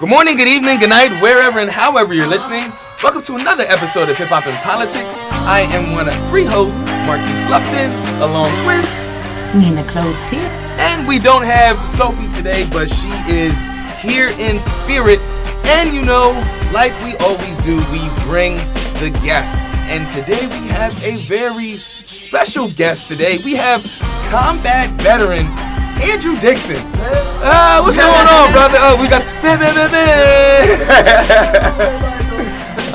Good 0.00 0.08
morning, 0.08 0.34
good 0.34 0.48
evening, 0.48 0.78
good 0.78 0.88
night, 0.88 1.20
wherever 1.20 1.58
and 1.58 1.68
however 1.68 2.14
you're 2.14 2.26
listening. 2.26 2.72
Welcome 3.02 3.20
to 3.24 3.34
another 3.34 3.64
episode 3.64 4.08
of 4.08 4.16
Hip 4.16 4.28
Hop 4.28 4.46
and 4.46 4.56
Politics. 4.64 5.18
I 5.20 5.60
am 5.60 5.92
one 5.92 6.08
of 6.08 6.26
three 6.30 6.46
hosts, 6.46 6.80
Marquise 6.84 7.44
Lupton, 7.50 7.92
along 8.22 8.64
with 8.64 8.88
Nina 9.54 9.82
Cloutier. 9.82 10.48
And 10.80 11.06
we 11.06 11.18
don't 11.18 11.42
have 11.42 11.86
Sophie 11.86 12.30
today, 12.30 12.64
but 12.64 12.90
she 12.90 13.10
is 13.28 13.60
here 14.00 14.28
in 14.28 14.58
spirit. 14.58 15.20
And 15.68 15.92
you 15.92 16.02
know, 16.02 16.30
like 16.72 16.98
we 17.04 17.14
always 17.16 17.58
do, 17.58 17.76
we 17.90 18.08
bring 18.24 18.56
the 19.00 19.10
guests. 19.22 19.74
And 19.74 20.08
today 20.08 20.46
we 20.46 20.66
have 20.68 20.98
a 21.02 21.26
very 21.26 21.84
special 22.06 22.70
guest 22.72 23.06
today. 23.08 23.36
We 23.44 23.54
have 23.56 23.82
combat 24.30 24.98
veteran 25.02 25.69
Andrew 26.02 26.38
Dixon. 26.38 26.84
Uh, 27.42 27.80
what's 27.82 27.96
going 27.96 28.10
on, 28.10 28.52
brother? 28.52 28.76
Oh, 28.80 29.00
we 29.00 29.08
got. 29.08 29.24
man, 29.42 29.58
man, 29.60 29.74
man, 29.74 29.90
man. 29.92 30.78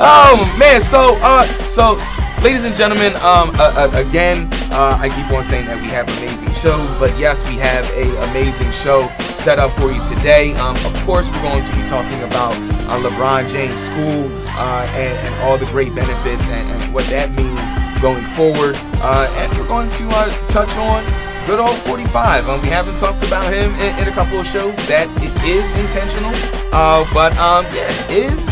oh 0.00 0.54
man, 0.58 0.80
so 0.80 1.16
uh, 1.20 1.68
so 1.68 1.96
ladies 2.42 2.64
and 2.64 2.74
gentlemen, 2.74 3.14
um, 3.16 3.50
uh, 3.58 3.72
uh, 3.74 3.90
again, 3.94 4.52
uh, 4.70 4.98
I 5.00 5.08
keep 5.08 5.30
on 5.30 5.42
saying 5.42 5.66
that 5.66 5.80
we 5.80 5.88
have 5.88 6.08
amazing 6.08 6.52
shows, 6.52 6.90
but 6.92 7.18
yes, 7.18 7.44
we 7.44 7.56
have 7.56 7.84
a 7.86 8.22
amazing 8.28 8.70
show 8.72 9.10
set 9.32 9.58
up 9.58 9.72
for 9.72 9.90
you 9.90 10.02
today. 10.04 10.54
Um, 10.54 10.76
of 10.86 10.94
course, 11.04 11.30
we're 11.30 11.42
going 11.42 11.64
to 11.64 11.74
be 11.74 11.82
talking 11.84 12.22
about 12.22 12.54
uh, 12.88 13.00
LeBron 13.00 13.48
James 13.48 13.80
School 13.80 14.30
uh, 14.46 14.86
and, 14.94 15.18
and, 15.26 15.34
all 15.42 15.58
the 15.58 15.66
great 15.66 15.94
benefits 15.94 16.46
and, 16.46 16.70
and 16.70 16.94
what 16.94 17.08
that 17.10 17.32
means 17.32 17.60
going 18.00 18.24
forward, 18.36 18.74
uh, 19.02 19.32
and 19.36 19.58
we're 19.58 19.66
going 19.66 19.90
to 19.90 20.08
uh, 20.10 20.46
touch 20.46 20.76
on 20.76 21.04
good 21.46 21.60
old 21.60 21.78
45. 21.82 22.48
Um, 22.48 22.60
we 22.60 22.68
haven't 22.68 22.98
talked 22.98 23.22
about 23.22 23.52
him 23.52 23.72
in, 23.76 23.98
in, 24.00 24.08
a 24.08 24.12
couple 24.12 24.40
of 24.40 24.46
shows. 24.46 24.74
That 24.88 25.08
it 25.22 25.44
is 25.44 25.72
intentional, 25.72 26.34
uh, 26.74 27.08
but 27.14 27.36
um, 27.38 27.64
yeah, 27.66 28.10
is 28.10 28.48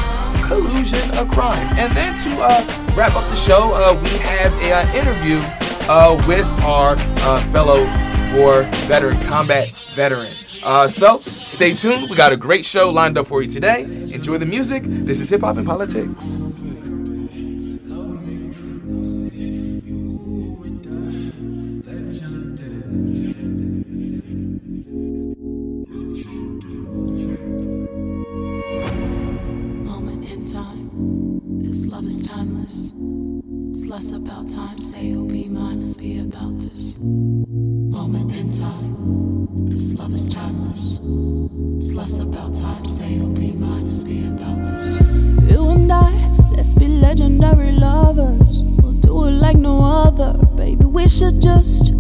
collusion 0.47 1.11
a 1.11 1.27
crime? 1.27 1.67
And 1.77 1.97
then 1.97 2.17
to 2.19 2.41
uh, 2.41 2.95
wrap 2.97 3.17
up 3.17 3.29
the 3.29 3.37
show, 3.37 3.73
uh, 3.75 4.01
we 4.01 4.11
have 4.19 4.53
an 4.63 4.89
uh, 4.89 4.93
interview 4.95 5.39
uh, 5.89 6.25
with 6.29 6.47
our 6.63 6.95
uh, 6.97 7.43
fellow 7.51 7.83
war 8.39 8.63
veteran, 8.87 9.21
combat 9.25 9.71
veteran. 9.97 10.33
So 10.89 11.21
stay 11.45 11.75
tuned. 11.75 12.09
We 12.09 12.17
got 12.17 12.33
a 12.33 12.37
great 12.37 12.65
show 12.65 12.91
lined 12.91 13.19
up 13.19 13.27
for 13.27 13.43
you 13.43 13.49
today. 13.49 13.83
Enjoy 13.83 14.39
the 14.39 14.47
music. 14.47 14.85
This 14.85 15.21
is 15.21 15.29
Hip 15.31 15.41
Hop 15.41 15.57
and 15.57 15.67
Politics. 15.67 16.54
Less 33.95 34.11
about 34.11 34.51
time. 34.51 34.77
Say 34.77 35.05
you'll 35.05 35.29
be 35.29 35.45
mine, 35.45 35.81
let's 35.81 35.97
be 35.97 36.19
about 36.19 36.59
this 36.59 36.99
moment 36.99 38.35
in 38.35 38.51
time. 38.51 39.69
This 39.71 39.95
love 39.95 40.13
is 40.13 40.27
timeless. 40.27 40.99
It's 41.77 41.93
less 41.93 42.19
about 42.19 42.55
time. 42.55 42.85
Say 42.85 43.11
you'll 43.13 43.29
be 43.29 43.53
mine, 43.53 43.85
let's 43.85 44.03
be 44.03 44.27
about 44.27 44.59
this. 44.65 45.01
You 45.49 45.71
and 45.71 45.93
I, 45.93 46.11
let's 46.57 46.75
be 46.75 46.89
legendary 46.89 47.71
lovers. 47.71 48.65
We'll 48.83 48.95
do 48.95 49.27
it 49.27 49.31
like 49.31 49.59
no 49.59 49.85
other. 49.85 50.45
Baby, 50.57 50.87
we 50.87 51.07
should 51.07 51.41
just 51.41 51.93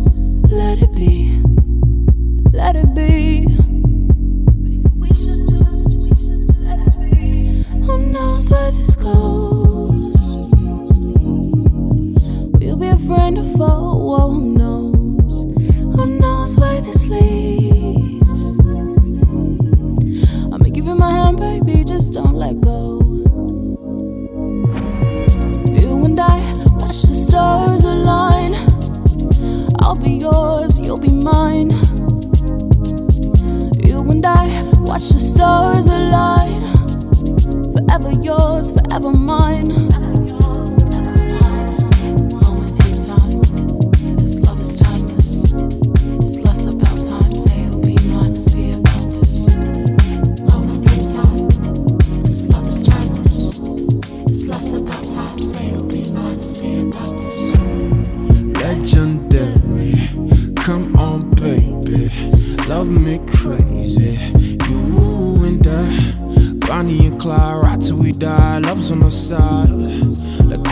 let 0.51 0.83
it 0.83 0.93
be. 0.97 1.41
Let 2.53 2.75
it 2.75 2.93
be. 2.93 3.47
We 4.99 5.09
should 5.15 5.47
just 5.49 5.91
let 6.59 6.81
it 6.89 6.97
be. 7.13 7.63
Who 7.87 8.07
knows 8.07 8.51
where 8.51 8.73
this 8.73 8.97
goes? 8.97 9.54
Friend 13.07 13.39
or 13.39 13.45
foe, 13.59 14.29
who 14.31 14.41
knows? 14.57 15.43
Who 15.95 16.07
knows 16.07 16.57
where 16.57 16.81
this 16.81 17.07
leads? 17.07 18.29
I'ma 20.53 20.69
give 20.73 20.87
you 20.87 20.95
my 20.95 21.11
hand, 21.11 21.39
baby, 21.39 21.85
just 21.85 22.15
don't 22.15 22.35
let 22.35 22.61
go. 22.61 23.01
You 25.81 26.05
and 26.05 26.19
I 26.19 26.39
watch 26.79 27.03
the 27.03 27.15
stars 27.15 27.85
align. 27.85 28.55
I'll 29.81 29.97
be 29.97 30.13
yours, 30.13 30.81
you'll 30.81 30.99
be 30.99 31.11
mine. 31.11 31.73
You 33.85 34.01
and 34.11 34.25
I 34.25 34.63
watch 34.81 35.11
the 35.11 35.21
stars 35.21 35.87
align. 35.87 36.63
Forever 37.75 38.13
yours, 38.23 38.73
forever 38.73 39.13
mine. 39.13 39.94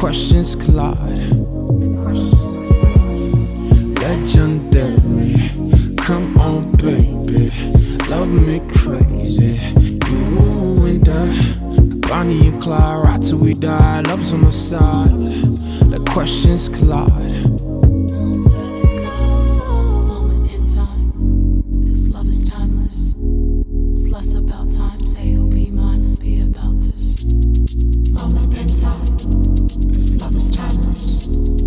questions 0.03 0.57
collide. 0.57 1.31
Legendary, 4.01 5.49
come 5.97 6.37
on, 6.39 6.73
baby, 6.73 7.49
love 8.09 8.29
me 8.29 8.59
crazy. 8.75 9.61
You 10.11 10.87
and 10.87 11.09
I, 11.09 12.09
Bonnie 12.09 12.49
and 12.49 12.61
Clyde, 12.61 13.05
right 13.05 13.23
till 13.23 13.39
we 13.39 13.53
die. 13.55 14.01
Love's 14.01 14.33
on 14.35 14.43
the 14.43 14.51
side. 14.51 15.09
The 15.93 16.05
questions 16.11 16.69
collide. 16.69 17.22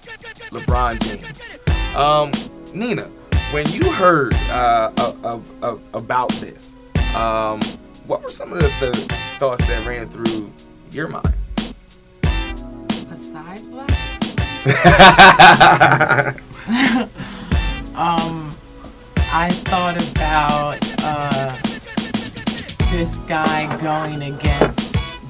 LeBron 0.50 1.02
James. 1.02 1.42
Um, 1.96 2.32
Nina, 2.72 3.10
when 3.52 3.68
you 3.68 3.90
heard 3.90 4.32
uh, 4.34 4.92
of, 4.96 5.62
of, 5.62 5.82
about 5.92 6.30
this, 6.40 6.78
um, 7.14 7.60
what 8.06 8.22
were 8.22 8.30
some 8.30 8.52
of 8.52 8.60
the, 8.60 8.68
the 8.80 9.16
thoughts 9.38 9.66
that 9.66 9.86
ran 9.86 10.08
through 10.08 10.52
your 10.90 11.08
mind? 11.08 11.34
Besides 13.08 13.66
black 13.66 13.90
um, 17.96 18.54
I 19.16 19.50
thought 19.64 19.96
about 19.96 20.78
uh, 20.98 21.56
this 22.92 23.20
guy 23.20 23.74
going 23.80 24.22
against 24.22 24.69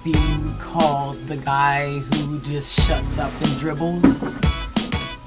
being 0.05 0.57
called 0.59 1.19
the 1.27 1.37
guy 1.37 1.99
who 1.99 2.39
just 2.41 2.81
shuts 2.87 3.19
up 3.19 3.33
and 3.43 3.59
dribbles. 3.59 4.23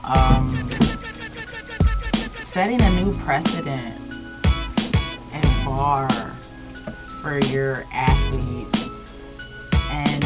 Um, 0.04 0.70
setting 2.42 2.82
a 2.82 2.90
new 2.92 3.18
precedent 3.20 4.00
and 5.32 5.66
bar 5.66 6.10
for 7.22 7.40
your 7.40 7.86
athlete 7.94 8.68
and 9.92 10.24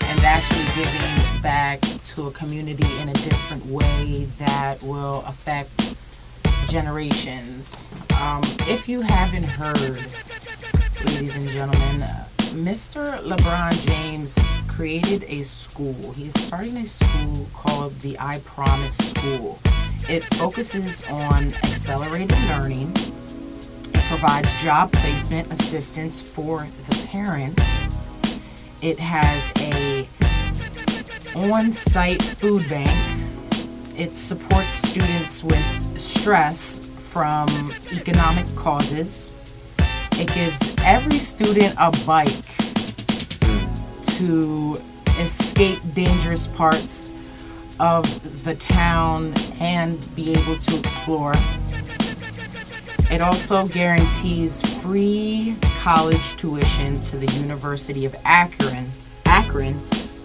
and 0.00 0.20
actually 0.20 0.64
giving 0.74 1.42
back 1.42 1.80
to 2.04 2.28
a 2.28 2.30
community 2.30 2.86
in 2.98 3.08
a 3.08 3.14
different 3.14 3.66
way 3.66 4.26
that 4.38 4.82
will 4.82 5.24
affect 5.26 5.94
generations. 6.68 7.90
Um, 8.10 8.42
if 8.60 8.88
you 8.88 9.00
haven't 9.00 9.44
heard, 9.44 10.06
ladies 11.04 11.36
and 11.36 11.48
gentlemen, 11.48 12.04
Mr. 12.54 13.20
LeBron 13.24 13.80
James 13.80 14.38
created 14.68 15.24
a 15.24 15.42
school. 15.42 16.12
He's 16.12 16.40
starting 16.40 16.76
a 16.76 16.86
school 16.86 17.48
called 17.52 17.98
the 17.98 18.16
I 18.20 18.38
Promise 18.44 18.96
School. 18.96 19.58
It 20.08 20.24
focuses 20.36 21.02
on 21.10 21.52
accelerated 21.64 22.38
learning. 22.42 22.92
It 23.92 24.04
provides 24.04 24.54
job 24.62 24.92
placement 24.92 25.50
assistance 25.50 26.22
for 26.22 26.68
the 26.88 26.94
parents. 27.08 27.88
It 28.80 29.00
has 29.00 29.50
a 29.56 30.08
on-site 31.34 32.22
food 32.22 32.68
bank. 32.68 33.20
It 33.96 34.14
supports 34.14 34.74
students 34.74 35.42
with 35.42 36.00
stress 36.00 36.78
from 36.98 37.74
economic 37.90 38.46
causes 38.54 39.32
it 40.18 40.32
gives 40.32 40.60
every 40.78 41.18
student 41.18 41.74
a 41.78 41.90
bike 42.06 42.56
to 44.02 44.80
escape 45.18 45.80
dangerous 45.94 46.46
parts 46.46 47.10
of 47.80 48.44
the 48.44 48.54
town 48.54 49.34
and 49.60 50.14
be 50.14 50.32
able 50.34 50.56
to 50.58 50.78
explore. 50.78 51.34
It 53.10 53.20
also 53.20 53.66
guarantees 53.68 54.62
free 54.82 55.56
college 55.78 56.36
tuition 56.36 57.00
to 57.02 57.16
the 57.16 57.30
University 57.32 58.04
of 58.06 58.14
Akron, 58.24 58.90
Akron 59.26 59.80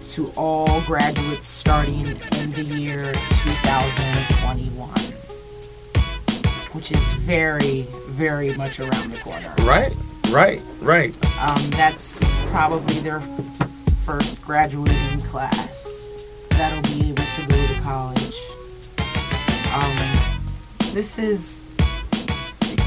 to 0.08 0.28
all 0.36 0.80
graduates 0.82 1.46
starting 1.46 2.06
in 2.32 2.52
the 2.52 2.64
year 2.64 3.12
2021, 3.30 5.14
which 6.72 6.92
is 6.92 7.12
very, 7.14 7.82
very 8.08 8.54
much 8.54 8.80
around 8.80 9.10
the 9.10 9.18
corner. 9.18 9.52
Right, 9.58 9.94
right, 10.30 10.60
right. 10.80 11.14
Um, 11.38 11.70
that's 11.70 12.30
probably 12.50 13.00
their 13.00 13.20
first 14.04 14.42
graduating 14.42 15.22
class 15.22 16.18
that'll 16.50 16.82
be 16.82 17.10
able 17.10 17.24
to 17.24 17.46
go 17.46 17.66
to 17.66 17.80
college. 17.80 18.36
Um, 19.72 20.40
this 20.92 21.18
is 21.18 21.66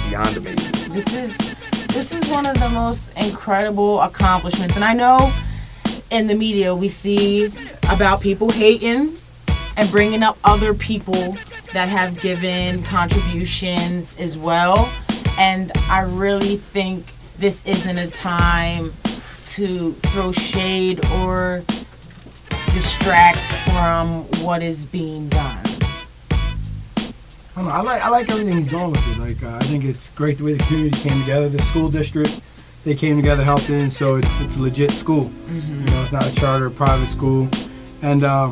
beyond 0.09 0.37
amazing. 0.37 0.93
This 0.93 1.13
is 1.13 1.37
this 1.93 2.11
is 2.13 2.27
one 2.29 2.45
of 2.45 2.59
the 2.59 2.69
most 2.69 3.11
incredible 3.15 4.01
accomplishments, 4.01 4.75
and 4.75 4.83
I 4.83 4.93
know 4.93 5.33
in 6.09 6.27
the 6.27 6.35
media 6.35 6.75
we 6.75 6.87
see 6.87 7.51
about 7.83 8.21
people 8.21 8.51
hating 8.51 9.17
and 9.77 9.91
bringing 9.91 10.23
up 10.23 10.37
other 10.43 10.73
people 10.73 11.37
that 11.73 11.89
have 11.89 12.19
given 12.19 12.83
contributions 12.83 14.15
as 14.17 14.37
well 14.37 14.91
and 15.37 15.71
I 15.89 16.01
really 16.01 16.57
think 16.57 17.05
this 17.37 17.65
isn't 17.65 17.97
a 17.97 18.07
time 18.07 18.93
to 19.43 19.93
throw 19.93 20.31
shade 20.31 21.03
or 21.07 21.63
distract 22.71 23.51
from 23.65 24.23
what 24.43 24.61
is 24.61 24.85
being 24.85 25.29
done. 25.29 25.57
I, 27.55 27.61
know, 27.61 27.69
I 27.69 27.81
like 27.81 28.01
I 28.01 28.09
like 28.09 28.29
everything 28.29 28.57
he's 28.57 28.67
doing 28.67 28.91
with 28.91 29.07
it. 29.07 29.17
Like 29.17 29.43
uh, 29.43 29.57
I 29.57 29.67
think 29.67 29.83
it's 29.85 30.09
great 30.11 30.37
the 30.37 30.43
way 30.43 30.53
the 30.53 30.63
community 30.63 30.97
came 30.97 31.19
together. 31.21 31.49
The 31.49 31.61
school 31.61 31.89
district, 31.89 32.39
they 32.83 32.95
came 32.95 33.15
together, 33.15 33.43
helped 33.43 33.69
in, 33.69 33.91
so 33.91 34.15
it's 34.15 34.39
it's 34.39 34.57
a 34.57 34.61
legit 34.61 34.93
school. 34.93 35.25
Mm-hmm. 35.25 35.85
You 35.85 35.91
know, 35.91 36.01
it's 36.01 36.11
not 36.11 36.27
a 36.27 36.31
charter, 36.31 36.69
private 36.69 37.09
school, 37.09 37.49
and 38.01 38.23
uh, 38.23 38.51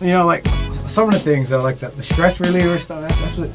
you 0.00 0.08
know, 0.08 0.24
like 0.24 0.46
some 0.88 1.08
of 1.08 1.14
the 1.14 1.20
things 1.20 1.50
though, 1.50 1.62
like 1.62 1.78
the, 1.78 1.88
the 1.90 2.02
stress 2.02 2.40
reliever 2.40 2.78
stuff. 2.78 3.00
That's 3.02 3.20
that's 3.20 3.36
what 3.36 3.50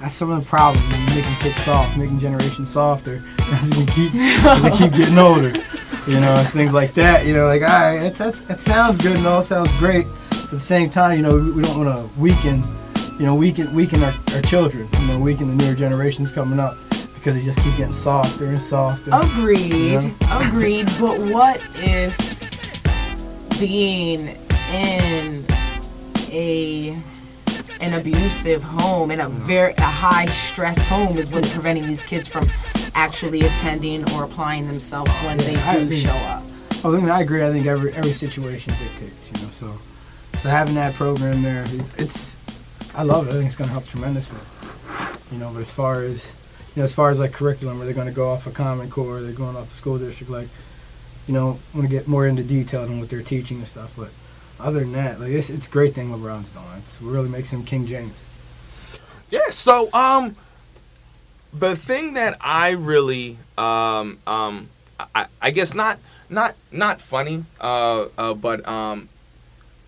that's 0.00 0.14
some 0.14 0.30
of 0.30 0.40
the 0.40 0.46
problems. 0.46 0.88
Making 1.06 1.34
kids 1.36 1.56
soft, 1.56 1.96
making 1.96 2.18
generations 2.18 2.70
softer 2.70 3.22
as 3.38 3.74
we 3.76 3.86
keep 3.86 4.14
as 4.14 4.62
they 4.62 4.70
keep 4.70 4.92
getting 4.92 5.18
older. 5.18 5.52
You 6.06 6.20
know, 6.20 6.40
it's 6.40 6.52
things 6.52 6.72
like 6.72 6.94
that. 6.94 7.26
You 7.26 7.34
know, 7.34 7.46
like 7.46 7.62
all 7.62 7.68
right, 7.68 8.02
it's, 8.02 8.18
that's 8.18 8.40
it 8.48 8.60
sounds 8.60 8.96
good 8.98 9.16
and 9.16 9.26
all 9.26 9.42
sounds 9.42 9.72
great. 9.74 10.06
But 10.30 10.44
at 10.44 10.50
the 10.50 10.60
same 10.60 10.88
time, 10.88 11.16
you 11.18 11.22
know, 11.22 11.34
we, 11.34 11.50
we 11.52 11.62
don't 11.62 11.84
want 11.84 11.88
to 11.88 12.20
weaken, 12.20 12.62
you 13.18 13.26
know, 13.26 13.34
weaken 13.34 13.74
weaken 13.74 14.02
our, 14.02 14.14
our 14.32 14.42
children. 14.42 14.88
You 14.92 15.06
know, 15.06 15.18
weaken 15.18 15.48
the 15.48 15.54
newer 15.54 15.74
generations 15.74 16.32
coming 16.32 16.58
up 16.58 16.78
because 17.14 17.34
they 17.34 17.42
just 17.42 17.60
keep 17.60 17.76
getting 17.76 17.92
softer 17.92 18.46
and 18.46 18.62
softer. 18.62 19.10
Agreed. 19.12 19.72
You 19.72 20.00
know? 20.00 20.14
Agreed. 20.30 20.86
But 20.98 21.20
what 21.20 21.60
if 21.74 22.16
being 23.58 24.28
in 24.72 25.37
a 26.30 26.96
an 27.80 27.94
abusive 27.94 28.62
home 28.62 29.10
and 29.10 29.20
a 29.20 29.28
very 29.28 29.72
a 29.74 29.82
high 29.82 30.26
stress 30.26 30.84
home 30.84 31.16
is 31.16 31.30
what's 31.30 31.48
preventing 31.48 31.86
these 31.86 32.04
kids 32.04 32.26
from 32.26 32.50
actually 32.94 33.42
attending 33.42 34.10
or 34.12 34.24
applying 34.24 34.66
themselves 34.66 35.16
when 35.18 35.36
they 35.38 35.54
do 35.72 35.92
show 35.92 36.10
up. 36.10 36.42
Oh, 36.84 36.92
I 36.92 36.96
think 36.96 37.10
I 37.10 37.20
agree. 37.20 37.44
I 37.44 37.50
think 37.50 37.66
every 37.66 37.92
every 37.92 38.12
situation 38.12 38.74
dictates, 38.78 39.32
you 39.32 39.40
know. 39.40 39.50
So, 39.50 39.78
so 40.38 40.48
having 40.48 40.74
that 40.74 40.94
program 40.94 41.42
there, 41.42 41.64
it's 41.96 42.36
I 42.94 43.02
love 43.02 43.28
it. 43.28 43.30
I 43.30 43.34
think 43.34 43.46
it's 43.46 43.56
going 43.56 43.68
to 43.68 43.72
help 43.72 43.86
tremendously. 43.86 44.38
You 45.32 45.38
know, 45.38 45.50
but 45.52 45.60
as 45.60 45.70
far 45.70 46.02
as 46.02 46.32
you 46.74 46.80
know, 46.80 46.84
as 46.84 46.94
far 46.94 47.10
as 47.10 47.20
like 47.20 47.32
curriculum, 47.32 47.80
are 47.80 47.84
they 47.84 47.92
going 47.92 48.06
to 48.06 48.12
go 48.12 48.30
off 48.30 48.46
a 48.46 48.50
of 48.50 48.54
Common 48.54 48.90
Core? 48.90 49.20
They're 49.20 49.32
going 49.32 49.56
off 49.56 49.68
the 49.68 49.74
school 49.74 49.98
district. 49.98 50.30
Like, 50.30 50.48
you 51.26 51.34
know, 51.34 51.58
want 51.74 51.82
to 51.82 51.88
get 51.88 52.08
more 52.08 52.26
into 52.26 52.42
detail 52.42 52.82
on 52.82 53.00
what 53.00 53.08
they're 53.08 53.22
teaching 53.22 53.58
and 53.58 53.66
stuff. 53.68 53.92
But 53.96 54.10
other 54.60 54.80
than 54.80 54.92
that, 54.92 55.20
like 55.20 55.30
it's 55.30 55.50
it's 55.50 55.68
a 55.68 55.70
great 55.70 55.94
thing 55.94 56.08
LeBron's 56.10 56.50
doing. 56.50 56.66
It's 56.78 57.00
really 57.00 57.28
makes 57.28 57.52
him 57.52 57.64
King 57.64 57.86
James. 57.86 58.24
Yeah. 59.30 59.50
So 59.50 59.88
um, 59.92 60.36
the 61.52 61.76
thing 61.76 62.14
that 62.14 62.36
I 62.40 62.70
really 62.70 63.38
um 63.56 64.18
um 64.26 64.68
I, 65.14 65.26
I 65.40 65.50
guess 65.50 65.74
not 65.74 65.98
not 66.28 66.54
not 66.70 67.00
funny 67.00 67.44
uh, 67.60 68.06
uh 68.16 68.34
but 68.34 68.66
um 68.68 69.08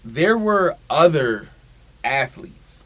there 0.05 0.39
were 0.39 0.77
other 0.89 1.49
athletes 2.03 2.85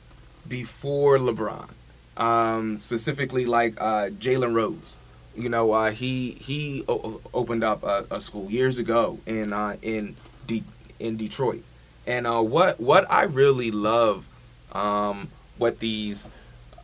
before 0.49 1.19
LeBron 1.19 1.69
um 2.17 2.79
specifically 2.79 3.45
like 3.45 3.75
uh 3.81 4.09
Jalen 4.11 4.55
Rose 4.55 4.97
you 5.37 5.49
know 5.49 5.73
uh 5.73 5.91
he 5.93 6.33
he 6.33 6.85
o- 6.89 7.21
opened 7.33 7.63
up 7.63 7.83
a, 7.83 8.07
a, 8.11 8.21
school 8.21 8.51
years 8.51 8.79
ago 8.79 9.19
in 9.27 9.53
uh 9.53 9.77
in 9.83 10.17
De- 10.47 10.65
in 10.99 11.17
Detroit 11.17 11.63
and 12.07 12.27
uh, 12.27 12.41
what 12.41 12.81
what 12.81 13.11
I 13.11 13.25
really 13.25 13.71
love, 13.71 14.27
um, 14.73 15.29
what 15.59 15.79
these 15.79 16.31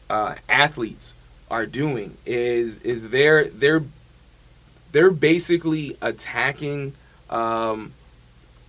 uh, 0.08 0.36
athletes 0.48 1.14
are 1.50 1.66
doing 1.66 2.16
is 2.26 2.78
is 2.78 3.10
they're 3.10 3.44
they're 3.44 3.84
they're 4.92 5.10
basically 5.10 5.96
attacking 6.00 6.94
um, 7.28 7.92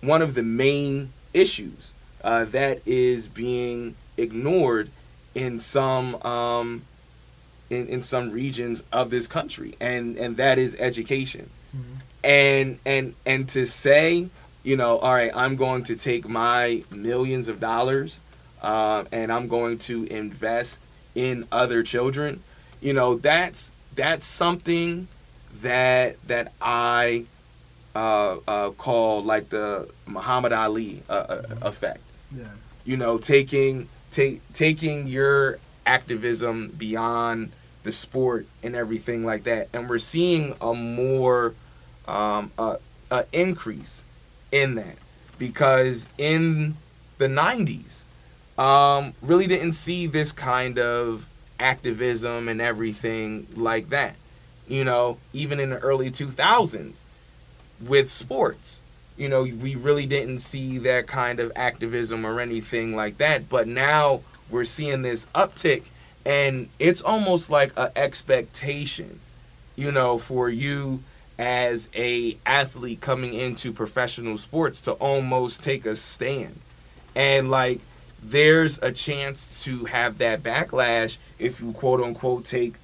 one 0.00 0.22
of 0.22 0.34
the 0.34 0.42
main 0.42 1.12
issues 1.32 1.94
uh, 2.22 2.44
that 2.46 2.80
is 2.86 3.28
being 3.28 3.94
ignored 4.16 4.90
in 5.34 5.58
some 5.58 6.16
um, 6.22 6.82
in, 7.70 7.88
in 7.88 8.02
some 8.02 8.30
regions 8.30 8.84
of 8.92 9.10
this 9.10 9.26
country, 9.26 9.74
and 9.80 10.16
and 10.16 10.36
that 10.36 10.58
is 10.58 10.76
education. 10.78 11.50
And 12.22 12.78
and 12.84 13.14
and 13.26 13.48
to 13.50 13.66
say, 13.66 14.28
you 14.62 14.76
know, 14.76 14.98
all 14.98 15.14
right, 15.14 15.30
I'm 15.34 15.56
going 15.56 15.82
to 15.84 15.96
take 15.96 16.28
my 16.28 16.84
millions 16.90 17.48
of 17.48 17.58
dollars, 17.60 18.20
uh, 18.62 19.04
and 19.12 19.32
I'm 19.32 19.48
going 19.48 19.78
to 19.78 20.04
invest 20.04 20.84
in 21.14 21.46
other 21.50 21.82
children. 21.82 22.42
You 22.80 22.92
know, 22.92 23.14
that's 23.16 23.72
that's 23.94 24.24
something 24.26 25.08
that 25.62 26.16
that 26.28 26.52
I 26.60 27.24
uh, 27.94 28.36
uh, 28.48 28.70
call 28.70 29.22
like 29.22 29.50
the 29.50 29.88
Muhammad 30.06 30.52
Ali 30.52 31.02
uh, 31.08 31.12
uh, 31.12 31.42
effect 31.62 32.00
Yeah. 32.34 32.44
you 32.84 32.96
know 32.96 33.18
taking 33.18 33.88
take 34.10 34.40
taking 34.54 35.06
your 35.06 35.58
activism 35.84 36.68
beyond 36.78 37.52
the 37.82 37.92
sport 37.92 38.46
and 38.62 38.74
everything 38.74 39.26
like 39.26 39.44
that 39.44 39.68
and 39.74 39.90
we're 39.90 39.98
seeing 39.98 40.54
a 40.60 40.72
more 40.72 41.52
um 42.08 42.50
a, 42.56 42.78
a 43.10 43.24
increase 43.32 44.04
in 44.52 44.76
that 44.76 44.96
because 45.38 46.06
in 46.18 46.76
the 47.18 47.26
90s 47.26 48.04
um 48.58 49.14
really 49.22 49.46
didn't 49.46 49.72
see 49.72 50.06
this 50.06 50.30
kind 50.30 50.78
of 50.78 51.26
activism 51.58 52.48
and 52.48 52.60
everything 52.60 53.46
like 53.56 53.88
that 53.88 54.14
you 54.68 54.84
know 54.84 55.16
even 55.32 55.58
in 55.58 55.70
the 55.70 55.78
early 55.78 56.10
2000s 56.10 57.02
with 57.82 58.08
sports. 58.08 58.82
You 59.16 59.28
know, 59.28 59.42
we 59.42 59.74
really 59.74 60.06
didn't 60.06 60.38
see 60.38 60.78
that 60.78 61.06
kind 61.06 61.40
of 61.40 61.52
activism 61.54 62.24
or 62.24 62.40
anything 62.40 62.96
like 62.96 63.18
that. 63.18 63.48
But 63.48 63.68
now 63.68 64.22
we're 64.50 64.64
seeing 64.64 65.02
this 65.02 65.26
uptick, 65.34 65.84
and 66.24 66.68
it's 66.78 67.02
almost 67.02 67.50
like 67.50 67.72
an 67.76 67.90
expectation, 67.94 69.20
you 69.76 69.92
know, 69.92 70.18
for 70.18 70.48
you 70.48 71.02
as 71.42 71.88
a 71.92 72.36
athlete 72.46 73.00
coming 73.00 73.34
into 73.34 73.72
professional 73.72 74.38
sports 74.38 74.80
to 74.80 74.92
almost 74.92 75.60
take 75.60 75.84
a 75.84 75.96
stand. 75.96 76.60
And 77.16 77.50
like 77.50 77.80
there's 78.22 78.78
a 78.78 78.92
chance 78.92 79.64
to 79.64 79.86
have 79.86 80.18
that 80.18 80.44
backlash 80.44 81.18
if 81.40 81.60
you 81.60 81.72
quote 81.72 82.00
unquote 82.00 82.44
take 82.44 82.74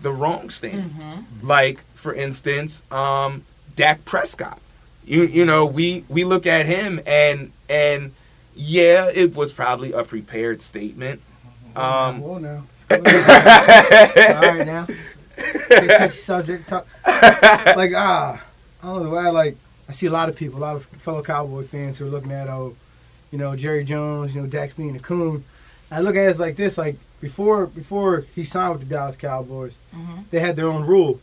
the 0.00 0.10
wrong 0.10 0.50
stand. 0.50 1.24
Like 1.42 1.84
for 1.94 2.12
instance, 2.12 2.82
um 2.90 3.44
Dak 3.76 4.04
Prescott. 4.04 4.58
You 5.04 5.22
you 5.22 5.44
know, 5.44 5.64
we 5.64 6.04
we 6.08 6.24
look 6.24 6.44
at 6.44 6.66
him 6.66 7.00
and 7.06 7.52
and 7.70 8.10
yeah, 8.56 9.08
it 9.14 9.36
was 9.36 9.52
probably 9.52 9.92
a 9.92 10.02
prepared 10.02 10.60
statement. 10.60 11.20
Um 11.76 12.20
Whoa 12.20 12.38
now. 12.38 12.64
All 12.90 12.98
right 12.98 14.66
now. 14.66 14.88
Get 15.68 15.98
touchy 15.98 16.12
subject. 16.12 16.68
Talk. 16.68 16.86
Like 17.76 17.92
ah, 17.94 18.44
I 18.82 18.86
don't 18.86 18.96
know 18.98 19.04
the 19.04 19.10
way 19.10 19.22
I 19.22 19.30
like. 19.30 19.56
I 19.88 19.92
see 19.92 20.06
a 20.06 20.10
lot 20.10 20.28
of 20.28 20.36
people, 20.36 20.58
a 20.58 20.60
lot 20.60 20.76
of 20.76 20.84
fellow 20.86 21.22
Cowboy 21.22 21.62
fans 21.64 21.98
who 21.98 22.06
are 22.06 22.10
looking 22.10 22.32
at 22.32 22.48
oh, 22.48 22.74
you 23.30 23.38
know 23.38 23.56
Jerry 23.56 23.84
Jones, 23.84 24.34
you 24.34 24.42
know 24.42 24.46
Dak's 24.46 24.72
being 24.74 24.96
a 24.96 25.00
coon. 25.00 25.44
I 25.90 26.00
look 26.00 26.16
at 26.16 26.28
it 26.28 26.38
like 26.38 26.56
this: 26.56 26.76
like 26.78 26.96
before 27.20 27.66
before 27.66 28.24
he 28.34 28.44
signed 28.44 28.72
with 28.78 28.88
the 28.88 28.94
Dallas 28.94 29.16
Cowboys, 29.16 29.78
they 30.30 30.40
had 30.40 30.56
their 30.56 30.66
own 30.66 30.84
rule. 30.84 31.20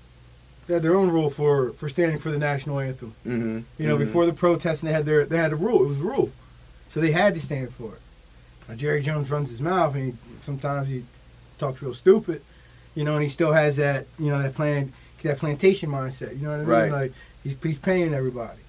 They 0.68 0.74
had 0.74 0.84
their 0.84 0.96
own 0.96 1.10
rule 1.12 1.30
for 1.30 1.72
for 1.74 1.88
standing 1.90 2.18
for 2.18 2.32
the 2.32 2.40
national 2.40 2.80
anthem. 2.80 3.14
mhm, 3.26 3.64
You 3.78 3.88
know, 3.88 3.96
mhm. 3.96 4.00
before 4.00 4.26
the 4.26 4.34
protesting, 4.34 4.88
they 4.88 4.94
had 4.94 5.06
their 5.06 5.26
they 5.26 5.38
had 5.38 5.52
a 5.54 5.56
rule. 5.56 5.84
It 5.84 5.88
was 5.88 6.00
a 6.02 6.04
rule, 6.04 6.32
so 6.88 7.00
they 7.00 7.12
had 7.12 7.34
to 7.36 7.40
stand 7.40 7.72
for 7.74 7.94
it. 7.94 8.02
Now, 8.68 8.74
Jerry 8.76 9.02
Jones 9.04 9.30
runs 9.30 9.50
his 9.52 9.62
mouth, 9.62 9.94
and 9.94 10.04
he, 10.06 10.14
sometimes 10.42 10.90
he 10.90 11.04
talks 11.60 11.84
real 11.84 11.94
stupid. 11.94 12.42
You 12.96 13.04
know, 13.04 13.16
and 13.16 13.24
he 13.24 13.30
still 13.30 13.52
has 13.52 13.76
that 13.78 14.08
you 14.18 14.30
know 14.30 14.42
that 14.42 14.56
plan 14.56 14.94
that 15.26 15.38
plantation 15.38 15.90
mindset. 15.90 16.38
You 16.38 16.44
know 16.44 16.52
what 16.52 16.56
I 16.56 16.60
mean? 16.60 16.68
Right. 16.68 16.92
Like 16.92 17.14
he's 17.44 17.58
he's 17.62 17.78
paying 17.78 18.14
everybody. 18.14 18.60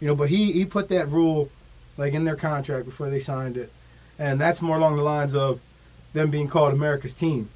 You 0.00 0.08
know, 0.08 0.14
but 0.14 0.28
he 0.28 0.52
he 0.52 0.64
put 0.64 0.88
that 0.88 1.08
rule 1.08 1.50
like 1.96 2.12
in 2.14 2.24
their 2.24 2.36
contract 2.36 2.84
before 2.84 3.10
they 3.10 3.20
signed 3.20 3.56
it, 3.56 3.72
and 4.18 4.40
that's 4.40 4.62
more 4.62 4.76
along 4.76 4.96
the 4.96 5.02
lines 5.02 5.34
of 5.34 5.60
them 6.12 6.30
being 6.30 6.48
called 6.48 6.72
America's 6.72 7.14
team. 7.14 7.50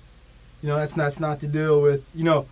You 0.63 0.69
know, 0.69 0.77
that's 0.77 0.97
not, 0.97 1.05
that's 1.05 1.21
not 1.21 1.41
to 1.41 1.49
deal 1.49 1.81
with 1.81 2.09
you 2.15 2.25
know, 2.25 2.47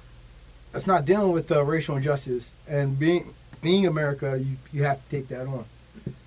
that's 0.73 0.87
not 0.87 1.05
dealing 1.05 1.33
with 1.33 1.51
uh, 1.53 1.63
racial 1.65 1.97
injustice 1.97 2.53
and 2.69 2.99
being 2.99 3.35
being 3.63 3.87
America. 3.87 4.39
You 4.39 4.57
you 4.73 4.83
have 4.85 5.03
to 5.03 5.11
take 5.11 5.29
that 5.29 5.47
on. 5.47 5.65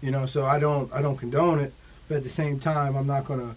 You 0.02 0.12
know, 0.12 0.26
so 0.26 0.46
I 0.46 0.60
don't 0.60 0.92
I 0.94 1.02
don't 1.02 1.18
condone 1.18 1.60
it, 1.60 1.74
but 2.08 2.18
at 2.18 2.24
the 2.24 2.30
same 2.30 2.60
time, 2.60 2.96
I'm 2.96 3.08
not 3.08 3.26
gonna, 3.26 3.56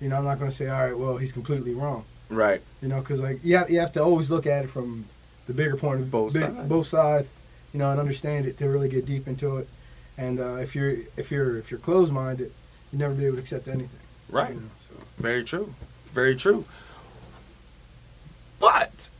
you 0.00 0.08
know, 0.08 0.16
I'm 0.16 0.24
not 0.24 0.38
gonna 0.38 0.50
say 0.50 0.68
all 0.68 0.84
right, 0.84 0.98
well, 0.98 1.16
he's 1.16 1.32
completely 1.32 1.74
wrong. 1.74 2.04
Right. 2.28 2.60
You 2.82 2.88
know, 2.88 3.00
because 3.00 3.20
like 3.22 3.44
you 3.44 3.56
have, 3.56 3.70
you 3.70 3.78
have 3.80 3.92
to 3.92 4.02
always 4.02 4.30
look 4.30 4.46
at 4.46 4.64
it 4.64 4.68
from 4.68 5.06
the 5.46 5.52
bigger 5.54 5.76
point 5.76 6.00
of 6.00 6.10
Both 6.10 6.32
big- 6.34 6.42
sides. 6.42 6.68
both 6.68 6.86
sides. 6.86 7.32
You 7.72 7.78
know, 7.80 7.90
and 7.90 7.98
understand 7.98 8.46
it 8.46 8.56
to 8.58 8.68
really 8.68 8.88
get 8.88 9.04
deep 9.04 9.26
into 9.26 9.56
it. 9.56 9.68
And 10.16 10.38
uh, 10.38 10.54
if 10.56 10.76
you're 10.76 10.94
if 11.16 11.32
you're 11.32 11.56
if 11.58 11.70
you're 11.72 11.80
closed 11.80 12.12
minded, 12.12 12.52
you 12.92 12.98
never 13.00 13.14
be 13.14 13.26
able 13.26 13.36
to 13.36 13.42
accept 13.42 13.66
anything. 13.66 13.98
Right. 14.28 14.50
You 14.54 14.60
know, 14.60 14.66
so. 14.88 14.94
Very 15.18 15.42
true. 15.42 15.74
Very 16.12 16.36
true. 16.36 16.64
But 18.60 19.10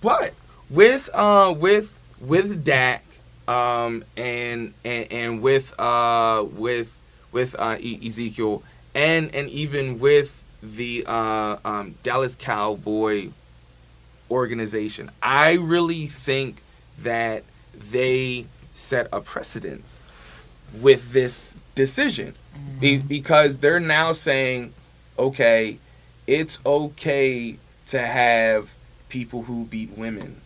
but 0.00 0.34
with 0.68 1.08
uh 1.14 1.54
with 1.56 1.98
with 2.20 2.64
Dak 2.64 3.04
um 3.48 4.04
and 4.16 4.74
and, 4.84 5.12
and 5.12 5.42
with 5.42 5.72
uh 5.78 6.44
with 6.50 6.96
with 7.30 7.54
uh 7.58 7.76
E- 7.80 8.00
Ezekiel 8.04 8.62
and 8.94 9.32
and 9.34 9.48
even 9.48 9.98
with 10.00 10.41
the 10.62 11.04
uh 11.06 11.56
um 11.64 11.94
Dallas 12.02 12.36
Cowboy 12.36 13.30
organization. 14.30 15.10
I 15.22 15.52
really 15.54 16.06
think 16.06 16.62
that 16.98 17.44
they 17.74 18.46
set 18.74 19.08
a 19.12 19.20
precedence 19.20 20.00
with 20.80 21.12
this 21.12 21.54
decision 21.74 22.34
Be- 22.80 22.98
because 22.98 23.58
they're 23.58 23.80
now 23.80 24.12
saying 24.12 24.72
okay 25.18 25.78
it's 26.26 26.58
okay 26.64 27.56
to 27.86 27.98
have 27.98 28.70
people 29.10 29.42
who 29.42 29.64
beat 29.66 29.90
women 29.98 30.40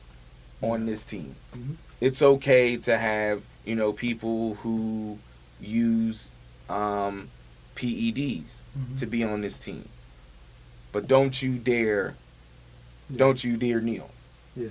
on 0.63 0.87
this 0.87 1.05
team 1.05 1.37
Mhm. 1.57 1.77
it's 2.01 2.21
okay 2.23 2.77
to 2.79 2.99
have 2.99 3.43
you 3.65 3.77
know 3.77 3.93
people 3.93 4.55
who 4.57 5.19
use 5.61 6.31
um, 6.69 7.29
PEDs 7.77 8.63
Mhm. 8.77 8.99
to 8.99 9.07
be 9.07 9.23
on 9.23 9.41
this 9.43 9.59
team 9.61 9.89
but 10.93 11.07
don't 11.09 11.41
you 11.43 11.55
dare 11.57 12.15
Yeah. 13.11 13.19
don't 13.19 13.43
you 13.45 13.57
dare 13.57 13.81
kneel 13.81 14.11
Yeah. 14.55 14.69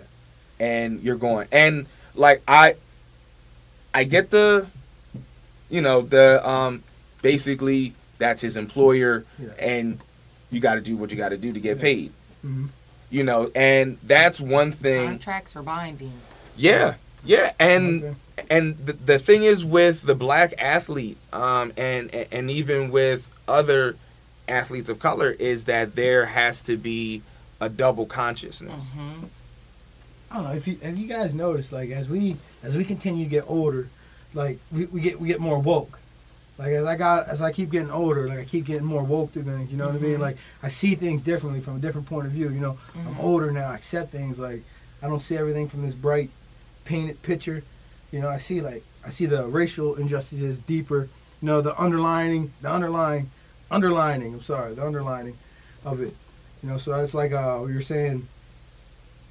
and 0.60 1.01
you're 1.01 1.15
going 1.17 1.48
and 1.51 1.86
like 2.15 2.41
i 2.48 2.75
i 3.93 4.03
get 4.03 4.29
the 4.31 4.67
you 5.69 5.81
know 5.81 6.01
the 6.01 6.48
um 6.48 6.84
basically 7.22 7.93
that's 8.17 8.41
his 8.41 8.55
employer 8.57 9.25
Yeah. 9.39 9.50
and 9.60 10.00
you 10.51 10.60
got 10.60 10.75
to 10.75 10.81
do 10.81 10.95
what 10.95 11.12
you 11.12 11.17
got 11.17 11.29
to 11.29 11.38
do 11.38 11.51
to 11.53 11.60
get 11.60 11.77
Yeah. 11.77 11.84
paid 11.84 12.12
Mhm. 12.45 12.69
you 13.10 13.24
know 13.24 13.51
and 13.55 13.98
that's 14.03 14.39
one 14.39 14.72
thing 14.72 15.07
Contracts 15.07 15.55
are 15.55 15.63
binding. 15.63 16.13
yeah 16.57 16.95
yeah 17.24 17.51
and 17.60 18.03
Okay. 18.03 18.15
and 18.50 18.77
the, 18.86 18.93
the 18.93 19.19
thing 19.19 19.43
is 19.43 19.63
with 19.65 20.03
the 20.03 20.15
black 20.15 20.53
athlete 20.60 21.17
um 21.34 21.74
and 21.77 22.13
and 22.31 22.51
even 22.51 22.91
with 22.91 23.29
other 23.48 23.95
athletes 24.47 24.89
of 24.89 24.99
color 24.99 25.31
is 25.39 25.65
that 25.65 25.95
there 25.95 26.27
has 26.27 26.61
to 26.63 26.77
be 26.77 27.21
a 27.59 27.69
double 27.69 28.05
consciousness 28.05 28.91
hmm 28.93 29.23
I 30.31 30.35
don't 30.35 30.43
know 30.45 30.51
if 30.53 30.67
you 30.67 30.77
if 30.81 30.97
you 30.97 31.07
guys 31.07 31.33
notice, 31.33 31.71
like 31.71 31.91
as 31.91 32.09
we 32.09 32.35
as 32.63 32.75
we 32.75 32.83
continue 32.83 33.23
to 33.25 33.29
get 33.29 33.45
older, 33.47 33.87
like 34.33 34.59
we, 34.71 34.85
we 34.87 34.99
get 34.99 35.19
we 35.21 35.27
get 35.29 35.39
more 35.39 35.59
woke. 35.59 35.99
Like 36.57 36.71
as 36.73 36.83
I 36.83 36.95
got 36.97 37.29
as 37.29 37.41
I 37.41 37.51
keep 37.53 37.69
getting 37.69 37.91
older, 37.91 38.27
like 38.27 38.39
I 38.39 38.43
keep 38.43 38.65
getting 38.65 38.85
more 38.85 39.03
woke 39.03 39.31
to 39.33 39.43
things. 39.43 39.71
You 39.71 39.77
know 39.77 39.85
what 39.85 39.95
I 39.95 39.99
mean? 39.99 40.17
Mhm. 40.17 40.21
Like 40.21 40.37
I 40.63 40.67
see 40.67 40.95
things 40.95 41.21
differently 41.21 41.61
from 41.61 41.77
a 41.77 41.79
different 41.79 42.07
point 42.07 42.25
of 42.25 42.33
view. 42.33 42.49
You 42.49 42.59
know, 42.59 42.77
I'm 42.95 43.15
Mhm. 43.15 43.19
older 43.23 43.51
now. 43.51 43.69
I 43.69 43.75
accept 43.75 44.11
things. 44.11 44.37
Like 44.37 44.63
I 45.01 45.07
don't 45.07 45.21
see 45.21 45.37
everything 45.37 45.69
from 45.69 45.83
this 45.83 45.93
bright, 45.95 46.31
painted 46.85 47.21
picture. 47.21 47.63
You 48.11 48.19
know, 48.19 48.27
I 48.27 48.39
see 48.39 48.59
like 48.61 48.83
I 49.05 49.11
see 49.11 49.27
the 49.27 49.45
racial 49.45 49.95
injustices 49.95 50.59
deeper. 50.59 51.07
You 51.41 51.45
know, 51.47 51.61
the 51.61 51.79
underlining, 51.79 52.51
the 52.61 52.71
underlying, 52.71 53.29
underlining. 53.72 54.34
I'm 54.34 54.41
sorry, 54.41 54.74
the 54.74 54.86
underlining 54.86 55.38
of 55.84 56.01
it. 56.01 56.15
You 56.63 56.69
know, 56.69 56.77
so 56.77 56.93
it's 57.01 57.13
like 57.13 57.31
uh, 57.31 57.65
you're 57.65 57.81
saying 57.81 58.27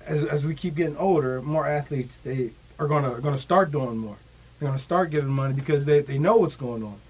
as, 0.07 0.23
as 0.25 0.45
we 0.45 0.55
keep 0.55 0.75
getting 0.75 0.97
older, 0.97 1.43
more 1.43 1.67
athletes 1.67 2.17
they 2.19 2.50
are 2.79 2.87
gonna 2.87 3.21
gonna 3.21 3.38
start 3.38 3.71
doing 3.71 3.97
more. 3.97 4.17
They're 4.59 4.69
gonna 4.69 4.79
start 4.79 5.11
giving 5.11 5.31
money 5.31 5.55
because 5.55 5.85
they, 5.85 6.00
they 6.00 6.19
know 6.19 6.37
what's 6.37 6.57
going 6.57 6.83
on. 6.83 7.00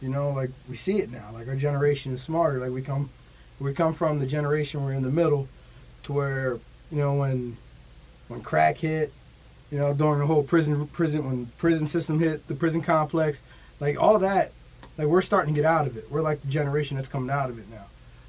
You 0.00 0.08
know, 0.08 0.30
like 0.30 0.50
we 0.68 0.76
see 0.76 0.98
it 0.98 1.10
now. 1.10 1.30
Like 1.32 1.48
our 1.48 1.56
generation 1.56 2.12
is 2.12 2.22
smarter. 2.22 2.58
Like 2.58 2.72
we 2.72 2.82
come 2.82 3.10
we 3.60 3.72
come 3.72 3.94
from 3.94 4.18
the 4.18 4.26
generation 4.26 4.84
we're 4.84 4.92
in 4.92 5.02
the 5.02 5.10
middle 5.10 5.48
to 6.04 6.12
where, 6.12 6.58
you 6.90 6.98
know, 6.98 7.14
when 7.14 7.56
when 8.28 8.40
crack 8.42 8.78
hit, 8.78 9.12
You 9.70 9.78
know, 9.78 9.94
during 9.94 10.20
the 10.20 10.26
whole 10.26 10.42
prison 10.42 10.86
prison 10.88 11.24
when 11.26 11.46
prison 11.58 11.86
system 11.86 12.18
hit 12.20 12.46
the 12.48 12.54
prison 12.54 12.80
complex, 12.80 13.42
like 13.80 14.00
all 14.00 14.18
that, 14.18 14.52
like 14.96 15.06
we're 15.06 15.22
starting 15.22 15.54
to 15.54 15.60
get 15.60 15.66
out 15.66 15.86
of 15.86 15.96
it. 15.96 16.10
We're 16.10 16.22
like 16.22 16.40
the 16.40 16.48
generation 16.48 16.96
that's 16.96 17.08
coming 17.08 17.30
out 17.30 17.50
of 17.50 17.58
it 17.58 17.68
now. 17.70 17.86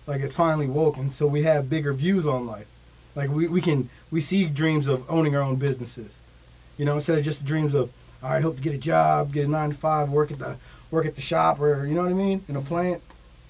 Like 0.07 0.21
it's 0.21 0.35
finally 0.35 0.67
woken, 0.67 1.11
so 1.11 1.27
we 1.27 1.43
have 1.43 1.69
bigger 1.69 1.93
views 1.93 2.27
on 2.27 2.45
life. 2.45 2.67
Like 3.15 3.29
we, 3.29 3.47
we 3.47 3.61
can 3.61 3.89
we 4.11 4.21
see 4.21 4.45
dreams 4.45 4.87
of 4.87 5.09
owning 5.09 5.35
our 5.35 5.41
own 5.41 5.55
businesses. 5.55 6.19
You 6.77 6.85
know, 6.85 6.95
instead 6.95 7.17
of 7.17 7.23
just 7.23 7.45
dreams 7.45 7.73
of 7.73 7.91
all 8.21 8.31
right, 8.31 8.41
hope 8.41 8.57
to 8.57 8.61
get 8.61 8.73
a 8.73 8.77
job, 8.77 9.33
get 9.33 9.45
a 9.45 9.47
nine 9.47 9.69
to 9.69 9.75
five, 9.75 10.09
work 10.09 10.31
at 10.31 10.39
the 10.39 10.57
work 10.91 11.05
at 11.05 11.15
the 11.15 11.21
shop 11.21 11.59
or 11.59 11.85
you 11.85 11.95
know 11.95 12.01
what 12.01 12.11
I 12.11 12.13
mean, 12.13 12.43
in 12.47 12.55
a 12.55 12.61
plant. 12.61 13.01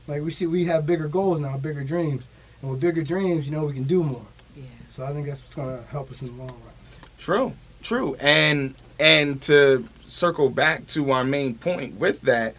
Like 0.08 0.22
we 0.22 0.32
see 0.32 0.46
we 0.48 0.66
have 0.66 0.86
bigger 0.86 1.08
goals 1.08 1.40
now, 1.40 1.58
bigger 1.58 1.84
dreams. 1.84 2.28
And 2.62 2.72
with 2.72 2.82
bigger 2.82 3.04
dreams, 3.04 3.50
you 3.50 3.56
know, 3.56 3.66
we 3.66 3.74
can 3.74 3.84
do 3.84 4.04
more. 4.04 4.26
Yeah. 4.56 4.64
So 4.92 5.04
I 5.04 5.14
think 5.14 5.28
that's 5.28 5.42
what's 5.42 5.56
gonna 5.56 5.82
help 5.90 6.12
us 6.12 6.22
in 6.22 6.30
the 6.30 6.34
long 6.36 6.50
run. 6.50 6.74
True, 7.18 7.54
true, 7.82 8.16
and 8.20 8.76
and 9.00 9.42
to 9.44 9.86
circle 10.06 10.50
back 10.50 10.88
to 10.88 11.12
our 11.12 11.24
main 11.24 11.56
point 11.56 11.96
with 12.00 12.22
that, 12.22 12.56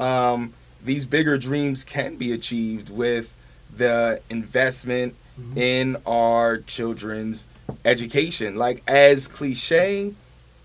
um, 0.00 0.52
these 0.84 1.04
bigger 1.06 1.38
dreams 1.38 1.84
can 1.84 2.16
be 2.16 2.32
achieved 2.32 2.90
with 2.90 3.32
the 3.74 4.20
investment 4.30 5.14
Mhm. 5.38 5.56
in 5.58 5.96
our 6.06 6.58
children's 6.58 7.44
education. 7.84 8.56
Like 8.56 8.82
as 8.88 9.28
cliche 9.28 10.14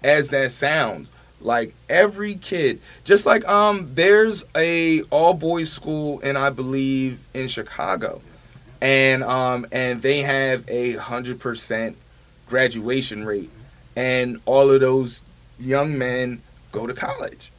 as 0.03 0.29
that 0.29 0.51
sounds, 0.53 1.11
like 1.41 1.73
every 1.89 2.35
kid, 2.35 2.79
just 3.03 3.25
like 3.25 3.45
um, 3.49 3.91
there's 3.95 4.45
a 4.55 5.01
all 5.09 5.33
boys 5.33 5.71
school, 5.71 6.21
and 6.23 6.37
I 6.37 6.51
believe 6.51 7.19
in 7.33 7.47
Chicago, 7.49 8.21
and 8.79 9.23
um, 9.23 9.65
and 9.71 10.01
they 10.01 10.21
have 10.21 10.63
a 10.69 10.93
hundred 10.93 11.39
percent 11.39 11.97
graduation 12.47 13.25
rate, 13.25 13.49
and 13.95 14.39
all 14.45 14.69
of 14.71 14.79
those 14.81 15.21
young 15.59 15.97
men 15.97 16.41
go 16.71 16.87
to 16.87 16.93
college, 16.93 17.51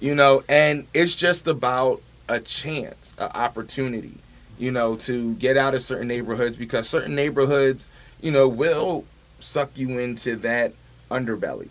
you 0.00 0.14
know, 0.14 0.42
and 0.48 0.86
it's 0.94 1.14
just 1.14 1.46
about 1.46 2.00
a 2.28 2.40
chance, 2.40 3.14
an 3.18 3.30
opportunity, 3.34 4.14
you 4.58 4.70
know, 4.70 4.96
to 4.96 5.34
get 5.34 5.56
out 5.56 5.74
of 5.74 5.82
certain 5.82 6.08
neighborhoods 6.08 6.56
because 6.56 6.88
certain 6.88 7.14
neighborhoods, 7.14 7.88
you 8.20 8.30
know, 8.30 8.48
will 8.48 9.04
suck 9.40 9.70
you 9.76 9.98
into 9.98 10.36
that 10.36 10.72
underbelly, 11.10 11.68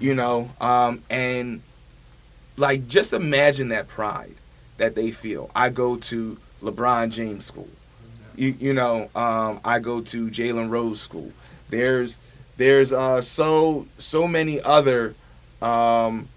you 0.00 0.14
know, 0.14 0.50
um, 0.60 1.02
and 1.08 1.62
like 2.56 2.88
just 2.88 3.12
imagine 3.12 3.68
that 3.68 3.88
pride 3.88 4.34
that 4.76 4.94
they 4.94 5.10
feel. 5.10 5.50
I 5.54 5.68
go 5.70 5.96
to 5.96 6.38
LeBron 6.62 7.10
James 7.10 7.44
school. 7.44 7.68
You 8.34 8.54
you 8.58 8.72
know, 8.72 9.10
um, 9.14 9.60
I 9.64 9.78
go 9.78 10.00
to 10.00 10.28
Jalen 10.28 10.70
Rose 10.70 11.00
school. 11.00 11.32
There's 11.68 12.18
there's 12.56 12.92
uh 12.92 13.20
so 13.22 13.86
so 13.98 14.26
many 14.26 14.60
other 14.60 15.14
um 15.60 16.28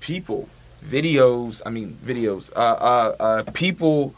people, 0.00 0.48
videos, 0.84 1.62
I 1.64 1.70
mean 1.70 1.98
videos, 2.04 2.52
uh 2.54 2.58
uh, 2.58 3.16
uh 3.20 3.42
people, 3.52 4.14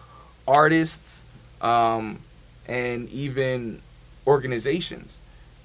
artists, 0.46 1.24
um 1.60 2.20
and 2.66 3.08
even 3.10 3.80
organizations 4.26 5.20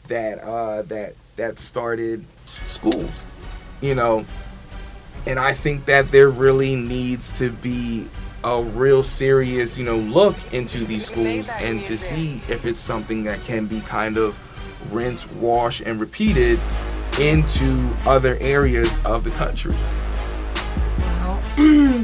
that 0.08 0.40
uh 0.40 0.84
that 0.84 1.16
that 1.36 1.60
started 1.60 2.26
schools. 2.68 3.26
You 3.82 3.96
know, 3.96 4.26
and 5.26 5.40
I 5.40 5.54
think 5.54 5.86
that 5.86 6.12
there 6.12 6.30
really 6.30 6.76
needs 6.76 7.38
to 7.40 7.52
be 7.52 8.08
a 8.44 8.62
real 8.62 9.04
serious, 9.04 9.78
you 9.78 9.86
know, 9.86 9.98
look 9.98 10.36
into 10.52 10.84
these 10.86 11.06
schools 11.06 11.50
and 11.56 11.82
to 11.84 11.98
see 11.98 12.42
if 12.48 12.66
it's 12.66 12.80
something 12.80 13.24
that 13.24 13.44
can 13.44 13.68
be 13.68 13.82
kind 13.82 14.18
of 14.18 14.40
rinse, 14.92 15.30
wash, 15.34 15.82
and 15.82 16.00
repeated 16.00 16.60
into 17.20 17.92
other 18.06 18.38
areas 18.40 18.98
of 19.06 19.24
the 19.24 19.30
country. 19.32 19.76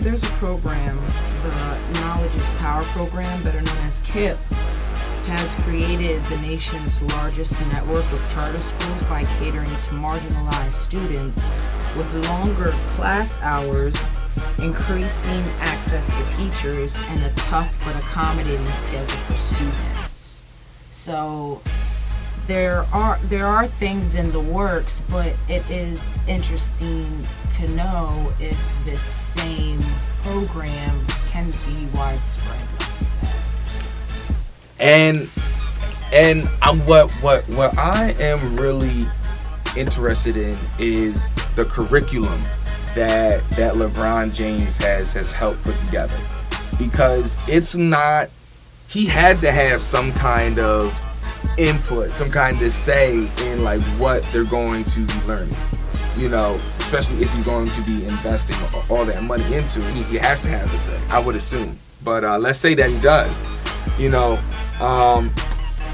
There's 0.07 0.23
a 0.23 0.29
program, 0.39 0.97
the 1.43 1.99
Knowledge 1.99 2.33
is 2.37 2.49
Power 2.51 2.85
program, 2.93 3.43
better 3.43 3.59
known 3.59 3.77
as 3.79 3.99
KIPP, 3.99 4.37
has 5.25 5.53
created 5.55 6.23
the 6.29 6.37
nation's 6.37 7.01
largest 7.01 7.59
network 7.63 8.09
of 8.13 8.29
charter 8.29 8.61
schools 8.61 9.03
by 9.03 9.25
catering 9.37 9.69
to 9.69 9.89
marginalized 9.95 10.71
students 10.71 11.51
with 11.97 12.13
longer 12.13 12.73
class 12.91 13.37
hours, 13.41 14.09
increasing 14.59 15.43
access 15.59 16.07
to 16.07 16.37
teachers, 16.37 17.01
and 17.07 17.25
a 17.25 17.29
tough 17.41 17.77
but 17.83 17.97
accommodating 17.97 18.73
schedule 18.77 19.17
for 19.17 19.35
students. 19.35 20.41
So 20.91 21.61
there 22.47 22.85
are 22.93 23.19
there 23.23 23.45
are 23.45 23.67
things 23.67 24.15
in 24.15 24.31
the 24.31 24.39
works, 24.39 25.01
but 25.09 25.33
it 25.49 25.69
is 25.69 26.15
interesting 26.27 27.27
to 27.51 27.67
know 27.69 28.33
if 28.39 28.57
this 28.85 29.03
same 29.03 29.83
program 30.23 31.05
can 31.27 31.51
be 31.65 31.87
widespread, 31.93 32.67
like 32.79 33.01
you 33.01 33.05
said. 33.07 33.35
and 34.79 35.29
and 36.13 36.49
I, 36.61 36.73
what 36.73 37.11
what 37.21 37.47
what 37.49 37.77
I 37.77 38.11
am 38.19 38.57
really 38.57 39.07
interested 39.75 40.37
in 40.37 40.57
is 40.79 41.27
the 41.55 41.65
curriculum 41.65 42.43
that 42.95 43.47
that 43.51 43.73
LeBron 43.75 44.33
James 44.33 44.77
has 44.77 45.13
has 45.13 45.31
helped 45.31 45.63
put 45.63 45.77
together 45.81 46.17
because 46.77 47.37
it's 47.47 47.75
not 47.75 48.29
he 48.87 49.05
had 49.05 49.41
to 49.41 49.51
have 49.51 49.81
some 49.81 50.13
kind 50.13 50.59
of 50.59 50.97
input 51.57 52.15
some 52.15 52.31
kind 52.31 52.61
of 52.61 52.71
say 52.71 53.29
in 53.37 53.63
like 53.63 53.81
what 53.99 54.23
they're 54.31 54.43
going 54.43 54.83
to 54.85 55.05
be 55.05 55.13
learning. 55.21 55.55
You 56.15 56.29
know 56.29 56.59
especially 56.79 57.21
if 57.21 57.31
he's 57.33 57.43
going 57.43 57.69
to 57.71 57.81
be 57.81 58.05
investing 58.05 58.57
all 58.89 59.05
that 59.05 59.23
money 59.23 59.53
into 59.53 59.85
it 59.87 59.93
he, 59.93 60.17
has 60.17 60.41
to 60.43 60.49
have 60.49 60.73
a 60.73 60.79
say 60.79 60.99
i 61.09 61.19
would 61.19 61.35
assume. 61.35 61.77
But 62.03 62.23
uh, 62.23 62.37
let's 62.37 62.59
say 62.59 62.73
that 62.75 62.89
he 62.89 62.99
does 62.99 63.41
you 63.97 64.09
know 64.09 64.39
um, 64.79 65.33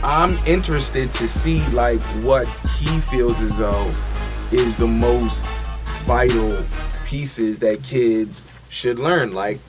i'm 0.03 0.37
interested 0.45 1.11
to 1.13 1.27
see 1.27 1.65
like 1.69 2.01
what 2.23 2.47
he 2.79 2.99
feels 3.01 3.41
as 3.41 3.57
though 3.57 3.93
is 4.51 4.75
the 4.75 4.87
most 4.87 5.49
vital 6.03 6.63
pieces 7.05 7.59
that 7.59 7.83
kids 7.83 8.45
should 8.69 8.99
learn 8.99 9.33
like 9.33 9.59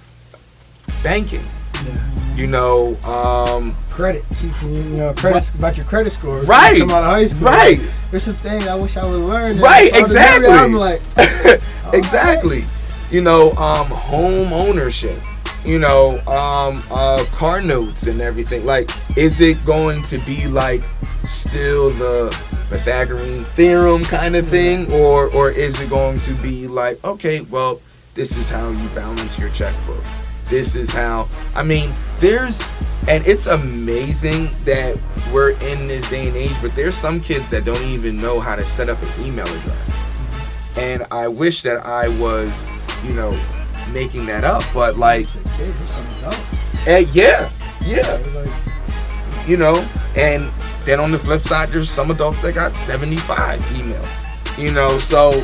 banking. 1.02 1.44
Yeah. 1.74 2.13
You 2.34 2.46
know 2.46 2.96
um, 3.04 3.74
Credit, 3.94 4.24
teaching 4.40 4.74
you, 4.74 4.82
know, 4.82 5.14
credit 5.14 5.54
about 5.54 5.76
your 5.76 5.86
credit 5.86 6.10
score. 6.10 6.40
Right. 6.40 6.80
Come 6.80 6.90
out 6.90 7.04
of 7.04 7.10
high 7.10 7.26
school. 7.26 7.46
Right. 7.46 7.80
There's 8.10 8.24
some 8.24 8.34
things 8.34 8.66
I 8.66 8.74
wish 8.74 8.96
I 8.96 9.04
would 9.04 9.20
learn. 9.20 9.60
Right, 9.60 9.86
If 9.86 9.94
I 9.94 10.00
was 10.00 10.14
married, 10.14 10.44
exactly. 10.44 10.52
I'm 10.52 10.72
like, 10.74 11.00
exactly. 11.94 12.64
You 13.12 13.20
know, 13.20 13.52
um, 13.52 13.86
home 13.86 14.52
ownership. 14.52 15.22
You 15.64 15.78
know, 15.78 16.18
um, 16.26 16.82
uh, 16.90 17.24
car 17.26 17.62
notes 17.62 18.08
and 18.08 18.20
everything. 18.20 18.66
Like, 18.66 18.90
is 19.16 19.40
it 19.40 19.64
going 19.64 20.02
to 20.02 20.18
be 20.26 20.48
like 20.48 20.82
still 21.24 21.90
the 21.90 22.36
Pythagorean 22.70 23.44
theorem 23.54 24.04
kind 24.04 24.34
of 24.34 24.48
thing, 24.48 24.90
or 24.92 25.28
or 25.28 25.52
is 25.52 25.78
it 25.78 25.88
going 25.88 26.18
to 26.18 26.34
be 26.34 26.66
like, 26.66 27.02
okay, 27.04 27.42
well, 27.42 27.80
this 28.14 28.36
is 28.36 28.48
how 28.48 28.70
you 28.70 28.88
balance 28.88 29.38
your 29.38 29.50
checkbook. 29.50 30.02
This 30.48 30.74
is 30.74 30.90
how. 30.90 31.28
I 31.54 31.62
mean, 31.62 31.94
there's, 32.24 32.62
and 33.08 33.26
it's 33.26 33.46
amazing 33.46 34.50
that 34.64 34.96
we're 35.32 35.50
in 35.50 35.88
this 35.88 36.08
day 36.08 36.28
and 36.28 36.36
age, 36.36 36.56
but 36.62 36.74
there's 36.74 36.96
some 36.96 37.20
kids 37.20 37.50
that 37.50 37.64
don't 37.64 37.82
even 37.82 38.20
know 38.20 38.40
how 38.40 38.56
to 38.56 38.66
set 38.66 38.88
up 38.88 39.00
an 39.02 39.24
email 39.24 39.46
address 39.46 39.94
and 40.76 41.06
I 41.10 41.28
wish 41.28 41.62
that 41.62 41.84
I 41.86 42.08
was, 42.08 42.66
you 43.04 43.14
know, 43.14 43.30
making 43.92 44.26
that 44.26 44.44
up. 44.44 44.62
But 44.72 44.96
like, 44.96 45.26
kids 45.56 45.80
or 45.80 45.86
some 45.86 46.06
adults. 46.18 46.38
eh, 46.86 47.06
yeah, 47.12 47.50
yeah, 47.84 49.44
you 49.46 49.56
know. 49.56 49.88
And 50.16 50.50
then 50.84 51.00
on 51.00 51.10
the 51.10 51.18
flip 51.18 51.40
side, 51.40 51.70
there's 51.70 51.90
some 51.90 52.10
adults 52.10 52.40
that 52.40 52.54
got 52.54 52.76
75 52.76 53.60
emails, 53.60 54.58
you 54.58 54.70
know. 54.70 54.98
So 54.98 55.40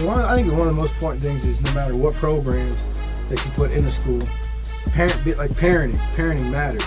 one, 0.00 0.24
I 0.24 0.36
think 0.36 0.50
one 0.52 0.60
of 0.60 0.66
the 0.66 0.72
most 0.72 0.94
important 0.94 1.22
things 1.22 1.44
is 1.44 1.60
no 1.62 1.72
matter 1.72 1.96
what 1.96 2.14
programs 2.14 2.78
that 3.28 3.44
you 3.44 3.50
put 3.52 3.70
in 3.72 3.84
the 3.84 3.90
school, 3.90 4.26
parent 4.90 5.24
bit 5.24 5.38
like 5.38 5.50
parenting. 5.52 5.98
Parenting 6.14 6.50
matters 6.50 6.82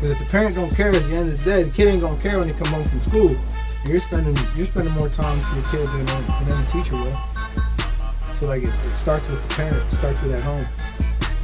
because 0.00 0.12
if 0.12 0.18
the 0.18 0.24
parent 0.30 0.56
don't 0.56 0.74
care, 0.74 0.94
at 0.94 1.02
the 1.02 1.14
end 1.14 1.30
of 1.30 1.38
the 1.38 1.44
day, 1.44 1.62
the 1.62 1.70
kid 1.70 1.88
ain't 1.88 2.00
gonna 2.00 2.18
care 2.22 2.38
when 2.38 2.48
they 2.48 2.54
come 2.54 2.68
home 2.68 2.88
from 2.88 3.02
school. 3.02 3.36
You're 3.84 4.00
spending 4.00 4.34
you're 4.56 4.64
spending 4.64 4.94
more 4.94 5.10
time 5.10 5.38
with 5.38 5.74
your 5.74 5.86
kid 5.86 5.88
than 5.90 6.08
um, 6.08 6.24
than 6.46 6.56
any 6.56 6.66
teacher 6.68 6.94
will. 6.94 7.18
So 8.36 8.46
like 8.46 8.62
it, 8.62 8.72
it 8.86 8.96
starts 8.96 9.28
with 9.28 9.42
the 9.46 9.54
parent. 9.54 9.76
It 9.76 9.94
starts 9.94 10.22
with 10.22 10.32
at 10.32 10.42
home. 10.42 10.64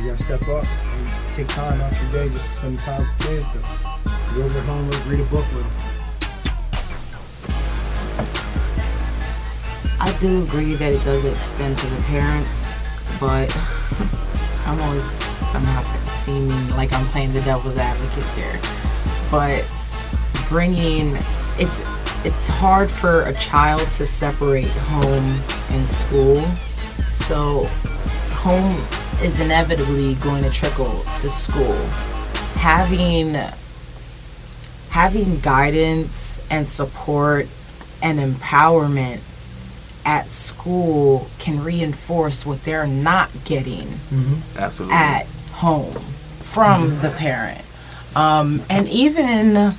You 0.00 0.10
gotta 0.10 0.22
step 0.22 0.40
up 0.48 0.64
and 0.64 1.34
take 1.34 1.48
time 1.48 1.82
out 1.82 1.92
your 2.00 2.12
day 2.12 2.32
just 2.32 2.46
to 2.46 2.52
spend 2.54 2.78
time 2.78 3.02
with 3.02 3.18
the 3.18 3.24
kids. 3.24 3.48
To 3.50 3.58
go 4.34 4.42
over 4.44 4.60
homework, 4.60 5.04
read 5.06 5.20
a 5.20 5.24
book 5.24 5.44
with 5.52 5.62
them. 5.62 5.72
I 10.00 10.16
do 10.18 10.44
agree 10.44 10.74
that 10.76 10.94
it 10.94 11.04
does 11.04 11.26
extend 11.26 11.76
to 11.76 11.86
the 11.86 12.02
parents, 12.04 12.74
but 13.20 13.54
I'm 14.66 14.80
always 14.80 15.06
somehow 15.56 16.10
seeming 16.10 16.68
like 16.76 16.92
I'm 16.92 17.06
playing 17.06 17.32
the 17.32 17.40
devil's 17.40 17.78
advocate 17.78 18.28
here. 18.34 18.60
But 19.30 19.64
bringing 20.50 21.16
it's 21.58 21.80
it's 22.26 22.46
hard 22.46 22.90
for 22.90 23.22
a 23.22 23.32
child 23.34 23.90
to 23.92 24.04
separate 24.04 24.68
home 24.68 25.40
and 25.70 25.88
school. 25.88 26.44
So 27.10 27.64
home 28.34 28.84
is 29.22 29.40
inevitably 29.40 30.16
going 30.16 30.42
to 30.42 30.50
trickle 30.50 31.02
to 31.16 31.30
school. 31.30 31.76
Having 32.56 33.36
having 34.90 35.40
guidance 35.40 36.38
and 36.50 36.68
support 36.68 37.48
and 38.02 38.18
empowerment 38.18 39.20
at 40.04 40.30
school 40.30 41.28
can 41.38 41.64
reinforce 41.64 42.44
what 42.44 42.62
they're 42.62 42.86
not 42.86 43.30
getting 43.44 43.86
mm-hmm. 43.86 44.58
Absolutely. 44.58 44.94
at 44.94 45.26
home 45.56 45.94
from 46.40 46.90
mm-hmm. 46.90 47.00
the 47.02 47.10
parent. 47.10 47.62
Um, 48.14 48.62
and 48.70 48.88
even 48.88 49.72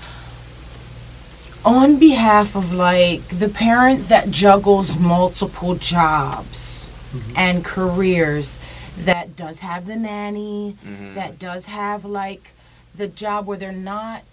on 1.66 1.98
behalf 1.98 2.56
of 2.56 2.72
like 2.74 3.28
the 3.28 3.50
parent 3.50 4.10
that 4.10 4.30
juggles 4.30 4.98
multiple 4.98 5.76
jobs 5.76 6.90
mm-hmm. 7.12 7.38
and 7.38 7.66
careers 7.66 8.60
that 8.98 9.36
does 9.36 9.60
have 9.60 9.86
the 9.86 9.96
nanny 9.96 10.76
mm-hmm. 10.86 11.14
that 11.14 11.38
does 11.38 11.66
have 11.66 12.06
like 12.06 12.52
the 12.96 13.08
job 13.08 13.46
where 13.46 13.58
they're 13.58 13.72
not 13.72 14.24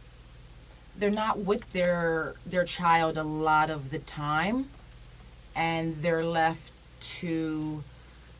they're 0.96 1.10
not 1.10 1.40
with 1.40 1.72
their 1.72 2.34
their 2.46 2.64
child 2.64 3.16
a 3.16 3.24
lot 3.24 3.68
of 3.68 3.90
the 3.90 3.98
time 3.98 4.68
and 5.56 6.02
they're 6.02 6.24
left 6.24 6.72
to 7.00 7.82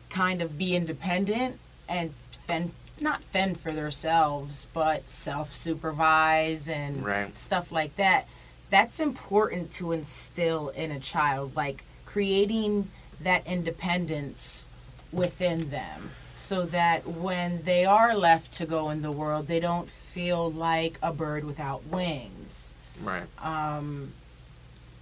kind 0.09 0.41
of 0.41 0.57
be 0.57 0.75
independent 0.75 1.59
and 1.89 2.11
fend 2.47 2.71
not 3.01 3.23
fend 3.23 3.59
for 3.59 3.71
themselves 3.71 4.67
but 4.73 5.09
self-supervise 5.09 6.67
and 6.67 7.03
Right. 7.05 7.37
stuff 7.37 7.71
like 7.71 7.95
that 7.97 8.27
that's 8.69 8.99
important 8.99 9.71
to 9.73 9.91
instill 9.91 10.69
in 10.69 10.91
a 10.91 10.99
child 10.99 11.55
like 11.55 11.83
creating 12.05 12.89
that 13.21 13.45
independence 13.47 14.67
within 15.11 15.69
them 15.69 16.09
so 16.35 16.65
that 16.65 17.07
when 17.07 17.63
they 17.63 17.85
are 17.85 18.15
left 18.15 18.51
to 18.53 18.65
go 18.65 18.89
in 18.89 19.01
the 19.01 19.11
world 19.11 19.47
they 19.47 19.59
don't 19.59 19.89
feel 19.89 20.51
like 20.51 20.97
a 21.01 21.11
bird 21.13 21.43
without 21.43 21.85
wings 21.85 22.75
right. 23.03 23.23
um, 23.41 24.11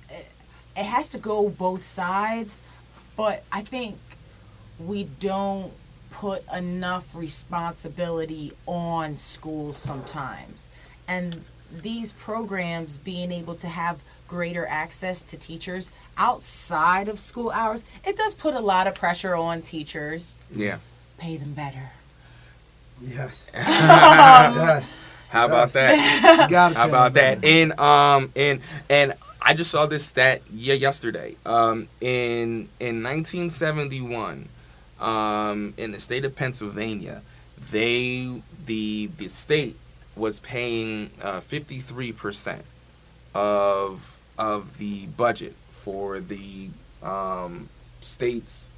it, 0.10 0.28
it 0.76 0.86
has 0.86 1.08
to 1.10 1.18
go 1.20 1.50
both 1.50 1.84
sides, 1.84 2.64
but 3.16 3.44
I 3.52 3.62
think 3.62 3.98
we 4.80 5.04
don't 5.04 5.72
put 6.13 6.45
enough 6.54 7.15
responsibility 7.15 8.52
on 8.65 9.17
schools 9.17 9.78
sometimes. 9.78 10.69
And 11.08 11.43
these 11.71 12.13
programs 12.13 12.97
being 12.97 13.32
able 13.32 13.56
to 13.56 13.67
have 13.67 14.02
greater 14.28 14.65
access 14.67 15.21
to 15.23 15.38
teachers 15.38 15.89
outside 16.17 17.08
of 17.08 17.19
school 17.19 17.49
hours, 17.52 17.84
it 18.06 18.15
does 18.15 18.34
put 18.36 18.54
a 18.54 18.60
lot 18.60 18.86
of 18.88 18.93
pressure 18.95 19.36
on 19.36 19.62
teachers. 19.63 20.36
Yeah. 20.54 20.78
Pay 21.17 21.38
them 21.38 21.54
better. 21.54 21.89
Yes. 23.02 23.49
Um, 23.56 23.63
yes. 23.65 24.95
How 25.30 25.45
about 25.47 25.73
Yes. 25.73 25.73
that? 25.73 26.73
How 26.76 26.88
about 26.88 27.12
it. 27.12 27.41
that? 27.41 27.45
And 27.45 27.80
um 27.80 28.32
and 28.36 28.62
and 28.89 29.13
I 29.41 29.54
just 29.56 29.71
saw 29.71 29.88
this 29.88 30.06
stat 30.06 30.41
yeah 30.54 30.76
yesterday. 30.76 31.36
Um 31.45 31.88
in 32.02 32.69
in 32.80 33.02
1971, 33.04 34.47
um 35.04 35.74
in 35.78 35.92
the 35.92 36.00
state 36.00 36.26
of 36.26 36.36
Pennsylvania, 36.36 37.22
they 37.72 38.42
the 38.66 39.10
the 39.18 39.28
state 39.28 39.78
was 40.16 40.39
paying 40.39 41.10
uh, 41.22 41.39
53% 41.39 42.62
of 43.34 44.20
of 44.38 44.78
the 44.78 45.08
budget 45.08 45.56
for 45.72 46.20
the 46.20 46.70
um, 47.02 47.70
state's 48.02 48.70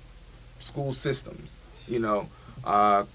school 0.59 0.93
systems. 0.93 1.59
You 1.87 1.99
know, 1.99 2.29
uh, 2.63 3.05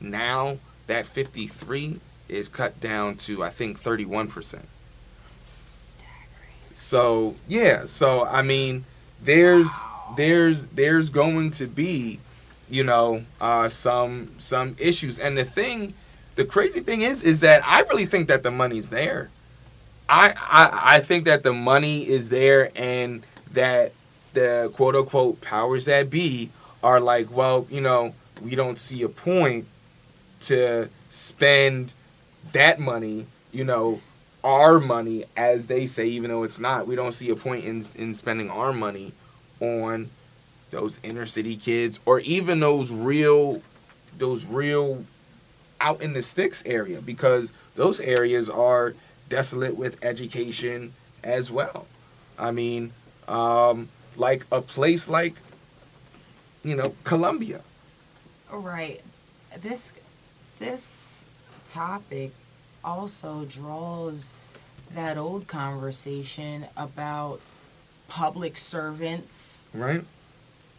now 0.00 0.58
that 0.86 1.06
53 1.06 2.00
is 2.28 2.48
cut 2.48 2.80
down 2.80 3.16
to 3.16 3.42
I 3.42 3.50
think 3.50 3.80
31%. 3.80 4.62
So, 6.74 7.36
yeah, 7.48 7.86
so 7.86 8.26
I 8.26 8.42
mean, 8.42 8.84
there's 9.22 9.70
there's 10.16 10.66
there's 10.66 11.08
going 11.08 11.50
to 11.52 11.66
be, 11.66 12.20
you 12.68 12.84
know, 12.84 13.24
uh 13.40 13.68
some 13.68 14.30
some 14.38 14.76
issues. 14.78 15.18
And 15.18 15.36
the 15.38 15.44
thing 15.44 15.94
the 16.36 16.44
crazy 16.44 16.80
thing 16.80 17.02
is 17.02 17.22
is 17.22 17.40
that 17.40 17.62
I 17.64 17.80
really 17.82 18.06
think 18.06 18.28
that 18.28 18.42
the 18.42 18.50
money's 18.50 18.90
there. 18.90 19.30
I 20.08 20.34
I 20.36 20.96
I 20.96 21.00
think 21.00 21.24
that 21.24 21.42
the 21.42 21.52
money 21.52 22.08
is 22.08 22.28
there 22.28 22.70
and 22.76 23.24
that 23.52 23.92
the 24.32 24.70
quote 24.74 24.94
unquote 24.94 25.40
powers 25.40 25.86
that 25.86 26.10
be 26.10 26.50
are 26.82 27.00
like, 27.00 27.30
well, 27.30 27.66
you 27.70 27.80
know, 27.80 28.14
we 28.42 28.54
don't 28.54 28.78
see 28.78 29.02
a 29.02 29.08
point 29.08 29.66
to 30.40 30.88
spend 31.08 31.94
that 32.52 32.78
money, 32.78 33.26
you 33.52 33.64
know, 33.64 34.00
our 34.44 34.78
money, 34.78 35.24
as 35.36 35.66
they 35.66 35.86
say, 35.86 36.06
even 36.06 36.30
though 36.30 36.44
it's 36.44 36.60
not. 36.60 36.86
We 36.86 36.94
don't 36.94 37.12
see 37.12 37.30
a 37.30 37.36
point 37.36 37.64
in 37.64 37.82
in 37.96 38.14
spending 38.14 38.50
our 38.50 38.72
money 38.72 39.12
on 39.60 40.10
those 40.76 41.00
inner 41.02 41.24
city 41.24 41.56
kids 41.56 41.98
or 42.04 42.20
even 42.20 42.60
those 42.60 42.92
real, 42.92 43.62
those 44.18 44.44
real 44.44 45.04
out 45.80 46.02
in 46.02 46.12
the 46.12 46.20
sticks 46.20 46.62
area 46.66 47.00
because 47.00 47.50
those 47.76 47.98
areas 47.98 48.50
are 48.50 48.94
desolate 49.30 49.74
with 49.74 50.02
education 50.04 50.92
as 51.24 51.50
well. 51.50 51.86
I 52.38 52.50
mean, 52.50 52.92
um, 53.26 53.88
like 54.16 54.44
a 54.52 54.60
place 54.60 55.08
like, 55.08 55.36
you 56.62 56.76
know, 56.76 56.94
Columbia. 57.04 57.62
Right. 58.52 59.00
This 59.58 59.94
this 60.58 61.30
topic 61.66 62.32
also 62.84 63.46
draws 63.46 64.34
that 64.94 65.16
old 65.16 65.48
conversation 65.48 66.66
about 66.76 67.40
public 68.08 68.56
servants 68.56 69.66
Right. 69.72 70.04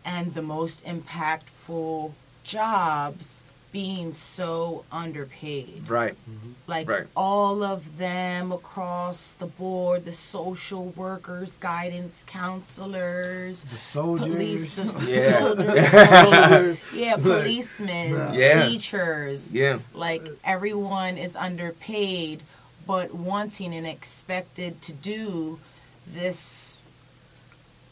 And 0.07 0.33
the 0.33 0.41
most 0.41 0.83
impactful 0.85 2.13
jobs 2.45 3.43
being 3.73 4.13
so 4.13 4.85
underpaid. 4.91 5.83
Right. 5.89 6.13
Mm-hmm. 6.13 6.51
Like 6.65 6.89
Right. 6.89 7.07
all 7.15 7.61
of 7.61 7.97
them 7.97 8.53
across 8.53 9.33
the 9.33 9.45
board, 9.45 10.05
the 10.05 10.13
social 10.13 10.85
workers, 10.95 11.57
guidance 11.57 12.23
counselors, 12.25 13.65
The 13.65 13.77
soldiers. 13.77 14.27
police, 14.29 14.75
the 14.95 15.11
Yeah. 15.11 15.39
soldiers, 15.39 15.89
police, 16.79 16.93
yeah, 16.93 17.15
policemen, 17.17 18.33
Yeah. 18.33 18.67
teachers. 18.67 19.53
Yeah. 19.53 19.79
Like 19.93 20.25
everyone 20.45 21.17
is 21.17 21.35
underpaid, 21.35 22.41
but 22.87 23.13
wanting 23.13 23.75
and 23.75 23.85
expected 23.85 24.81
to 24.83 24.93
do 24.93 25.59
this 26.07 26.83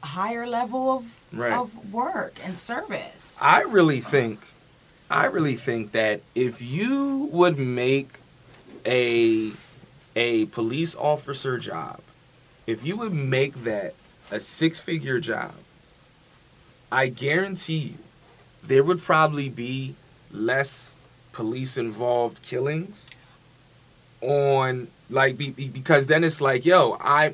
higher 0.06 0.48
level 0.48 0.90
of 0.98 1.04
Right. 1.34 1.52
of 1.54 1.92
work 1.94 2.36
and 2.44 2.58
service. 2.58 3.40
I 3.42 3.64
really 3.64 4.00
think, 4.02 4.40
I 5.10 5.26
really 5.26 5.56
think 5.56 5.92
that 5.92 6.22
if 6.34 6.62
you 6.62 7.30
would 7.32 7.58
make 7.60 8.20
a 8.86 9.52
a 10.16 10.46
police 10.46 10.96
officer 10.96 11.58
job, 11.58 12.00
if 12.66 12.86
you 12.86 12.96
would 12.96 13.14
make 13.14 13.64
that 13.66 13.94
a 14.32 14.40
six 14.40 14.80
figure 14.80 15.20
job, 15.20 15.54
I 16.92 17.08
guarantee 17.08 17.78
you, 17.78 17.98
there 18.64 18.84
would 18.84 19.02
probably 19.02 19.50
be 19.50 19.96
less 20.32 20.96
police 21.34 21.78
involved 21.78 22.42
killings 22.42 23.08
on 24.22 24.88
like 25.10 25.38
be, 25.38 25.50
be- 25.52 25.68
because 25.68 26.08
then 26.08 26.24
it's 26.24 26.40
like 26.42 26.66
yo 26.66 26.98
I 27.02 27.34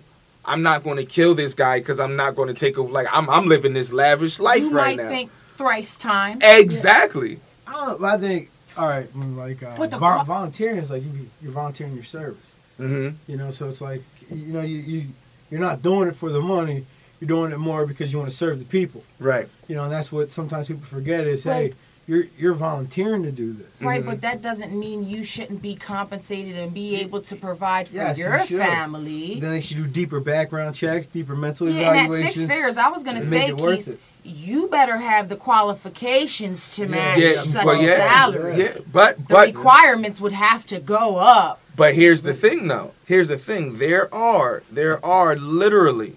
I'm 0.52 0.62
not 0.62 0.84
going 0.84 0.98
to 0.98 1.06
kill 1.06 1.34
this 1.36 1.54
guy 1.54 1.80
because 1.80 2.00
I'm 2.00 2.16
not 2.16 2.36
going 2.36 2.48
to 2.50 2.54
take 2.54 2.78
a 2.78 2.82
like 2.82 3.08
I'm 3.12 3.30
I'm 3.30 3.48
living 3.48 3.74
this 3.74 3.92
lavish 3.94 4.40
life 4.40 4.62
you 4.62 4.72
right 4.72 4.98
might 4.98 5.04
now. 5.04 5.10
think 5.10 5.32
thrice 5.48 5.98
times. 5.98 6.42
Exactly. 6.44 7.40
I 7.68 7.72
don't 7.74 8.02
but 8.02 8.08
I 8.16 8.18
think 8.18 8.50
all 8.78 8.88
right. 8.88 9.08
Like 9.16 9.64
uh, 9.64 9.76
But 9.78 9.92
the 9.92 9.98
vol- 9.98 10.20
co- 10.20 10.24
volunteering 10.26 10.78
is 10.78 10.90
like 10.92 11.04
you, 11.04 11.30
you're 11.42 11.52
volunteering 11.52 11.94
your 11.94 12.04
service. 12.04 12.56
Mm-hmm. 12.80 13.16
You 13.32 13.38
know, 13.38 13.52
so 13.52 13.68
it's 13.70 13.82
like 13.82 14.02
you 14.30 14.54
know 14.54 14.62
you 14.62 14.78
you 14.80 15.08
you're 15.50 15.60
not 15.60 15.82
doing 15.82 16.08
it 16.10 16.16
for 16.16 16.30
the 16.32 16.42
money. 16.42 16.86
You're 17.20 17.28
doing 17.28 17.52
it 17.52 17.60
more 17.60 17.86
because 17.86 18.12
you 18.12 18.18
want 18.20 18.32
to 18.32 18.36
serve 18.36 18.58
the 18.60 18.66
people. 18.66 19.04
Right. 19.20 19.48
You 19.68 19.76
know, 19.76 19.84
and 19.84 19.92
that's 19.92 20.12
what 20.12 20.32
sometimes 20.32 20.68
people 20.68 20.84
forget 20.84 21.28
is 21.28 21.44
But- 21.44 21.54
hey, 21.54 21.74
you're 22.08 22.26
you're 22.38 22.54
volunteering 22.54 23.24
to 23.24 23.32
do 23.32 23.54
this. 23.54 23.68
Right, 23.82 24.02
Mhm. 24.02 24.06
but 24.08 24.22
that 24.22 24.42
doesn't 24.42 24.78
mean 24.78 25.08
you 25.08 25.24
shouldn't 25.24 25.62
be 25.62 25.76
compensated 25.76 26.58
and 26.58 26.74
be 26.74 26.96
able 27.02 27.22
to 27.22 27.36
provide 27.36 27.88
for 27.88 27.96
Yes, 27.96 28.18
your 28.18 28.40
should. 28.46 28.58
family. 28.60 29.40
Then 29.40 29.52
they 29.52 29.62
should 29.62 29.78
do 29.78 29.88
deeper 29.88 30.20
background 30.20 30.76
checks, 30.76 31.06
deeper 31.06 31.36
mental 31.36 31.70
yeah, 31.70 31.74
and 31.74 31.84
at 31.84 31.94
six 31.94 32.06
evaluations. 32.08 32.48
figures, 32.48 32.78
I 32.78 32.90
was 32.90 33.04
gonna 33.04 33.22
say, 33.22 33.54
Keith, 33.54 34.00
you 34.24 34.68
better 34.68 34.98
have 34.98 35.30
the 35.30 35.36
qualifications 35.36 36.76
to 36.76 36.88
match 36.88 37.20
Yeah, 37.20 37.34
such 37.34 37.66
well, 37.66 37.80
a 37.80 37.84
yeah, 37.84 37.98
salary. 37.98 38.58
yeah, 38.60 38.72
but 38.92 39.18
The 39.18 39.24
but 39.34 39.48
requirements 39.48 40.20
would 40.22 40.34
have 40.34 40.66
to 40.68 40.80
go 40.80 41.18
up. 41.18 41.60
But 41.76 41.96
here's 41.96 42.24
the 42.24 42.34
thing, 42.34 42.68
though. 42.68 42.92
Here's 43.06 43.30
the 43.30 43.38
thing. 43.38 43.78
There 43.78 44.14
are 44.14 44.62
there 44.72 45.04
are 45.06 45.36
literally 45.36 46.16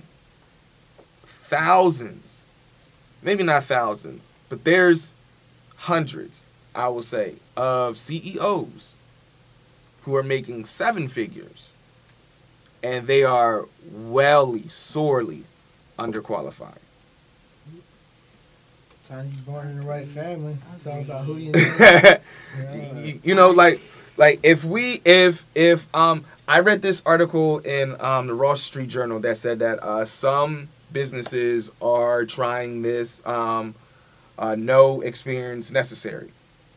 thousands, 1.27 2.45
maybe 3.23 3.43
not 3.43 3.65
thousands, 3.65 4.33
but 4.49 4.65
there's 4.65 5.15
hundreds, 5.85 6.45
I 6.75 6.89
will 6.89 7.03
say, 7.03 7.35
of 7.57 7.99
CEOs 7.99 8.97
who 10.03 10.17
are 10.17 10.23
making 10.23 10.65
seven 10.65 11.09
figures, 11.09 11.75
and 12.83 13.07
they 13.07 13.23
are 13.23 13.67
welly, 13.91 14.69
sorely 14.69 15.45
underqualified. 15.99 16.79
Time 19.09 19.31
you 19.35 19.43
born 19.43 19.69
in 19.69 19.81
the 19.81 19.87
right 19.87 20.09
family. 20.09 20.57
It's 20.73 20.87
all 20.87 21.01
about 21.01 21.27
who 21.27 21.37
you 21.37 21.53
know. 21.79 22.19
you, 23.03 23.21
you 23.23 23.35
know 23.35 23.51
like 23.51 23.79
like 24.17 24.41
if 24.43 24.65
we 24.65 25.03
if 25.05 25.45
if 25.55 25.95
um 25.95 26.25
i 26.49 26.61
read 26.61 26.81
this 26.81 27.03
article 27.05 27.59
in 27.59 28.01
um 28.01 28.29
the 28.29 28.35
ross 28.35 28.63
street 28.63 28.89
journal 28.89 29.21
that 29.21 29.37
said 29.37 29.59
that 29.59 29.83
uh 29.83 30.07
some 30.07 30.69
businesses 30.91 31.71
are 31.83 32.25
trying 32.25 32.81
this 32.81 33.25
um 33.27 33.75
uh 34.39 34.55
no 34.55 35.01
experience 35.01 35.71
necessary 35.71 36.31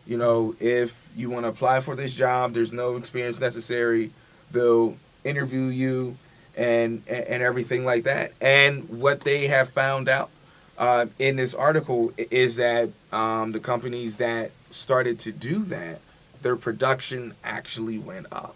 you 0.05 0.17
know 0.17 0.55
if 0.59 1.09
you 1.15 1.29
want 1.29 1.45
to 1.45 1.49
apply 1.49 1.79
for 1.79 1.95
this 1.95 2.13
job 2.13 2.53
there's 2.53 2.73
no 2.73 2.95
experience 2.95 3.39
necessary 3.39 4.11
they'll 4.51 4.97
interview 5.23 5.65
you 5.65 6.17
and 6.55 7.03
and, 7.07 7.43
everything 7.43 7.85
like 7.85 8.03
that 8.03 8.31
and 8.41 8.89
what 8.89 9.21
they 9.21 9.47
have 9.47 9.69
found 9.69 10.09
out 10.09 10.29
uh, 10.77 11.07
in 11.17 11.35
this 11.35 11.53
article 11.53 12.13
is 12.17 12.57
that 12.57 12.89
um, 13.11 13.51
the 13.51 13.59
companies 13.59 14.17
that 14.17 14.51
started 14.69 15.19
to 15.19 15.31
do 15.31 15.63
that, 15.63 15.99
their 16.41 16.55
production 16.55 17.33
actually 17.43 17.97
went 17.97 18.27
up. 18.31 18.55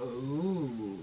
Ooh. 0.00 0.98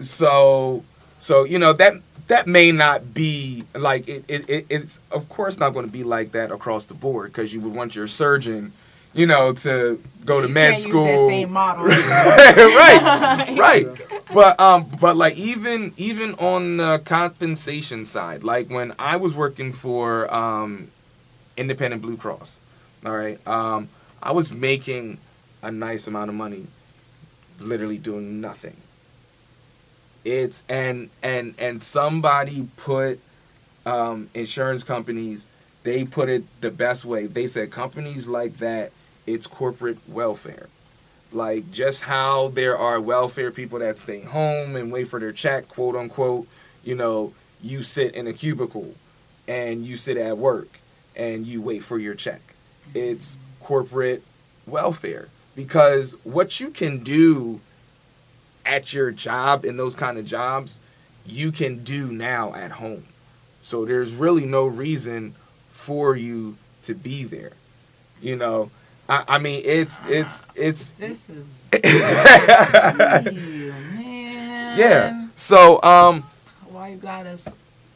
So, 0.00 0.84
so 1.18 1.44
you 1.44 1.58
know 1.58 1.72
that 1.72 1.94
that 2.30 2.46
may 2.46 2.70
not 2.70 3.12
be 3.12 3.64
like 3.74 4.08
it. 4.08 4.24
it, 4.28 4.48
it 4.48 4.66
it's 4.70 5.00
of 5.10 5.28
course 5.28 5.58
not 5.58 5.70
going 5.70 5.84
to 5.84 5.90
be 5.92 6.04
like 6.04 6.30
that 6.30 6.52
across 6.52 6.86
the 6.86 6.94
board 6.94 7.32
because 7.32 7.52
you 7.52 7.60
would 7.60 7.74
want 7.74 7.96
your 7.96 8.06
surgeon, 8.06 8.72
you 9.12 9.26
know, 9.26 9.52
to 9.52 10.00
go 10.24 10.40
to 10.40 10.46
You 10.46 10.54
med 10.54 10.78
school. 10.78 11.28
Same 11.28 11.50
model. 11.50 11.84
right, 11.86 13.56
right. 13.58 13.86
But 14.32 14.60
um, 14.60 14.86
but 15.00 15.16
like 15.16 15.36
even 15.36 15.92
even 15.96 16.34
on 16.34 16.76
the 16.76 17.02
compensation 17.04 18.04
side, 18.04 18.44
like 18.44 18.70
when 18.70 18.94
I 18.96 19.16
was 19.16 19.34
working 19.34 19.72
for 19.72 20.32
um, 20.32 20.88
Independent 21.56 22.00
Blue 22.00 22.16
Cross, 22.16 22.60
all 23.04 23.16
right, 23.16 23.44
um, 23.44 23.88
I 24.22 24.30
was 24.30 24.52
making 24.52 25.18
a 25.64 25.72
nice 25.72 26.06
amount 26.06 26.28
of 26.28 26.36
money, 26.36 26.68
literally 27.58 27.98
doing 27.98 28.40
nothing. 28.40 28.76
It's 30.24 30.62
and 30.68 31.10
and 31.22 31.54
and 31.58 31.82
somebody 31.82 32.68
put 32.76 33.20
um, 33.86 34.28
insurance 34.34 34.84
companies. 34.84 35.48
They 35.82 36.04
put 36.04 36.28
it 36.28 36.44
the 36.60 36.70
best 36.70 37.04
way. 37.04 37.26
They 37.26 37.46
said 37.46 37.70
companies 37.70 38.28
like 38.28 38.58
that, 38.58 38.92
it's 39.26 39.46
corporate 39.46 39.98
welfare 40.06 40.68
like 41.32 41.70
just 41.70 42.02
how 42.02 42.48
there 42.48 42.76
are 42.76 43.00
welfare 43.00 43.50
people 43.50 43.78
that 43.78 43.98
stay 43.98 44.20
home 44.20 44.76
and 44.76 44.90
wait 44.92 45.04
for 45.08 45.20
their 45.20 45.32
check, 45.32 45.68
quote 45.68 45.96
unquote. 45.96 46.46
You 46.84 46.94
know, 46.94 47.34
you 47.62 47.82
sit 47.82 48.14
in 48.14 48.26
a 48.26 48.32
cubicle 48.32 48.94
and 49.46 49.84
you 49.84 49.96
sit 49.96 50.16
at 50.16 50.38
work 50.38 50.80
and 51.14 51.46
you 51.46 51.60
wait 51.62 51.84
for 51.84 51.98
your 51.98 52.14
check. 52.14 52.40
It's 52.94 53.38
corporate 53.60 54.22
welfare 54.66 55.28
because 55.54 56.14
what 56.24 56.60
you 56.60 56.70
can 56.70 56.98
do 56.98 57.60
at 58.66 58.92
your 58.92 59.10
job 59.10 59.64
in 59.64 59.76
those 59.76 59.94
kind 59.94 60.18
of 60.18 60.26
jobs, 60.26 60.80
you 61.26 61.52
can 61.52 61.82
do 61.84 62.10
now 62.12 62.54
at 62.54 62.72
home. 62.72 63.04
So 63.62 63.84
there's 63.84 64.14
really 64.14 64.46
no 64.46 64.66
reason 64.66 65.34
for 65.70 66.16
you 66.16 66.56
to 66.82 66.94
be 66.94 67.24
there. 67.24 67.52
You 68.22 68.36
know, 68.36 68.70
I, 69.08 69.24
I 69.28 69.38
mean, 69.38 69.62
it's 69.64 70.02
it's 70.08 70.46
it's 70.54 70.92
This 70.98 71.30
is. 71.30 71.66
yeah. 71.72 73.22
man. 73.96 75.30
So 75.36 75.82
um 75.82 76.22
Why 76.68 76.88
you 76.90 76.96
got 76.96 77.26
us 77.26 77.48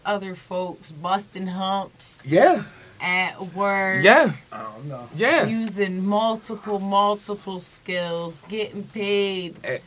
other 0.05 0.35
folks 0.35 0.93
busting 0.93 1.47
humps 1.47 2.25
yeah 2.27 2.63
at 3.01 3.41
work? 3.55 4.03
yeah 4.05 4.33
I 4.53 4.63
don't 4.63 4.87
know. 4.87 5.09
yeah 5.15 5.47
Using 5.47 6.05
multiple, 6.05 6.79
multiple 6.79 7.59
skills, 7.61 8.43
getting 8.49 8.85
paid 8.85 9.57
Eh. 9.65 9.79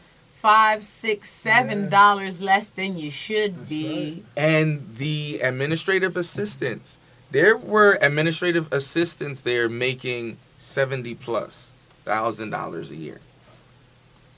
Five, 0.42 0.84
six, 0.84 1.30
seven 1.30 1.84
Yeah. 1.86 1.90
dollars 1.90 2.42
less 2.42 2.70
than 2.70 2.98
you 2.98 3.10
should 3.12 3.58
That's 3.58 3.70
be. 3.70 4.24
and 4.36 4.96
the 4.98 5.40
administrative 5.42 6.16
assistants. 6.18 7.00
There 7.32 7.58
were 7.58 7.98
administrative 8.02 8.72
assistants 8.72 9.42
there 9.42 9.68
making 9.68 10.38
seventy 10.58 11.14
plus 11.16 11.72
thousand 12.06 12.52
dollars 12.52 12.90
a 12.92 12.96
year 12.96 13.20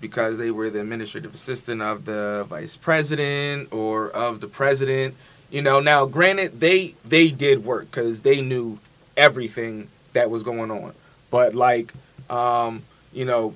because 0.01 0.37
they 0.37 0.49
were 0.51 0.69
the 0.69 0.79
administrative 0.81 1.33
assistant 1.35 1.81
of 1.81 2.05
the 2.05 2.45
vice 2.47 2.75
president 2.75 3.71
or 3.71 4.09
of 4.09 4.39
the 4.39 4.47
president. 4.47 5.15
You 5.51 5.61
know, 5.61 5.79
now 5.79 6.05
granted 6.05 6.59
they 6.59 6.95
they 7.05 7.29
did 7.29 7.63
work 7.65 7.91
because 7.91 8.21
they 8.21 8.41
knew 8.41 8.79
everything 9.17 9.89
that 10.13 10.29
was 10.31 10.43
going 10.43 10.71
on, 10.71 10.93
but 11.29 11.53
like, 11.53 11.93
um, 12.29 12.81
you 13.13 13.25
know, 13.25 13.53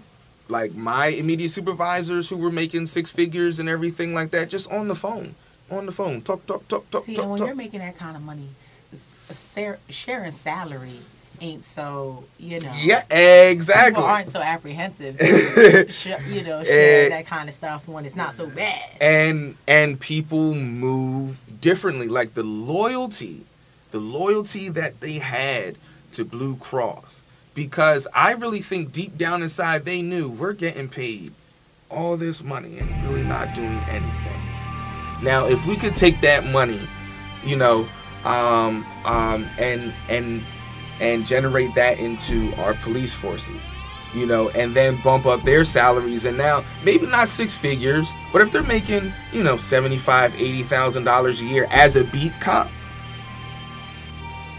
like 0.49 0.73
my 0.75 1.07
immediate 1.07 1.49
supervisors 1.49 2.29
who 2.29 2.37
were 2.37 2.51
making 2.51 2.85
six 2.85 3.09
figures 3.11 3.59
and 3.59 3.69
everything 3.69 4.13
like 4.13 4.31
that, 4.31 4.49
just 4.49 4.71
on 4.71 4.87
the 4.87 4.95
phone, 4.95 5.35
on 5.71 5.85
the 5.85 5.91
phone, 5.91 6.21
talk, 6.21 6.45
talk, 6.45 6.67
talk, 6.67 6.89
talk, 6.91 7.03
See, 7.03 7.15
talk, 7.15 7.23
and 7.23 7.31
when 7.31 7.39
talk. 7.39 7.47
you're 7.47 7.55
making 7.55 7.79
that 7.79 7.97
kind 7.97 8.15
of 8.15 8.21
money, 8.21 8.47
s- 8.91 9.17
a 9.29 9.33
sa- 9.33 9.75
sharing 9.89 10.31
salary 10.31 10.99
ain't 11.41 11.65
so, 11.65 12.23
you 12.37 12.59
know. 12.59 12.71
Yeah, 12.77 13.01
People 13.01 13.17
exactly. 13.51 14.03
aren't 14.03 14.27
so 14.29 14.41
apprehensive 14.41 15.17
to, 15.17 15.87
you 16.29 16.43
know, 16.43 16.63
share 16.63 17.09
that 17.09 17.25
kind 17.25 17.49
of 17.49 17.55
stuff 17.55 17.87
when 17.87 18.05
it's 18.05 18.15
not 18.15 18.33
so 18.33 18.47
bad. 18.49 18.81
and 19.01 19.55
and 19.67 19.99
people 19.99 20.53
move 20.53 21.41
differently 21.59 22.07
like 22.07 22.33
the 22.35 22.43
loyalty 22.43 23.45
the 23.91 23.99
loyalty 23.99 24.69
that 24.69 24.99
they 25.01 25.13
had 25.19 25.77
to 26.11 26.23
blue 26.25 26.55
cross 26.57 27.22
because 27.53 28.07
i 28.15 28.31
really 28.33 28.59
think 28.59 28.91
deep 28.91 29.17
down 29.17 29.41
inside 29.43 29.85
they 29.85 30.01
knew 30.01 30.29
we're 30.29 30.53
getting 30.53 30.87
paid 30.87 31.31
all 31.89 32.17
this 32.17 32.43
money 32.43 32.79
and 32.79 32.89
really 33.07 33.23
not 33.23 33.53
doing 33.53 33.77
anything 33.89 34.41
now 35.21 35.45
if 35.45 35.65
we 35.67 35.75
could 35.75 35.95
take 35.95 36.19
that 36.21 36.45
money 36.45 36.81
you 37.43 37.55
know 37.55 37.87
um 38.25 38.85
um 39.05 39.47
and 39.57 39.93
and 40.09 40.41
and 40.99 41.25
generate 41.25 41.73
that 41.75 41.99
into 41.99 42.53
our 42.55 42.73
police 42.75 43.13
forces 43.13 43.73
you 44.13 44.25
know, 44.25 44.49
and 44.49 44.75
then 44.75 45.01
bump 45.01 45.25
up 45.25 45.41
their 45.43 45.63
salaries. 45.63 46.25
And 46.25 46.37
now, 46.37 46.63
maybe 46.83 47.05
not 47.05 47.27
six 47.27 47.57
figures, 47.57 48.11
but 48.31 48.41
if 48.41 48.51
they're 48.51 48.63
making, 48.63 49.11
you 49.31 49.43
know, 49.43 49.57
seventy-five, 49.57 50.35
eighty 50.35 50.63
thousand 50.63 51.03
dollars 51.03 51.41
a 51.41 51.45
year 51.45 51.67
as 51.71 51.95
a 51.95 52.03
beat 52.05 52.33
cop, 52.39 52.69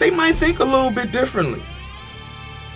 they 0.00 0.10
might 0.10 0.34
think 0.34 0.58
a 0.58 0.64
little 0.64 0.90
bit 0.90 1.12
differently. 1.12 1.62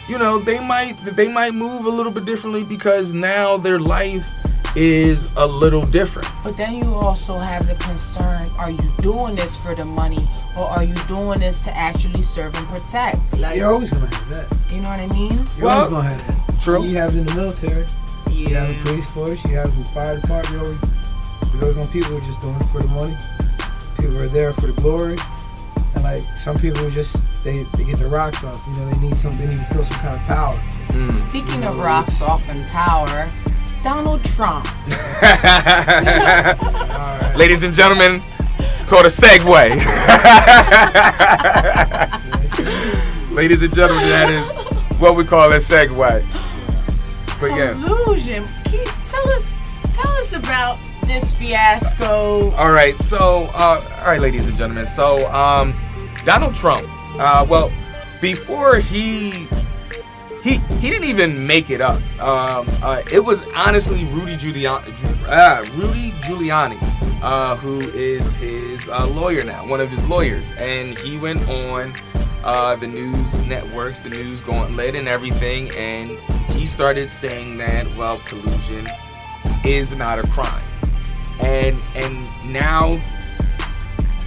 You 0.08 0.18
know, 0.18 0.38
they 0.38 0.58
might 0.60 0.94
they 1.04 1.28
might 1.28 1.54
move 1.54 1.84
a 1.84 1.90
little 1.90 2.12
bit 2.12 2.24
differently 2.24 2.64
because 2.64 3.12
now 3.12 3.56
their 3.58 3.78
life 3.78 4.26
is 4.74 5.28
a 5.36 5.46
little 5.46 5.84
different. 5.86 6.28
But 6.44 6.56
then 6.56 6.74
you 6.76 6.94
also 6.94 7.36
have 7.38 7.66
the 7.66 7.74
concern 7.76 8.48
are 8.58 8.70
you 8.70 8.92
doing 9.00 9.34
this 9.34 9.56
for 9.56 9.74
the 9.74 9.84
money 9.84 10.26
or 10.56 10.64
are 10.66 10.84
you 10.84 10.94
doing 11.08 11.40
this 11.40 11.58
to 11.60 11.76
actually 11.76 12.22
serve 12.22 12.54
and 12.54 12.66
protect? 12.68 13.18
Like, 13.38 13.56
You're 13.56 13.72
always 13.72 13.90
gonna 13.90 14.06
have 14.06 14.28
that. 14.30 14.56
you 14.70 14.80
know 14.80 14.88
what 14.88 15.00
I 15.00 15.06
mean? 15.06 15.46
You're 15.56 15.66
Well, 15.66 15.76
always 15.78 15.90
gonna 15.90 16.08
have 16.08 16.46
that. 16.46 16.60
true. 16.60 16.84
You 16.84 16.96
have 16.96 17.14
it 17.14 17.18
in 17.20 17.26
the 17.26 17.34
military. 17.34 17.86
Yeah. 18.30 18.48
You 18.48 18.54
have 18.54 18.68
the 18.68 18.82
police 18.82 19.08
force. 19.08 19.44
You 19.44 19.56
have 19.56 19.76
the 19.76 19.84
fire 19.90 20.20
department. 20.20 20.54
You 20.54 20.60
always, 20.60 20.80
there's 21.50 21.62
always 21.62 21.76
gonna 21.76 21.90
people 21.90 22.10
who 22.10 22.16
are 22.18 22.20
just 22.26 22.40
doing 22.40 22.56
it 22.56 22.64
for 22.66 22.80
the 22.82 22.88
money. 22.88 23.16
People 23.98 24.18
are 24.18 24.28
there 24.28 24.52
for 24.52 24.68
the 24.68 24.80
glory. 24.80 25.18
And 25.98 26.04
like 26.04 26.38
some 26.38 26.56
people 26.58 26.88
just 26.90 27.16
they, 27.42 27.64
they 27.76 27.82
get 27.82 27.98
their 27.98 28.08
rocks 28.08 28.44
off. 28.44 28.64
You 28.68 28.74
know, 28.74 28.88
they 28.90 29.08
need 29.08 29.18
some. 29.18 29.36
They 29.36 29.48
need 29.48 29.58
to 29.58 29.64
feel 29.66 29.82
some 29.82 29.98
kind 29.98 30.14
of 30.14 30.20
power. 30.22 30.54
Mm. 30.78 31.10
Speaking 31.10 31.64
of 31.64 31.76
rocks 31.78 32.22
off 32.22 32.48
and 32.48 32.64
power, 32.68 33.28
Donald 33.82 34.22
Trump. 34.24 34.64
All 34.66 34.72
right. 37.18 37.34
Ladies 37.36 37.64
and 37.64 37.74
gentlemen, 37.74 38.22
it's 38.58 38.82
called 38.82 39.06
a 39.06 39.08
segue. 39.08 39.42
Ladies 43.34 43.62
and 43.62 43.74
gentlemen, 43.74 44.04
that 44.04 44.30
is 44.30 45.00
what 45.00 45.16
we 45.16 45.24
call 45.24 45.52
a 45.52 45.56
segue. 45.56 46.24
But 47.40 47.50
yeah. 47.56 47.72
Collusion. 47.72 48.46
Keith, 48.66 48.96
tell 49.06 49.28
us 49.30 49.52
tell 49.92 50.12
us 50.12 50.32
about 50.32 50.78
this 51.08 51.32
fiasco. 51.32 52.52
All 52.52 52.70
right, 52.70 52.96
so 53.00 53.50
uh, 53.54 53.82
all 53.98 54.06
right, 54.06 54.20
ladies 54.20 54.46
and 54.46 54.56
gentlemen. 54.56 54.86
So 54.86 55.26
um, 55.28 55.74
Donald 56.28 56.54
Trump 56.54 56.86
Uh, 57.18 57.42
well, 57.48 57.72
before 58.20 58.76
he 58.76 59.48
he 60.42 60.58
he 60.78 60.90
didn't 60.90 61.08
even 61.08 61.46
make 61.46 61.70
it 61.70 61.80
up. 61.80 62.02
Um, 62.20 62.68
uh, 62.82 63.02
it 63.10 63.24
was 63.24 63.46
honestly 63.56 64.04
Rudy 64.04 64.36
Giuliani, 64.36 64.92
uh, 65.26 65.64
Rudy 65.74 66.12
Giuliani, 66.20 66.78
uh, 67.22 67.56
who 67.56 67.80
is 67.88 68.36
his 68.36 68.90
uh, 68.90 69.06
lawyer 69.06 69.42
now, 69.42 69.66
one 69.66 69.80
of 69.80 69.90
his 69.90 70.04
lawyers, 70.04 70.52
and 70.58 70.98
he 70.98 71.16
went 71.16 71.48
on 71.48 71.96
uh, 72.44 72.76
the 72.76 72.86
news 72.86 73.38
networks, 73.38 74.00
the 74.00 74.10
news 74.10 74.42
gauntlet, 74.42 74.94
and 74.94 75.08
everything, 75.08 75.70
and 75.70 76.10
he 76.50 76.66
started 76.66 77.10
saying 77.10 77.56
that 77.56 77.86
well, 77.96 78.18
collusion 78.26 78.86
is 79.64 79.94
not 79.94 80.18
a 80.18 80.26
crime, 80.28 80.68
and 81.40 81.80
and 81.96 82.14
now 82.52 83.00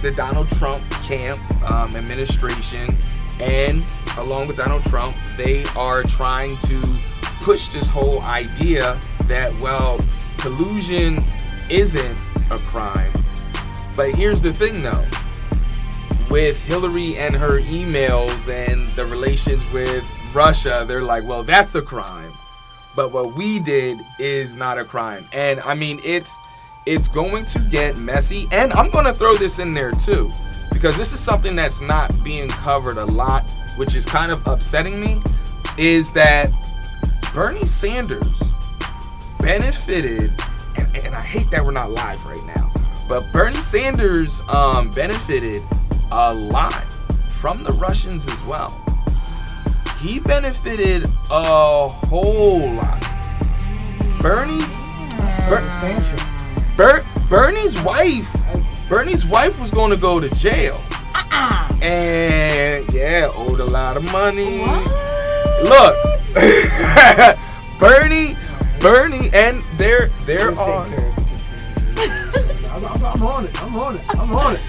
the 0.02 0.10
Donald 0.10 0.48
Trump 0.50 0.88
camp 1.02 1.40
um, 1.70 1.96
administration 1.96 2.96
and 3.40 3.84
along 4.18 4.46
with 4.46 4.56
Donald 4.56 4.84
Trump, 4.84 5.16
they 5.36 5.64
are 5.76 6.02
trying 6.04 6.58
to 6.60 6.98
push 7.40 7.68
this 7.68 7.88
whole 7.88 8.20
idea 8.22 9.00
that, 9.24 9.58
well, 9.60 10.00
collusion 10.38 11.24
isn't 11.70 12.18
a 12.50 12.58
crime. 12.58 13.12
But 13.96 14.14
here's 14.14 14.42
the 14.42 14.52
thing 14.52 14.82
though 14.82 15.06
with 16.30 16.62
Hillary 16.64 17.18
and 17.18 17.36
her 17.36 17.60
emails 17.60 18.48
and 18.48 18.94
the 18.96 19.04
relations 19.04 19.62
with 19.70 20.04
Russia, 20.32 20.84
they're 20.88 21.02
like, 21.02 21.24
well, 21.24 21.42
that's 21.42 21.74
a 21.74 21.82
crime. 21.82 22.32
But 22.96 23.12
what 23.12 23.34
we 23.34 23.58
did 23.58 24.00
is 24.18 24.54
not 24.54 24.78
a 24.78 24.84
crime. 24.84 25.28
And 25.32 25.60
I 25.60 25.74
mean, 25.74 26.00
it's 26.04 26.38
it's 26.86 27.08
going 27.08 27.44
to 27.46 27.58
get 27.58 27.96
messy. 27.96 28.48
And 28.52 28.72
I'm 28.72 28.90
going 28.90 29.04
to 29.04 29.14
throw 29.14 29.36
this 29.36 29.58
in 29.58 29.74
there 29.74 29.92
too 29.92 30.32
because 30.72 30.96
this 30.96 31.12
is 31.12 31.20
something 31.20 31.54
that's 31.54 31.80
not 31.80 32.24
being 32.24 32.48
covered 32.48 32.96
a 32.96 33.04
lot, 33.04 33.44
which 33.76 33.94
is 33.94 34.06
kind 34.06 34.32
of 34.32 34.46
upsetting 34.46 35.00
me, 35.00 35.22
is 35.78 36.12
that 36.12 36.50
Bernie 37.34 37.64
Sanders 37.64 38.42
benefited, 39.40 40.32
and, 40.76 40.96
and 40.96 41.14
I 41.14 41.20
hate 41.20 41.50
that 41.50 41.64
we're 41.64 41.72
not 41.72 41.90
live 41.90 42.24
right 42.24 42.44
now, 42.44 42.72
but 43.08 43.30
Bernie 43.32 43.60
Sanders 43.60 44.40
um, 44.48 44.92
benefited 44.92 45.62
a 46.10 46.32
lot 46.34 46.86
from 47.28 47.62
the 47.62 47.72
Russians 47.72 48.28
as 48.28 48.42
well. 48.44 48.78
He 49.98 50.18
benefited 50.18 51.04
a 51.30 51.88
whole 51.88 52.72
lot. 52.72 53.00
Bernie's 54.20 54.80
Substantial. 55.34 56.31
Ber- 56.82 57.04
Bernie's 57.28 57.78
wife 57.80 58.34
Bernie's 58.88 59.24
wife 59.24 59.60
was 59.60 59.70
going 59.70 59.90
to 59.92 59.96
go 59.96 60.18
to 60.18 60.28
jail. 60.30 60.82
Uh-uh. 60.90 61.78
And 61.80 62.92
yeah, 62.92 63.30
owed 63.32 63.60
a 63.60 63.64
lot 63.64 63.96
of 63.96 64.02
money. 64.02 64.58
What? 64.58 65.62
Look, 65.62 65.96
Bernie, 67.78 68.36
Bernie, 68.80 69.30
and 69.32 69.62
there, 69.78 70.10
there 70.26 70.50
Let's 70.50 70.58
take 70.58 70.68
are. 70.68 70.88
care. 70.88 71.14
I'm, 72.72 72.84
I'm, 72.84 73.04
I'm 73.04 73.22
on 73.22 73.44
it. 73.46 73.62
I'm 73.62 73.76
on 73.76 73.96
it. 73.96 74.04
I'm 74.16 74.32
on 74.34 74.56
it. 74.56 74.60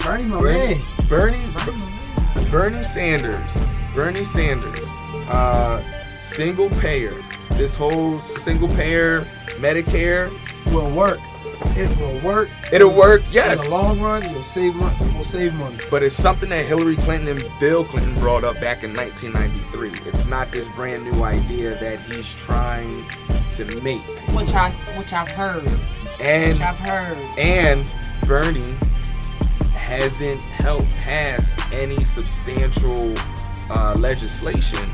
Bernie, 0.00 0.24
my 0.24 0.40
Bernie, 0.40 0.74
man. 0.74 1.08
Bernie, 1.08 2.50
Bernie 2.50 2.82
Sanders, 2.82 3.64
Bernie 3.94 4.24
Sanders, 4.24 4.88
uh, 5.28 5.82
single 6.16 6.68
payer. 6.68 7.14
This 7.52 7.76
whole 7.76 8.18
single 8.20 8.68
payer 8.68 9.22
Medicare, 9.58 10.30
Will 10.72 10.90
work. 10.90 11.20
It 11.76 11.96
will 11.98 12.18
work. 12.20 12.48
it'll 12.72 12.92
work, 12.94 13.22
Yes. 13.30 13.64
In 13.64 13.70
the 13.70 13.76
long 13.76 14.00
run, 14.00 14.28
you'll 14.30 14.42
save 14.42 14.74
money. 14.74 14.96
We'll 15.14 15.24
save 15.24 15.54
money. 15.54 15.78
But 15.90 16.02
it's 16.02 16.14
something 16.14 16.48
that 16.50 16.64
Hillary 16.66 16.96
Clinton 16.96 17.38
and 17.38 17.60
Bill 17.60 17.84
Clinton 17.84 18.18
brought 18.18 18.44
up 18.44 18.60
back 18.60 18.82
in 18.84 18.94
1993. 18.94 20.08
It's 20.08 20.24
not 20.24 20.50
this 20.52 20.68
brand 20.68 21.04
new 21.04 21.22
idea 21.22 21.78
that 21.80 22.00
he's 22.00 22.32
trying 22.34 23.06
to 23.52 23.64
make. 23.82 24.00
Which 24.34 24.54
I 24.54 24.70
which 24.96 25.12
I've 25.12 25.28
heard. 25.28 25.66
And 26.20 26.52
Which 26.52 26.60
I've 26.60 26.78
heard. 26.78 27.16
and 27.38 27.94
Bernie 28.26 28.76
hasn't 29.72 30.40
helped 30.40 30.88
pass 30.96 31.54
any 31.72 32.04
substantial 32.04 33.14
uh, 33.70 33.94
legislation 33.98 34.90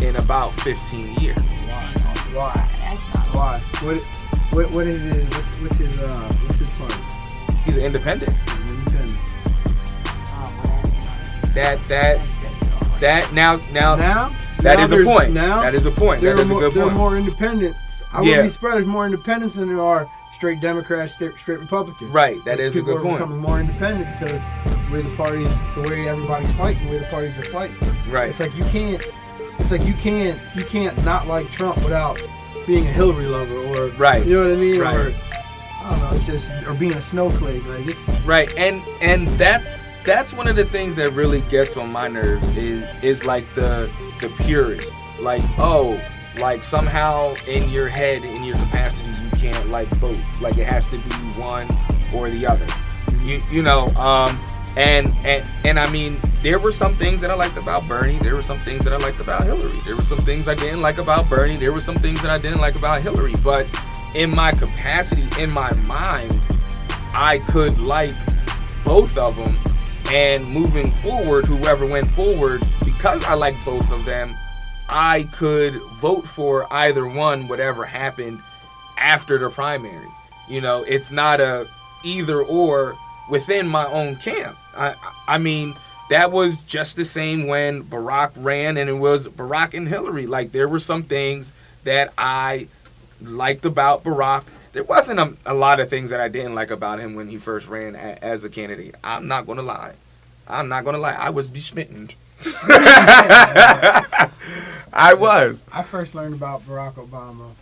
in 0.00 0.16
about 0.16 0.54
15 0.62 1.14
years. 1.14 1.36
Why? 2.32 2.70
That's 2.80 3.04
not 3.14 3.34
Why? 3.34 3.58
What? 3.82 4.02
What? 4.50 4.70
What 4.70 4.86
is 4.86 5.02
his? 5.02 5.28
What's 5.28 5.52
what's 5.52 5.76
his? 5.78 5.96
Uh, 5.98 6.32
what's 6.46 6.58
his 6.58 6.68
party? 6.78 6.94
He's 7.64 7.76
an 7.76 7.82
independent. 7.84 8.36
He's 8.48 8.60
an 8.60 8.68
independent. 8.68 9.18
Oh, 10.06 10.82
That- 11.54 11.82
that- 11.84 12.28
says 12.28 12.62
it 12.62 12.68
all. 12.80 12.98
That 13.00 13.32
now 13.34 13.56
now 13.72 13.96
Now. 13.96 14.32
that 14.60 14.78
now 14.78 14.84
is 14.84 14.92
a 14.92 15.04
point. 15.04 15.32
Now 15.32 15.60
that 15.62 15.74
is 15.74 15.84
a 15.86 15.90
point. 15.90 16.20
there 16.22 16.34
That 16.34 16.40
are 16.40 16.42
is 16.44 16.50
a 16.50 16.54
good 16.54 16.74
there 16.74 16.82
are 16.84 16.86
point. 16.86 16.96
more 16.96 17.16
independents. 17.16 18.02
I 18.12 18.20
Yeah. 18.22 18.28
wouldn't 18.28 18.42
be 18.44 18.48
surprised. 18.48 18.76
There's 18.76 18.86
more 18.86 19.04
independents 19.04 19.54
than 19.56 19.68
there 19.68 19.82
are 19.84 20.08
straight 20.32 20.60
Democrats, 20.60 21.12
straight, 21.12 21.36
straight 21.38 21.58
Republicans. 21.60 22.10
Right, 22.10 22.42
that 22.44 22.60
is 22.60 22.76
a 22.76 22.82
good 22.82 22.98
are 22.98 23.00
point. 23.00 23.18
becoming 23.18 23.38
more 23.40 23.58
independent 23.60 24.08
because 24.18 24.42
the 24.42 24.92
way 24.94 25.02
the 25.02 25.16
parties, 25.16 25.58
the 25.74 25.82
way 25.82 26.08
everybody's 26.08 26.52
fighting, 26.52 26.84
the 26.86 26.92
way 26.92 26.98
the 26.98 27.06
parties 27.06 27.36
are 27.38 27.42
fighting. 27.44 27.76
Right. 28.10 28.28
It's 28.28 28.40
like 28.40 28.56
you 28.56 28.64
can't. 28.66 29.02
It's 29.58 29.70
like 29.70 29.84
you 29.84 29.94
can't. 29.94 30.38
You 30.54 30.64
can't 30.64 31.04
not 31.04 31.26
like 31.26 31.50
Trump 31.50 31.82
without 31.82 32.18
being 32.66 32.86
a 32.86 32.90
Hillary 32.90 33.26
lover 33.26 33.56
or. 33.56 33.88
Right. 33.92 34.26
You 34.26 34.34
know 34.34 34.44
what 34.44 34.52
I 34.52 34.60
mean? 34.60 34.80
Right. 34.80 34.96
Or 34.96 35.14
I 35.86 35.90
don't 35.90 36.00
know. 36.00 36.10
It's 36.12 36.26
just 36.26 36.50
or 36.66 36.74
being 36.74 36.94
a 36.94 37.00
snowflake. 37.00 37.64
Like 37.64 37.86
it's. 37.86 38.08
Right, 38.24 38.52
and 38.56 38.82
and 39.00 39.38
that's 39.38 39.76
that's 40.04 40.32
one 40.32 40.48
of 40.48 40.56
the 40.56 40.64
things 40.64 40.96
that 40.96 41.12
really 41.12 41.42
gets 41.42 41.76
on 41.76 41.90
my 41.90 42.08
nerves 42.08 42.46
is 42.50 42.84
is 43.02 43.24
like 43.24 43.52
the 43.54 43.90
the 44.20 44.28
purists. 44.44 44.96
Like, 45.20 45.42
oh, 45.58 46.00
like 46.38 46.62
somehow 46.62 47.34
in 47.46 47.68
your 47.68 47.88
head, 47.88 48.24
in 48.24 48.44
your 48.44 48.56
capacity, 48.56 49.10
you 49.22 49.30
can't 49.38 49.68
like 49.68 49.88
both. 50.00 50.18
Like 50.40 50.58
it 50.58 50.66
has 50.66 50.88
to 50.88 50.98
be 50.98 51.14
one 51.38 51.68
or 52.12 52.30
the 52.30 52.46
other. 52.46 52.66
You 53.22 53.42
you 53.50 53.62
know, 53.62 53.88
um, 53.90 54.40
and 54.76 55.14
and 55.24 55.48
and 55.64 55.78
I 55.78 55.88
mean, 55.88 56.20
there 56.46 56.60
were 56.60 56.70
some 56.70 56.96
things 56.96 57.20
that 57.20 57.28
I 57.32 57.34
liked 57.34 57.58
about 57.58 57.88
Bernie. 57.88 58.20
There 58.20 58.36
were 58.36 58.40
some 58.40 58.60
things 58.60 58.84
that 58.84 58.92
I 58.92 58.98
liked 58.98 59.18
about 59.18 59.42
Hillary. 59.42 59.80
There 59.84 59.96
were 59.96 60.02
some 60.02 60.24
things 60.24 60.46
I 60.46 60.54
didn't 60.54 60.80
like 60.80 60.98
about 60.98 61.28
Bernie. 61.28 61.56
There 61.56 61.72
were 61.72 61.80
some 61.80 61.98
things 61.98 62.22
that 62.22 62.30
I 62.30 62.38
didn't 62.38 62.60
like 62.60 62.76
about 62.76 63.02
Hillary. 63.02 63.34
But 63.42 63.66
in 64.14 64.30
my 64.30 64.52
capacity, 64.52 65.28
in 65.42 65.50
my 65.50 65.72
mind, 65.72 66.40
I 66.88 67.42
could 67.48 67.80
like 67.80 68.14
both 68.84 69.18
of 69.18 69.34
them. 69.34 69.58
And 70.04 70.46
moving 70.46 70.92
forward, 70.92 71.46
whoever 71.46 71.84
went 71.84 72.08
forward, 72.10 72.64
because 72.84 73.24
I 73.24 73.34
like 73.34 73.56
both 73.64 73.90
of 73.90 74.04
them, 74.04 74.36
I 74.88 75.24
could 75.32 75.82
vote 75.94 76.28
for 76.28 76.72
either 76.72 77.08
one, 77.08 77.48
whatever 77.48 77.84
happened 77.84 78.40
after 78.96 79.36
the 79.36 79.50
primary. 79.50 80.06
You 80.48 80.60
know, 80.60 80.84
it's 80.84 81.10
not 81.10 81.40
a 81.40 81.68
either 82.04 82.40
or 82.40 82.96
within 83.28 83.66
my 83.66 83.86
own 83.86 84.14
camp. 84.14 84.56
I, 84.76 84.94
I 85.26 85.38
mean, 85.38 85.74
that 86.10 86.30
was 86.30 86.62
just 86.64 86.96
the 86.96 87.04
same 87.04 87.46
when 87.46 87.82
Barack 87.84 88.32
ran, 88.36 88.76
and 88.76 88.88
it 88.88 88.94
was 88.94 89.28
Barack 89.28 89.74
and 89.74 89.88
Hillary. 89.88 90.26
Like 90.26 90.52
there 90.52 90.68
were 90.68 90.78
some 90.78 91.02
things 91.02 91.52
that 91.84 92.12
I 92.16 92.68
liked 93.20 93.64
about 93.64 94.04
Barack. 94.04 94.44
There 94.72 94.84
wasn't 94.84 95.20
a, 95.20 95.36
a 95.46 95.54
lot 95.54 95.80
of 95.80 95.88
things 95.88 96.10
that 96.10 96.20
I 96.20 96.28
didn't 96.28 96.54
like 96.54 96.70
about 96.70 97.00
him 97.00 97.14
when 97.14 97.28
he 97.28 97.38
first 97.38 97.68
ran 97.68 97.94
a, 97.94 98.18
as 98.22 98.44
a 98.44 98.50
candidate. 98.50 98.94
I'm 99.02 99.26
not 99.26 99.46
gonna 99.46 99.62
lie. 99.62 99.94
I'm 100.46 100.68
not 100.68 100.84
gonna 100.84 100.98
lie. 100.98 101.16
I 101.18 101.30
was 101.30 101.50
besmitten. 101.50 102.10
I 104.92 105.14
was. 105.14 105.64
I 105.72 105.82
first 105.82 106.14
learned 106.14 106.34
about 106.34 106.66
Barack 106.66 106.94
Obama 106.94 107.52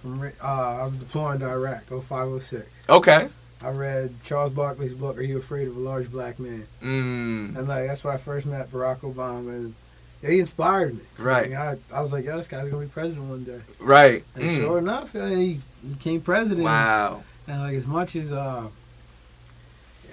from. 0.00 0.22
Uh, 0.22 0.46
I 0.46 0.86
was 0.86 0.96
deploying 0.96 1.40
to 1.40 1.46
Iraq, 1.46 1.84
0506. 1.88 2.88
Okay. 2.88 3.28
I 3.62 3.70
read 3.70 4.14
Charles 4.24 4.52
Barkley's 4.52 4.94
book, 4.94 5.16
Are 5.18 5.22
You 5.22 5.38
Afraid 5.38 5.68
of 5.68 5.76
a 5.76 5.80
Large 5.80 6.10
Black 6.10 6.38
Man? 6.38 6.66
Mm, 6.82 7.56
And 7.56 7.68
like 7.68 7.86
that's 7.86 8.02
where 8.04 8.12
I 8.12 8.16
first 8.16 8.46
met 8.46 8.70
Barack 8.72 9.00
Obama. 9.00 9.50
And 9.50 9.74
he 10.20 10.38
inspired 10.40 10.94
me. 10.94 11.02
Right. 11.18 11.50
Like, 11.50 11.58
I, 11.92 11.96
I 11.96 12.00
was 12.00 12.12
like, 12.12 12.24
yeah, 12.24 12.36
this 12.36 12.48
guy's 12.48 12.68
gonna 12.68 12.82
be 12.84 12.88
president 12.90 13.26
one 13.28 13.44
day. 13.44 13.60
right. 13.78 14.24
And 14.34 14.44
Mm. 14.44 14.56
sure 14.56 14.78
enough, 14.78 15.12
he 15.12 15.60
became 15.88 16.20
president. 16.20 16.64
Wow. 16.64 17.22
And 17.46 17.60
like 17.60 17.74
as 17.74 17.86
much 17.86 18.16
as 18.16 18.32
uh, 18.32 18.68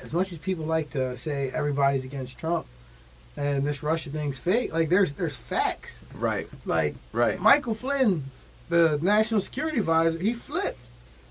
as 0.04 0.14
much 0.14 0.32
as 0.32 0.38
people 0.38 0.66
like 0.66 0.92
to 0.92 1.16
say 1.18 1.52
everybody's 1.54 2.06
against 2.06 2.38
Trump, 2.38 2.66
and 3.38 3.66
this 3.66 3.84
Russia 3.84 4.10
thing's 4.10 4.40
fake, 4.40 4.74
like 4.74 4.90
there's 4.90 5.14
there's 5.14 5.38
facts. 5.38 6.00
Right. 6.14 6.48
Like 6.66 6.96
Right. 7.12 7.40
Michael 7.40 7.74
Flynn, 7.76 8.26
the 8.70 8.98
national 9.02 9.42
security 9.42 9.80
advisor, 9.80 10.20
he 10.20 10.34
flipped. 10.34 10.80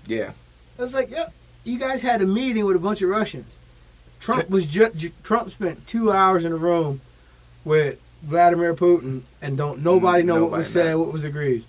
Yeah. 0.07 0.31
It's 0.77 0.93
like, 0.93 1.09
yeah, 1.11 1.27
you 1.63 1.79
guys 1.79 2.01
had 2.01 2.21
a 2.21 2.25
meeting 2.25 2.65
with 2.65 2.75
a 2.75 2.79
bunch 2.79 3.01
of 3.01 3.09
Russians. 3.09 3.55
Trump 4.19 4.49
was 4.49 4.65
ju- 4.65 5.11
Trump 5.23 5.49
spent 5.49 5.87
two 5.87 6.11
hours 6.11 6.43
in 6.43 6.51
a 6.51 6.57
room 6.57 7.01
with 7.63 7.99
Vladimir 8.21 8.73
Putin, 8.73 9.21
and 9.41 9.57
don't 9.57 9.75
mm-hmm. 9.75 9.83
nobody 9.83 10.23
know 10.23 10.35
what 10.35 10.41
Nobody 10.41 10.57
was 10.57 10.71
said, 10.71 10.95
what 10.95 11.13
was 11.13 11.23
agreed. 11.23 11.63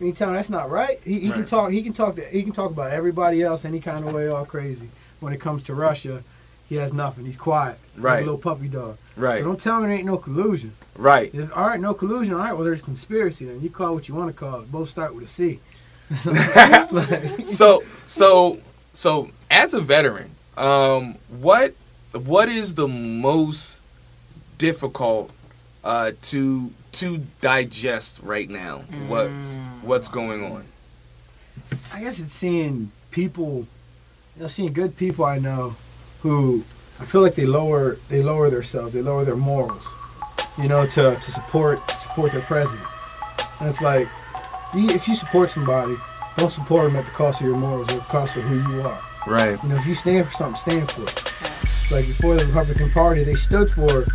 You 0.00 0.12
tell 0.12 0.30
me 0.30 0.36
that's 0.36 0.48
not 0.48 0.70
right. 0.70 0.98
He, 1.04 1.20
he 1.20 1.30
can 1.30 1.44
talk. 1.44 1.70
He 1.72 1.82
can 1.82 1.92
talk. 1.92 2.16
To, 2.16 2.24
he 2.24 2.42
can 2.42 2.52
talk 2.52 2.70
about 2.70 2.90
everybody 2.90 3.42
else 3.42 3.66
any 3.66 3.80
kind 3.80 4.06
of 4.06 4.14
way, 4.14 4.28
all 4.28 4.46
crazy. 4.46 4.88
When 5.20 5.34
it 5.34 5.40
comes 5.40 5.62
to 5.64 5.74
Russia, 5.74 6.22
he 6.70 6.76
has 6.76 6.94
nothing. 6.94 7.26
He's 7.26 7.36
quiet. 7.36 7.78
Like 7.96 8.04
Right. 8.04 8.16
a 8.22 8.24
little 8.24 8.38
puppy 8.38 8.68
dog. 8.68 8.96
Right. 9.14 9.38
So 9.38 9.44
don't 9.44 9.60
tell 9.60 9.80
me 9.80 9.88
there 9.88 9.96
ain't 9.96 10.06
no 10.06 10.16
collusion. 10.16 10.72
Right. 10.96 11.34
All 11.54 11.66
right, 11.66 11.78
no 11.78 11.92
collusion. 11.92 12.32
All 12.32 12.40
right, 12.40 12.54
well, 12.54 12.64
there's 12.64 12.80
conspiracy. 12.80 13.44
Then 13.44 13.60
you 13.60 13.68
call 13.68 13.92
what 13.92 14.08
you 14.08 14.14
want 14.14 14.28
to 14.28 14.32
call 14.32 14.60
it. 14.60 14.72
Both 14.72 14.88
start 14.88 15.14
with 15.14 15.24
a 15.24 15.26
C. 15.26 15.60
So 17.46 17.82
so 18.10 18.58
so 18.92 19.30
as 19.50 19.72
a 19.72 19.80
veteran, 19.80 20.30
um, 20.56 21.14
what 21.28 21.74
what 22.12 22.48
is 22.48 22.74
the 22.74 22.88
most 22.88 23.80
difficult 24.58 25.30
uh, 25.84 26.12
to 26.22 26.72
to 26.92 27.18
digest 27.40 28.18
right 28.22 28.50
now? 28.50 28.78
What's 29.06 29.56
what's 29.82 30.08
going 30.08 30.44
on? 30.44 30.64
I 31.92 32.00
guess 32.00 32.18
it's 32.18 32.32
seeing 32.32 32.90
people, 33.12 33.66
you 34.36 34.42
know, 34.42 34.48
seeing 34.48 34.72
good 34.72 34.96
people 34.96 35.24
I 35.24 35.38
know 35.38 35.76
who 36.20 36.64
I 36.98 37.04
feel 37.04 37.22
like 37.22 37.36
they 37.36 37.46
lower 37.46 37.96
they 38.08 38.22
lower 38.22 38.50
themselves, 38.50 38.92
they 38.92 39.02
lower 39.02 39.24
their 39.24 39.36
morals, 39.36 39.86
you 40.58 40.68
know, 40.68 40.84
to, 40.86 41.14
to 41.14 41.30
support 41.30 41.78
support 41.92 42.32
their 42.32 42.42
president. 42.42 42.88
And 43.60 43.68
it's 43.68 43.80
like, 43.80 44.08
if 44.74 45.06
you 45.06 45.14
support 45.14 45.50
somebody, 45.52 45.96
don't 46.40 46.50
support 46.50 46.86
them 46.86 46.96
at 46.96 47.04
the 47.04 47.10
cost 47.10 47.40
of 47.40 47.46
your 47.46 47.56
morals 47.56 47.88
or 47.90 47.96
the 47.96 48.00
cost 48.00 48.36
of 48.36 48.42
who 48.44 48.56
you 48.72 48.82
are. 48.82 49.00
Right. 49.26 49.62
You 49.62 49.68
know, 49.68 49.76
if 49.76 49.86
you 49.86 49.94
stand 49.94 50.26
for 50.26 50.32
something, 50.32 50.56
stand 50.56 50.90
for 50.90 51.02
it. 51.02 51.22
Like 51.90 52.06
before 52.06 52.36
the 52.36 52.46
Republican 52.46 52.90
Party, 52.90 53.22
they 53.24 53.34
stood 53.34 53.68
for, 53.68 54.06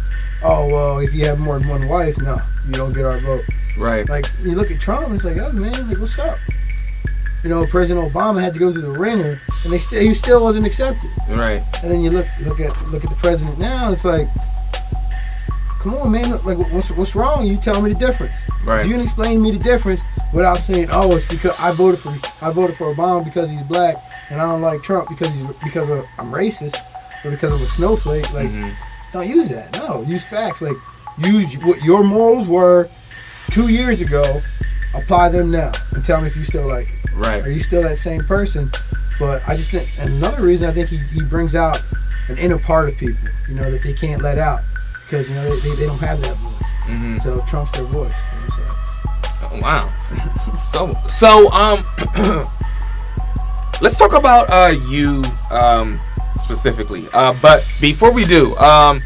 oh 0.44 0.68
well, 0.68 1.00
if 1.00 1.14
you 1.14 1.26
have 1.26 1.40
more 1.40 1.60
than 1.60 1.68
one 1.68 1.88
wife, 1.88 2.18
no, 2.18 2.40
you 2.68 2.74
don't 2.74 2.94
get 2.94 3.06
our 3.06 3.20
vote. 3.20 3.44
Right. 3.78 4.10
Like 4.10 4.26
you 4.42 4.56
look 4.56 4.72
at 4.72 4.82
Trump, 4.82 5.14
it's 5.14 5.24
like, 5.24 5.38
oh 5.38 5.52
man, 5.52 5.88
like 5.88 6.00
what's 6.00 6.18
up? 6.18 6.40
You 7.44 7.50
know, 7.50 7.66
President 7.68 8.12
Obama 8.12 8.42
had 8.42 8.54
to 8.54 8.60
go 8.60 8.72
through 8.72 8.82
the 8.82 8.98
wringer, 8.98 9.40
and 9.64 9.72
they 9.72 9.78
still 9.78 10.02
he 10.02 10.14
still 10.16 10.42
wasn't 10.42 10.66
accepted. 10.66 11.12
Right. 11.30 11.62
And 11.84 11.92
then 11.92 12.02
you 12.02 12.10
look 12.10 12.26
look 12.42 12.60
at 12.60 12.70
look 12.88 13.04
at 13.04 13.10
the 13.10 13.16
president 13.18 13.60
now, 13.60 13.92
it's 13.92 14.06
like, 14.06 14.28
come 15.80 15.94
on, 15.96 16.12
man, 16.12 16.32
like 16.44 16.58
what's 16.74 16.90
what's 16.90 17.14
wrong? 17.14 17.46
You 17.46 17.58
tell 17.58 17.82
me 17.82 17.94
the 17.94 18.00
difference. 18.00 18.34
Right. 18.64 18.82
If 18.82 18.88
you 18.88 18.94
can 18.96 19.04
explain 19.04 19.38
to 19.38 19.44
me 19.44 19.52
the 19.52 19.64
difference 19.64 20.02
without 20.36 20.60
saying, 20.60 20.90
oh, 20.92 21.16
it's 21.16 21.26
because 21.26 21.54
I 21.58 21.72
voted 21.72 22.00
for 22.00 22.14
I 22.42 22.52
voted 22.52 22.76
for 22.76 22.94
Obama 22.94 23.24
because 23.24 23.50
he's 23.50 23.64
black, 23.64 23.96
and 24.30 24.40
I 24.42 24.46
don't 24.46 24.62
like 24.62 24.84
Trump 24.84 25.10
because 25.10 25.34
he's 25.34 25.46
because 25.64 25.90
of 25.90 26.06
I'm 26.20 26.32
racist 26.32 26.76
or 27.24 27.32
because 27.32 27.52
I'm 27.54 27.62
a 27.62 27.68
snowflake. 27.68 28.32
Like, 28.34 28.50
Mhm. 28.50 28.74
don't 29.14 29.28
use 29.28 29.50
that. 29.50 29.72
No, 29.72 30.04
use 30.04 30.24
facts. 30.24 30.62
Like, 30.62 30.76
use 31.18 31.58
what 31.60 31.82
your 31.84 32.04
morals 32.04 32.46
were 32.48 32.90
two 33.52 33.70
years 33.70 34.02
ago. 34.02 34.42
Apply 34.94 35.28
them 35.30 35.52
now, 35.52 35.72
and 35.94 36.06
tell 36.06 36.22
me 36.22 36.28
if 36.28 36.38
you 36.38 36.44
still 36.44 36.68
like 36.68 36.88
it. 36.88 37.12
Are 37.46 37.50
you 37.50 37.60
still 37.60 37.82
that 37.84 37.98
same 38.00 38.24
person? 38.24 38.72
But 39.20 39.42
I 39.48 39.56
just 39.58 39.72
think, 39.72 39.90
another 40.00 40.42
reason 40.44 40.70
I 40.70 40.74
think 40.74 40.90
he, 40.90 40.98
he 40.98 41.22
brings 41.22 41.56
out 41.56 41.82
an 42.30 42.38
inner 42.38 42.58
part 42.58 42.88
of 42.90 42.98
people, 42.98 43.28
you 43.50 43.56
know, 43.56 43.70
that 43.72 43.82
they 43.84 43.94
can't 43.94 44.22
let 44.22 44.38
out 44.38 44.62
because 45.06 45.30
you 45.30 45.36
know 45.36 45.44
they, 45.56 45.70
they, 45.70 45.76
they 45.76 45.86
don't 45.86 46.00
have 46.00 46.20
that 46.22 46.36
voice. 46.38 46.70
hmm 46.84 47.18
So 47.20 47.40
Trump's 47.48 47.72
their 47.74 47.84
voice. 47.84 48.12
Wow. 49.62 49.92
so 50.72 50.96
so 51.10 51.52
um, 51.52 51.84
let's 53.82 53.98
talk 53.98 54.14
about 54.14 54.48
uh 54.50 54.74
you 54.88 55.26
um 55.52 56.00
specifically. 56.38 57.08
Uh, 57.14 57.34
but 57.42 57.66
before 57.82 58.12
we 58.12 58.26
do, 58.26 58.56
um. 58.58 59.02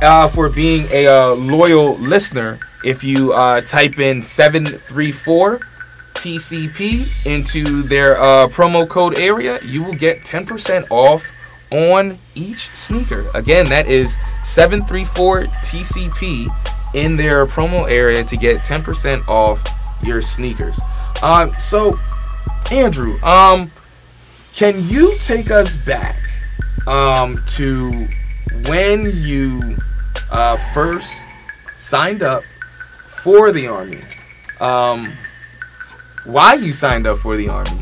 uh, 0.01 0.27
for 0.27 0.49
being 0.49 0.87
a 0.89 1.07
uh, 1.07 1.35
loyal 1.35 1.97
listener, 1.97 2.59
if 2.83 3.03
you 3.03 3.31
uh, 3.31 3.61
type 3.61 3.99
in 3.99 4.23
734 4.23 5.59
TCP 6.15 7.07
into 7.27 7.83
their 7.83 8.19
uh, 8.19 8.47
promo 8.47 8.89
code 8.89 9.15
area, 9.19 9.59
you 9.63 9.83
will 9.83 9.93
get 9.93 10.21
10% 10.21 10.87
off 10.89 11.27
on 11.69 12.17
each 12.33 12.75
sneaker. 12.75 13.29
Again, 13.35 13.69
that 13.69 13.85
is 13.85 14.17
734 14.43 15.43
TCP 15.43 16.47
in 16.95 17.17
their 17.17 17.45
promo 17.45 17.87
area 17.87 18.23
to 18.23 18.35
get 18.35 18.63
10% 18.63 19.27
off 19.27 19.63
your 20.01 20.21
sneakers. 20.23 20.81
Um, 21.21 21.53
so, 21.59 21.99
Andrew, 22.71 23.21
um, 23.21 23.71
can 24.53 24.87
you 24.87 25.19
take 25.19 25.51
us 25.51 25.75
back 25.75 26.17
um, 26.87 27.43
to 27.49 28.07
when 28.65 29.11
you 29.13 29.77
uh, 30.31 30.57
first 30.73 31.25
signed 31.73 32.23
up 32.23 32.43
for 33.07 33.51
the 33.51 33.67
Army? 33.67 34.01
Um, 34.59 35.13
why 36.27 36.55
you 36.55 36.73
signed 36.73 37.07
up 37.07 37.19
for 37.19 37.37
the 37.37 37.47
army, 37.49 37.79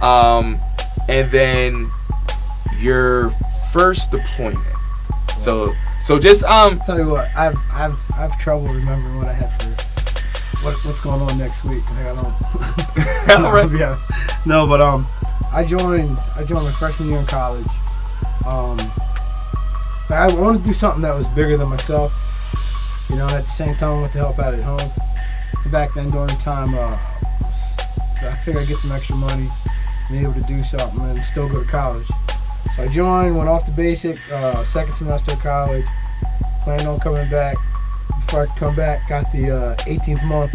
um, 0.00 0.58
and 1.08 1.30
then 1.30 1.90
your 2.78 3.30
first 3.72 4.10
deployment. 4.10 4.64
So, 5.36 5.74
so 6.00 6.18
just 6.18 6.44
um, 6.44 6.78
Tell 6.80 6.98
you 6.98 7.10
what, 7.10 7.28
I've 7.36 7.56
I've 7.72 7.98
I've 8.16 8.38
trouble 8.38 8.68
remembering 8.68 9.16
what 9.18 9.28
I 9.28 9.32
had 9.32 9.50
for 9.50 10.64
what 10.64 10.84
what's 10.84 11.00
going 11.00 11.20
on 11.20 11.36
next 11.36 11.64
week. 11.64 11.82
I 11.90 12.14
don't. 12.14 13.44
All 13.44 13.52
right. 13.52 13.70
yeah. 13.72 13.98
No, 14.46 14.66
but 14.66 14.80
um, 14.80 15.06
I 15.52 15.64
joined 15.64 16.16
I 16.36 16.44
joined 16.44 16.64
my 16.64 16.72
freshman 16.72 17.08
year 17.08 17.18
in 17.18 17.26
college. 17.26 17.66
Um, 18.46 18.78
I 20.12 20.28
wanted 20.34 20.58
to 20.58 20.64
do 20.64 20.72
something 20.72 21.02
that 21.02 21.14
was 21.14 21.26
bigger 21.28 21.56
than 21.56 21.68
myself. 21.68 22.12
You 23.08 23.16
know, 23.16 23.28
at 23.28 23.44
the 23.44 23.50
same 23.50 23.74
time, 23.76 23.90
I 23.90 23.94
wanted 23.94 24.12
to 24.12 24.18
help 24.18 24.38
out 24.38 24.54
at 24.54 24.62
home. 24.62 24.90
Back 25.70 25.94
then, 25.94 26.10
during 26.10 26.28
the 26.34 26.40
time, 26.42 26.74
uh, 26.74 26.96
I 28.22 28.34
figured 28.44 28.62
I'd 28.64 28.68
get 28.68 28.78
some 28.78 28.92
extra 28.92 29.16
money, 29.16 29.48
be 30.10 30.18
able 30.18 30.34
to 30.34 30.42
do 30.42 30.62
something, 30.62 31.00
and 31.00 31.24
still 31.24 31.48
go 31.48 31.62
to 31.62 31.68
college. 31.68 32.06
So 32.76 32.82
I 32.84 32.88
joined, 32.88 33.36
went 33.36 33.48
off 33.48 33.64
to 33.66 33.70
basic, 33.72 34.18
uh, 34.32 34.62
second 34.64 34.94
semester 34.94 35.32
of 35.32 35.40
college. 35.40 35.84
Planned 36.62 36.86
on 36.86 37.00
coming 37.00 37.28
back. 37.30 37.56
Before 38.08 38.42
I 38.42 38.46
could 38.46 38.56
come 38.56 38.76
back, 38.76 39.08
got 39.08 39.30
the 39.32 39.50
uh, 39.50 39.76
18th 39.84 40.24
month, 40.26 40.52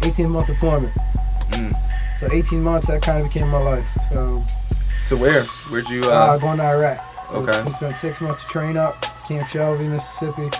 18th 0.00 0.30
month 0.30 0.46
deployment. 0.46 0.92
Mm. 1.50 1.74
So 2.16 2.28
18 2.30 2.62
months, 2.62 2.86
that 2.86 3.02
kind 3.02 3.18
of 3.20 3.32
became 3.32 3.48
my 3.48 3.58
life. 3.58 3.86
So 4.12 4.44
to 5.08 5.16
where? 5.16 5.44
Where'd 5.70 5.88
you? 5.88 6.04
uh, 6.04 6.08
Uh, 6.08 6.38
going 6.38 6.58
to 6.58 6.64
Iraq. 6.64 7.04
Okay. 7.34 7.70
Spent 7.70 7.96
six 7.96 8.20
months 8.20 8.42
to 8.44 8.48
train 8.48 8.76
up, 8.76 9.00
Camp 9.26 9.46
Shelby, 9.48 9.84
Mississippi. 9.84 10.50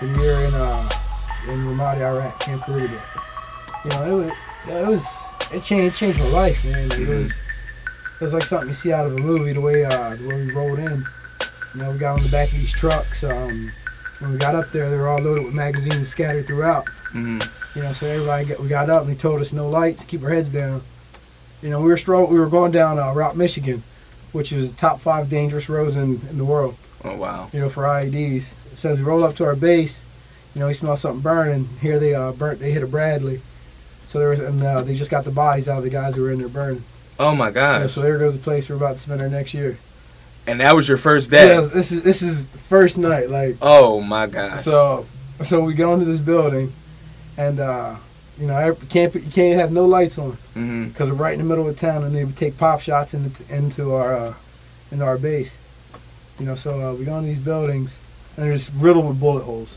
and 0.00 0.16
here 0.16 0.32
in 0.40 0.54
uh, 0.54 0.88
in 1.48 1.64
Ramadi, 1.64 2.00
Iraq, 2.00 2.38
Camp 2.40 2.62
Karita. 2.62 3.00
You 3.84 3.90
know, 3.90 4.04
it 4.04 4.24
was, 4.24 4.32
it 4.68 4.86
was 4.88 5.34
it 5.52 5.62
changed 5.62 5.96
changed 5.96 6.18
my 6.18 6.26
life, 6.28 6.64
man. 6.64 6.88
Like, 6.88 6.98
It 7.00 7.08
was 7.08 7.30
it 7.32 8.20
was 8.24 8.34
like 8.34 8.46
something 8.46 8.68
you 8.68 8.74
see 8.74 8.92
out 8.92 9.06
of 9.06 9.14
a 9.16 9.18
movie. 9.18 9.52
The 9.52 9.60
way 9.60 9.84
uh, 9.84 10.14
the 10.16 10.26
way 10.28 10.46
we 10.46 10.52
rolled 10.52 10.78
in. 10.78 11.04
You 11.74 11.80
know, 11.82 11.90
we 11.92 11.98
got 11.98 12.18
on 12.18 12.22
the 12.22 12.28
back 12.30 12.52
of 12.52 12.58
these 12.58 12.72
trucks. 12.72 13.24
Um, 13.24 13.72
when 14.18 14.32
we 14.32 14.38
got 14.38 14.54
up 14.54 14.70
there, 14.72 14.90
they 14.90 14.96
were 14.96 15.08
all 15.08 15.20
loaded 15.20 15.44
with 15.44 15.54
magazines 15.54 16.08
scattered 16.08 16.46
throughout. 16.46 16.84
mhm. 17.12 17.48
You 17.74 17.82
know, 17.82 17.92
so 17.94 18.06
everybody 18.06 18.44
got, 18.44 18.60
we 18.60 18.68
got 18.68 18.90
up 18.90 19.02
and 19.02 19.10
they 19.10 19.14
told 19.16 19.40
us 19.40 19.52
no 19.54 19.66
lights, 19.68 20.04
keep 20.04 20.22
our 20.22 20.28
heads 20.28 20.50
down. 20.50 20.82
You 21.62 21.70
know, 21.70 21.80
we 21.80 21.88
were 21.88 21.96
stro- 21.96 22.28
we 22.28 22.38
were 22.38 22.46
going 22.48 22.70
down 22.72 22.98
uh, 22.98 23.12
Route 23.14 23.36
Michigan, 23.36 23.82
which 24.32 24.52
is 24.52 24.72
top 24.72 25.00
five 25.00 25.30
dangerous 25.30 25.68
roads 25.68 25.96
in, 25.96 26.20
in 26.30 26.38
the 26.38 26.44
world. 26.44 26.76
Oh 27.04 27.16
wow. 27.16 27.48
You 27.52 27.60
know, 27.60 27.68
for 27.68 27.84
IEDs. 27.84 28.54
So 28.74 28.90
as 28.90 29.00
we 29.00 29.06
roll 29.06 29.24
up 29.24 29.36
to 29.36 29.44
our 29.44 29.56
base, 29.56 30.04
you 30.54 30.60
know, 30.60 30.66
we 30.66 30.74
smell 30.74 30.96
something 30.96 31.20
burning. 31.20 31.68
Here 31.80 31.98
they 31.98 32.14
uh, 32.14 32.32
burnt. 32.32 32.60
They 32.60 32.72
hit 32.72 32.82
a 32.82 32.86
Bradley. 32.86 33.40
So 34.06 34.18
there 34.18 34.28
was, 34.28 34.40
and 34.40 34.62
uh, 34.62 34.82
they 34.82 34.94
just 34.94 35.10
got 35.10 35.24
the 35.24 35.30
bodies 35.30 35.68
out 35.68 35.78
of 35.78 35.84
the 35.84 35.90
guys 35.90 36.14
who 36.14 36.22
were 36.22 36.30
in 36.30 36.38
there 36.38 36.48
burning. 36.48 36.84
Oh 37.18 37.34
my 37.34 37.50
Yeah, 37.82 37.86
so 37.86 38.02
there 38.02 38.18
goes 38.18 38.34
the 38.34 38.42
place 38.42 38.68
we're 38.68 38.76
about 38.76 38.94
to 38.94 38.98
spend 38.98 39.20
our 39.20 39.28
next 39.28 39.54
year. 39.54 39.78
And 40.46 40.60
that 40.60 40.74
was 40.74 40.88
your 40.88 40.96
first 40.96 41.30
day. 41.30 41.54
Yeah, 41.54 41.60
this 41.60 41.92
is 41.92 42.02
this 42.02 42.20
is 42.20 42.48
the 42.48 42.58
first 42.58 42.98
night. 42.98 43.30
Like 43.30 43.56
Oh 43.62 44.00
my 44.00 44.26
God! 44.26 44.58
So, 44.58 45.06
so 45.40 45.62
we 45.62 45.72
go 45.74 45.94
into 45.94 46.04
this 46.04 46.18
building, 46.18 46.72
and 47.36 47.60
uh, 47.60 47.96
you 48.38 48.46
know, 48.46 48.66
you 48.66 48.74
can't 48.88 49.14
you 49.14 49.30
can't 49.30 49.58
have 49.60 49.70
no 49.72 49.84
lights 49.84 50.18
on 50.18 50.32
hmm 50.54 50.88
because 50.88 51.10
we're 51.10 51.16
right 51.16 51.32
in 51.34 51.38
the 51.38 51.44
middle 51.44 51.68
of 51.68 51.78
town, 51.78 52.02
and 52.04 52.14
they 52.14 52.24
would 52.24 52.36
take 52.36 52.56
pop 52.58 52.80
shots 52.80 53.14
into 53.14 53.42
into 53.54 53.92
our 53.94 54.14
uh, 54.14 54.34
into 54.90 55.04
our 55.04 55.18
base. 55.18 55.58
You 56.38 56.46
know, 56.46 56.54
so 56.54 56.80
uh, 56.90 56.94
we 56.94 57.04
go 57.04 57.16
in 57.18 57.24
these 57.24 57.38
buildings, 57.38 57.98
and 58.36 58.44
they're 58.46 58.52
just 58.54 58.72
riddled 58.74 59.06
with 59.06 59.20
bullet 59.20 59.44
holes. 59.44 59.76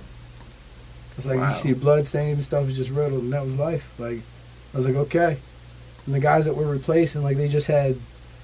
It's 1.17 1.25
like 1.25 1.37
Wow. 1.37 1.49
you 1.49 1.55
see 1.55 1.73
blood 1.73 2.07
stains 2.07 2.33
and 2.33 2.43
stuff 2.43 2.67
is 2.67 2.75
just 2.75 2.89
riddled, 2.91 3.23
and 3.23 3.33
that 3.33 3.43
was 3.43 3.57
life. 3.57 3.93
Like 3.99 4.19
I 4.73 4.77
was 4.77 4.85
like, 4.85 4.95
okay. 4.95 5.37
And 6.05 6.13
the 6.15 6.19
guys 6.19 6.45
that 6.45 6.55
we're 6.55 6.71
replacing, 6.71 7.23
like 7.23 7.37
they 7.37 7.47
just 7.47 7.67
had 7.67 7.97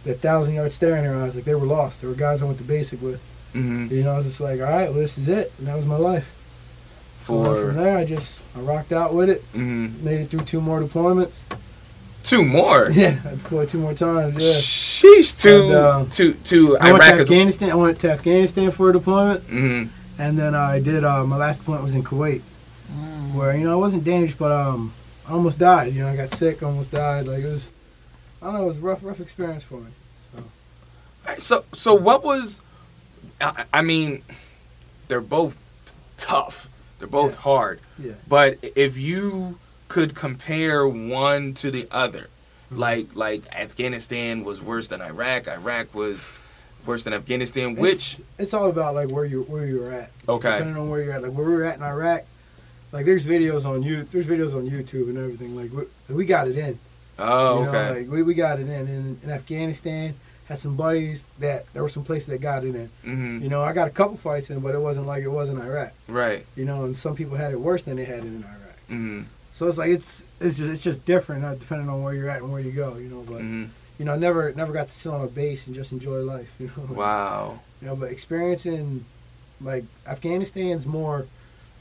that 0.05 0.19
thousand 0.19 0.55
yard 0.55 0.71
stare 0.73 0.95
in 0.97 1.03
their 1.03 1.15
eyes, 1.15 1.35
like 1.35 1.45
they 1.45 1.55
were 1.55 1.65
lost. 1.65 2.01
There 2.01 2.09
were 2.09 2.15
guys 2.15 2.41
I 2.41 2.45
went 2.45 2.57
to 2.57 2.63
basic 2.63 3.01
with. 3.01 3.21
hmm 3.53 3.87
You 3.91 4.03
know, 4.03 4.13
I 4.13 4.17
was 4.17 4.25
just 4.25 4.41
like, 4.41 4.59
all 4.59 4.65
right, 4.67 4.89
well, 4.89 4.99
this 4.99 5.17
is 5.17 5.27
it, 5.27 5.51
and 5.57 5.67
that 5.67 5.75
was 5.75 5.85
my 5.85 5.97
life. 5.97 6.33
So 7.23 7.43
from 7.67 7.75
there, 7.75 7.97
I 7.97 8.05
just 8.05 8.41
I 8.55 8.59
rocked 8.61 8.91
out 8.91 9.13
with 9.13 9.29
it, 9.29 9.41
hmm 9.53 9.87
made 10.03 10.21
it 10.21 10.29
through 10.29 10.41
two 10.45 10.61
more 10.61 10.81
deployments, 10.81 11.39
Two 12.23 12.45
more. 12.45 12.89
Yeah, 12.91 13.07
I 13.07 13.09
had 13.11 13.31
to 13.31 13.35
deploy 13.37 13.65
two 13.65 13.79
more 13.79 13.93
times. 13.93 14.35
Yeah. 14.35 14.51
Sheesh. 14.53 15.41
To 15.41 15.63
And, 15.63 15.71
uh, 15.73 16.05
to 16.11 16.33
to 16.33 16.77
I 16.77 16.91
went 16.91 17.03
Iraq 17.03 17.15
to 17.15 17.21
as 17.21 17.27
Afghanistan. 17.29 17.71
I 17.71 17.75
went 17.75 17.99
to 18.01 18.11
Afghanistan 18.11 18.71
for 18.71 18.89
a 18.89 18.93
deployment, 18.93 19.43
hmm 19.43 19.83
and 20.19 20.37
then 20.37 20.53
I 20.53 20.79
did. 20.79 21.03
Uh, 21.03 21.25
my 21.25 21.37
last 21.37 21.57
deployment 21.59 21.83
was 21.83 21.95
in 21.95 22.03
Kuwait, 22.03 22.41
where 23.33 23.55
you 23.55 23.63
know 23.63 23.71
I 23.73 23.75
wasn't 23.75 24.03
dangerous, 24.03 24.35
but 24.35 24.51
um, 24.51 24.93
I 25.27 25.31
almost 25.31 25.57
died. 25.59 25.93
You 25.93 26.01
know, 26.03 26.09
I 26.09 26.15
got 26.15 26.31
sick, 26.31 26.61
almost 26.61 26.91
died. 26.91 27.25
Like 27.27 27.43
it 27.43 27.47
was, 27.51 27.71
I 28.41 28.45
don't 28.45 28.55
know, 28.55 28.63
it 28.63 28.67
was 28.67 28.77
a 28.77 28.81
rough, 28.81 29.03
rough 29.03 29.19
experience 29.19 29.63
for 29.63 29.79
me. 29.79 29.91
So 30.35 30.43
So 31.39 31.65
so 31.73 31.93
what 31.95 32.23
was? 32.23 32.61
I, 33.39 33.65
I 33.73 33.81
mean, 33.81 34.21
they're 35.07 35.21
both 35.21 35.57
tough. 36.17 36.67
They're 37.01 37.09
both 37.09 37.33
Yeah. 37.33 37.37
hard. 37.41 37.79
yeah, 37.99 38.11
But 38.27 38.57
if 38.75 38.95
you 38.97 39.57
could 39.87 40.13
compare 40.15 40.87
one 40.87 41.53
to 41.55 41.69
the 41.71 41.87
other, 41.91 42.27
Mm-hmm. 42.71 42.79
like 42.79 43.07
like 43.15 43.41
Afghanistan 43.53 44.45
was 44.45 44.61
worse 44.61 44.87
than 44.87 45.01
Iraq, 45.01 45.47
Iraq 45.49 45.93
was 45.93 46.25
worse 46.85 47.03
than 47.03 47.11
Afghanistan, 47.13 47.75
which 47.75 48.13
it's, 48.13 48.21
it's 48.39 48.53
all 48.53 48.69
about 48.69 48.95
like 48.95 49.09
where 49.09 49.25
you 49.25 49.43
where 49.43 49.65
you're 49.65 49.91
at. 49.91 50.09
okay, 50.29 50.51
depending 50.59 50.77
on 50.77 50.87
where 50.89 51.01
you're 51.01 51.11
at. 51.13 51.21
Like 51.21 51.33
where 51.33 51.45
we 51.45 51.53
were 51.53 51.65
at 51.65 51.75
in 51.77 51.83
Iraq, 51.83 52.21
like 52.93 53.05
there's 53.05 53.25
videos 53.25 53.65
on 53.65 53.83
you, 53.83 54.03
there's 54.03 54.27
videos 54.27 54.55
on 54.55 54.69
YouTube 54.69 55.09
and 55.09 55.17
everything. 55.17 55.53
Like 55.55 55.71
we, 56.07 56.15
we 56.15 56.23
got 56.25 56.47
it 56.47 56.57
in. 56.57 56.79
oh 57.19 57.59
you 57.59 57.65
know, 57.65 57.69
okay, 57.71 57.99
like 58.01 58.09
we, 58.09 58.23
we 58.23 58.33
got 58.35 58.59
it 58.61 58.69
in. 58.69 58.87
in. 58.87 59.17
In 59.21 59.29
Afghanistan, 59.31 60.15
had 60.51 60.59
some 60.59 60.75
buddies 60.75 61.27
that 61.39 61.65
there 61.73 61.81
were 61.81 61.89
some 61.89 62.03
places 62.03 62.27
that 62.27 62.41
got 62.41 62.63
it 62.65 62.75
in. 62.75 62.89
hmm 63.03 63.39
You 63.41 63.49
know, 63.49 63.61
I 63.61 63.73
got 63.73 63.87
a 63.87 63.91
couple 63.91 64.17
fights 64.17 64.49
in, 64.49 64.59
but 64.59 64.75
it 64.75 64.81
wasn't 64.81 65.07
like 65.07 65.23
it 65.23 65.29
was 65.29 65.49
in 65.49 65.59
Iraq. 65.59 65.93
right, 66.07 66.45
You 66.55 66.65
know, 66.65 66.83
and 66.83 66.95
some 66.97 67.15
people 67.15 67.37
had 67.37 67.51
it 67.53 67.59
worse 67.59 67.83
than 67.83 67.95
they 67.97 68.05
had 68.05 68.19
it 68.19 68.27
in 68.27 68.43
Iraq. 68.43 68.77
hmm 68.87 69.21
So 69.53 69.67
it's 69.67 69.77
like 69.77 69.89
it's 69.89 70.23
it's 70.39 70.57
just, 70.57 70.71
it's 70.71 70.83
just 70.83 71.05
different 71.05 71.43
uh, 71.45 71.55
depending 71.55 71.89
on 71.89 72.03
where 72.03 72.13
you're 72.13 72.29
at 72.29 72.41
and 72.41 72.51
where 72.51 72.61
you 72.61 72.71
go. 72.71 72.97
You 72.97 73.09
know, 73.09 73.23
but 73.27 73.41
hmm 73.41 73.65
you 73.99 74.05
know, 74.05 74.13
I 74.13 74.17
never 74.17 74.51
never 74.53 74.73
got 74.73 74.87
to 74.89 74.93
sit 74.93 75.11
on 75.11 75.21
a 75.21 75.27
base 75.27 75.67
and 75.67 75.75
just 75.75 75.91
enjoy 75.91 76.19
life. 76.21 76.51
You 76.59 76.71
know, 76.75 76.93
wow, 76.95 77.59
You 77.81 77.87
know, 77.87 77.95
but 77.95 78.09
experiencing 78.11 79.05
like 79.61 79.85
Afghanistan's 80.07 80.85
more, 80.87 81.27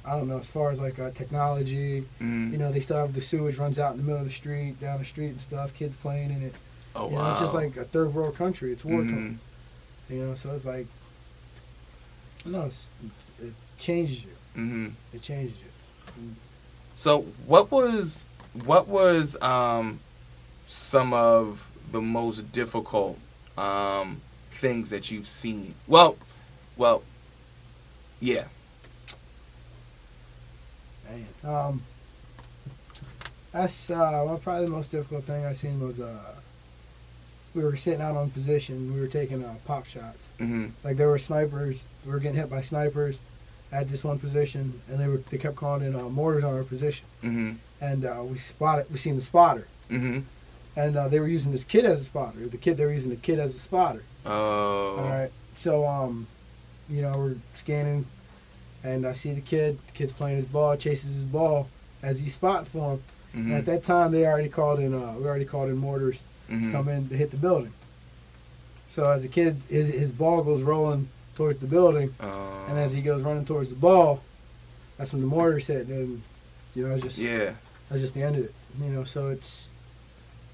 I 0.04 0.12
don't 0.18 0.28
know, 0.28 0.38
as 0.38 0.50
far 0.50 0.70
as 0.70 0.78
like 0.78 0.98
uh, 0.98 1.10
technology. 1.12 2.04
hmm 2.18 2.52
You 2.52 2.58
know, 2.58 2.70
they 2.70 2.80
still 2.80 2.98
have 2.98 3.14
the 3.14 3.20
sewage 3.20 3.56
runs 3.58 3.78
out 3.78 3.92
in 3.92 3.98
the 3.98 4.04
middle 4.04 4.20
of 4.20 4.26
the 4.26 4.32
street, 4.42 4.78
down 4.80 4.98
the 5.00 5.04
street 5.06 5.30
and 5.30 5.40
stuff. 5.40 5.74
Kids 5.74 5.96
playing 5.96 6.30
in 6.30 6.42
it. 6.42 6.54
Oh 6.96 7.08
you 7.08 7.16
wow, 7.16 7.24
know, 7.24 7.30
it's 7.32 7.40
just 7.40 7.54
like 7.54 7.76
a 7.76 7.84
third 7.84 8.14
world 8.14 8.36
country. 8.36 8.72
It's 8.72 8.84
war 8.84 9.02
Mhm. 9.02 9.10
torn. 9.10 9.40
You 10.08 10.22
know, 10.26 10.34
so 10.34 10.50
it's 10.54 10.64
like, 10.64 10.86
no, 12.44 12.62
it's, 12.66 12.86
it 13.40 13.52
changes 13.78 14.24
you. 14.24 14.30
hmm 14.54 14.88
It 15.12 15.22
changes 15.22 15.56
you. 15.58 16.34
So 16.96 17.22
what 17.46 17.70
was 17.70 18.24
what 18.64 18.88
was 18.88 19.40
um, 19.40 20.00
some 20.66 21.12
of 21.14 21.70
the 21.92 22.00
most 22.00 22.52
difficult 22.52 23.18
um, 23.56 24.20
things 24.50 24.90
that 24.90 25.10
you've 25.10 25.28
seen? 25.28 25.74
Well, 25.86 26.16
well, 26.76 27.02
yeah. 28.20 28.44
Man. 31.08 31.26
Um, 31.44 31.82
that's 33.52 33.90
uh, 33.90 34.22
well, 34.26 34.38
probably 34.42 34.66
the 34.66 34.70
most 34.72 34.90
difficult 34.90 35.24
thing 35.24 35.44
I've 35.44 35.56
seen 35.56 35.80
was 35.80 36.00
uh, 36.00 36.34
we 37.54 37.62
were 37.62 37.76
sitting 37.76 38.00
out 38.00 38.16
on 38.16 38.30
position. 38.30 38.94
We 38.94 39.00
were 39.00 39.06
taking 39.08 39.44
uh, 39.44 39.54
pop 39.66 39.86
shots. 39.86 40.28
hmm 40.38 40.66
Like 40.84 40.96
there 40.96 41.08
were 41.08 41.18
snipers. 41.18 41.84
We 42.04 42.12
were 42.12 42.18
getting 42.20 42.38
hit 42.38 42.50
by 42.50 42.60
snipers 42.60 43.20
at 43.72 43.88
this 43.88 44.02
one 44.04 44.18
position, 44.18 44.80
and 44.88 44.98
they 44.98 45.06
were 45.08 45.18
they 45.30 45.38
kept 45.38 45.56
calling 45.56 45.82
in 45.86 45.94
uh, 45.94 46.08
mortars 46.08 46.44
on 46.44 46.54
our 46.54 46.64
position. 46.64 47.06
hmm 47.20 47.52
And 47.80 48.04
uh, 48.04 48.22
we 48.24 48.38
spotted. 48.38 48.86
We 48.90 48.96
seen 48.96 49.16
the 49.16 49.22
spotter, 49.22 49.66
hmm 49.88 50.20
and 50.76 50.96
uh, 50.96 51.08
they 51.08 51.18
were 51.18 51.26
using 51.28 51.50
this 51.52 51.64
kid 51.64 51.84
as 51.84 52.00
a 52.00 52.04
spotter. 52.04 52.46
The 52.46 52.56
kid 52.56 52.76
they 52.76 52.84
were 52.84 52.92
using 52.92 53.10
the 53.10 53.16
kid 53.16 53.38
as 53.40 53.54
a 53.54 53.58
spotter. 53.58 54.04
Oh. 54.24 54.96
All 54.98 55.08
right. 55.08 55.30
So 55.54 55.86
um, 55.86 56.26
you 56.88 57.02
know, 57.02 57.12
we're 57.18 57.36
scanning, 57.54 58.06
and 58.84 59.04
I 59.06 59.12
see 59.12 59.32
the 59.32 59.40
kid. 59.40 59.78
The 59.88 59.92
kid's 59.92 60.12
playing 60.12 60.36
his 60.36 60.46
ball, 60.46 60.76
chases 60.76 61.14
his 61.14 61.24
ball 61.24 61.68
as 62.02 62.20
he's 62.20 62.34
spotting 62.34 62.66
for 62.66 62.92
him. 62.94 63.02
And 63.32 63.46
hmm 63.46 63.52
at 63.52 63.64
that 63.66 63.84
time, 63.84 64.10
they 64.12 64.26
already 64.26 64.48
called 64.48 64.78
in. 64.80 64.92
Uh, 64.94 65.14
we 65.18 65.24
already 65.24 65.44
called 65.44 65.68
in 65.70 65.76
mortars 65.76 66.22
to 66.50 66.56
hmm 66.56 66.72
come 66.72 66.88
in 66.88 67.08
to 67.08 67.16
hit 67.16 67.30
the 67.30 67.36
building. 67.36 67.72
So 68.88 69.08
as 69.08 69.24
a 69.24 69.28
kid, 69.28 69.56
his 69.68 69.88
his 69.94 70.12
ball 70.12 70.42
goes 70.42 70.62
rolling 70.62 71.08
towards 71.36 71.60
the 71.60 71.66
building, 71.66 72.12
Oh. 72.20 72.66
and 72.68 72.78
as 72.78 72.92
he 72.92 73.00
goes 73.02 73.22
running 73.22 73.44
towards 73.44 73.70
the 73.70 73.76
ball, 73.76 74.20
that's 74.98 75.12
when 75.12 75.22
the 75.22 75.28
mortars 75.28 75.66
hit. 75.66 75.86
And 75.86 76.22
you 76.74 76.86
know, 76.86 76.94
it's 76.94 77.02
just 77.02 77.18
yeah. 77.18 77.52
that's 77.88 78.00
just 78.02 78.14
the 78.14 78.22
end 78.22 78.36
of 78.36 78.44
it. 78.44 78.54
You 78.80 78.90
know, 78.90 79.04
so 79.04 79.28
it's 79.28 79.68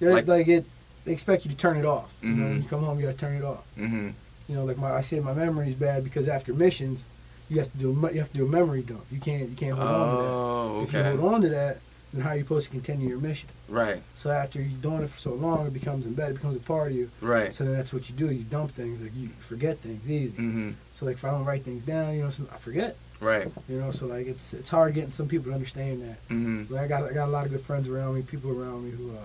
Like- 0.01 0.26
like, 0.26 0.49
it. 0.49 0.64
They 1.05 1.12
expect 1.12 1.44
you 1.44 1.51
to 1.53 1.57
turn 1.57 1.76
it 1.76 1.84
off. 1.84 2.16
You 2.20 2.30
know, 2.30 2.49
when 2.49 2.62
you 2.62 2.68
come 2.68 2.82
home, 2.82 2.99
you 2.99 3.07
gotta 3.07 3.16
turn 3.16 3.36
it 3.36 3.44
off. 3.44 3.64
hmm 3.76 4.09
You 4.49 4.55
know, 4.57 4.64
like 4.64 4.76
my 4.76 4.90
I 4.92 5.01
say 5.03 5.20
my 5.20 5.32
memory's 5.34 5.74
bad 5.74 6.03
because 6.05 6.26
after 6.28 6.53
missions, 6.53 7.05
you 7.49 7.59
have 7.61 7.70
to 7.72 7.78
do 7.78 7.90
a, 7.90 8.12
you 8.12 8.18
have 8.18 8.30
to 8.32 8.36
do 8.38 8.44
a 8.44 8.49
memory 8.49 8.82
dump. 8.82 9.05
You 9.12 9.20
can't 9.20 9.49
you 9.49 9.57
can't 9.57 9.76
hold 9.78 9.88
on 9.88 10.03
to 10.11 10.16
that. 10.22 10.28
Oh, 10.28 10.80
If 10.82 10.92
you 10.92 11.03
hold 11.20 11.34
on 11.34 11.40
to 11.42 11.49
that, 11.51 11.78
then 12.16 12.24
how 12.24 12.32
you're 12.32 12.42
supposed 12.44 12.66
to 12.66 12.70
continue 12.70 13.08
your 13.08 13.18
mission? 13.18 13.48
Right. 13.68 14.02
So 14.14 14.30
after 14.30 14.60
you're 14.60 14.78
doing 14.78 15.02
it 15.02 15.10
for 15.10 15.18
so 15.18 15.34
long, 15.34 15.66
it 15.66 15.72
becomes 15.72 16.06
embedded, 16.06 16.32
it 16.32 16.38
becomes 16.38 16.56
a 16.56 16.60
part 16.60 16.90
of 16.90 16.96
you. 16.96 17.10
Right. 17.20 17.54
So 17.54 17.64
then 17.64 17.74
that's 17.74 17.92
what 17.92 18.08
you 18.08 18.16
do. 18.16 18.30
You 18.30 18.44
dump 18.44 18.70
things, 18.72 19.02
like 19.02 19.14
you 19.16 19.28
forget 19.40 19.78
things 19.78 20.10
easy. 20.10 20.36
hmm 20.36 20.70
So 20.92 21.06
like 21.06 21.14
if 21.16 21.24
I 21.24 21.30
don't 21.30 21.44
write 21.44 21.62
things 21.62 21.84
down, 21.84 22.14
you 22.14 22.22
know, 22.22 22.30
some, 22.30 22.48
I 22.52 22.56
forget. 22.56 22.96
Right. 23.20 23.48
You 23.68 23.80
know, 23.80 23.90
so 23.90 24.06
like 24.06 24.26
it's 24.26 24.52
it's 24.52 24.68
hard 24.70 24.94
getting 24.94 25.10
some 25.10 25.28
people 25.28 25.46
to 25.46 25.54
understand 25.54 26.02
that. 26.02 26.18
hmm 26.28 26.64
Like 26.68 26.82
I 26.82 26.88
got 26.88 27.04
I 27.04 27.12
got 27.12 27.28
a 27.28 27.30
lot 27.30 27.46
of 27.46 27.52
good 27.52 27.62
friends 27.62 27.88
around 27.88 28.14
me, 28.14 28.22
people 28.22 28.50
around 28.50 28.84
me 28.84 28.90
who 28.90 29.10
uh, 29.10 29.20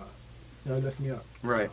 you 0.65 0.71
know, 0.71 0.77
lift 0.77 0.99
me 0.99 1.11
up. 1.11 1.25
Right. 1.43 1.69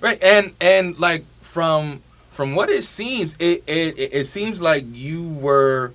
Right. 0.00 0.22
And 0.22 0.52
and 0.60 0.98
like 0.98 1.24
from 1.42 2.02
from 2.30 2.54
what 2.54 2.70
it 2.70 2.84
seems, 2.84 3.34
it 3.38 3.62
it, 3.66 3.98
it 3.98 4.14
it 4.14 4.24
seems 4.26 4.62
like 4.62 4.84
you 4.92 5.28
were 5.28 5.92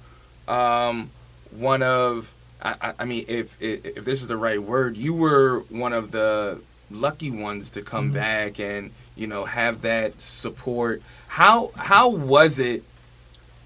um 0.48 1.10
one 1.50 1.82
of 1.82 2.35
I, 2.66 2.94
I- 3.00 3.06
mean 3.06 3.26
if, 3.28 3.62
if 3.62 3.86
if 3.86 4.06
this 4.06 4.22
is 4.22 4.28
the 4.28 4.38
right 4.38 4.62
word, 4.62 4.98
you 4.98 5.14
were 5.14 5.60
one 5.70 5.94
of 5.94 6.12
the 6.12 6.62
lucky 6.92 7.32
ones 7.32 7.72
to 7.72 7.82
come 7.82 8.12
Mhm. 8.12 8.16
back 8.16 8.60
and 8.60 8.92
you 9.16 9.28
know 9.28 9.46
have 9.46 9.82
that 9.84 10.20
support. 10.22 11.02
How 11.28 11.72
how 11.76 12.10
was 12.10 12.58
it 12.60 12.84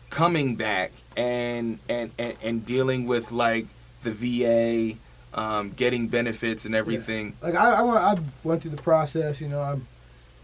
coming 0.09 0.55
back 0.55 0.91
and 1.15 1.79
and 1.87 2.11
and, 2.17 2.35
and 2.41 2.65
dealing 2.65 3.05
with 3.07 3.31
like 3.31 3.67
the 4.03 4.11
VA 4.11 4.97
um, 5.33 5.69
getting 5.71 6.07
benefits 6.07 6.65
and 6.65 6.73
everything? 6.75 7.33
Like 7.41 7.55
I 7.55 7.73
I, 7.75 7.81
went, 7.81 7.97
I 7.97 8.15
went 8.43 8.61
through 8.61 8.71
the 8.71 8.81
process. 8.81 9.39
You 9.41 9.47
know, 9.47 9.61
I'm 9.61 9.87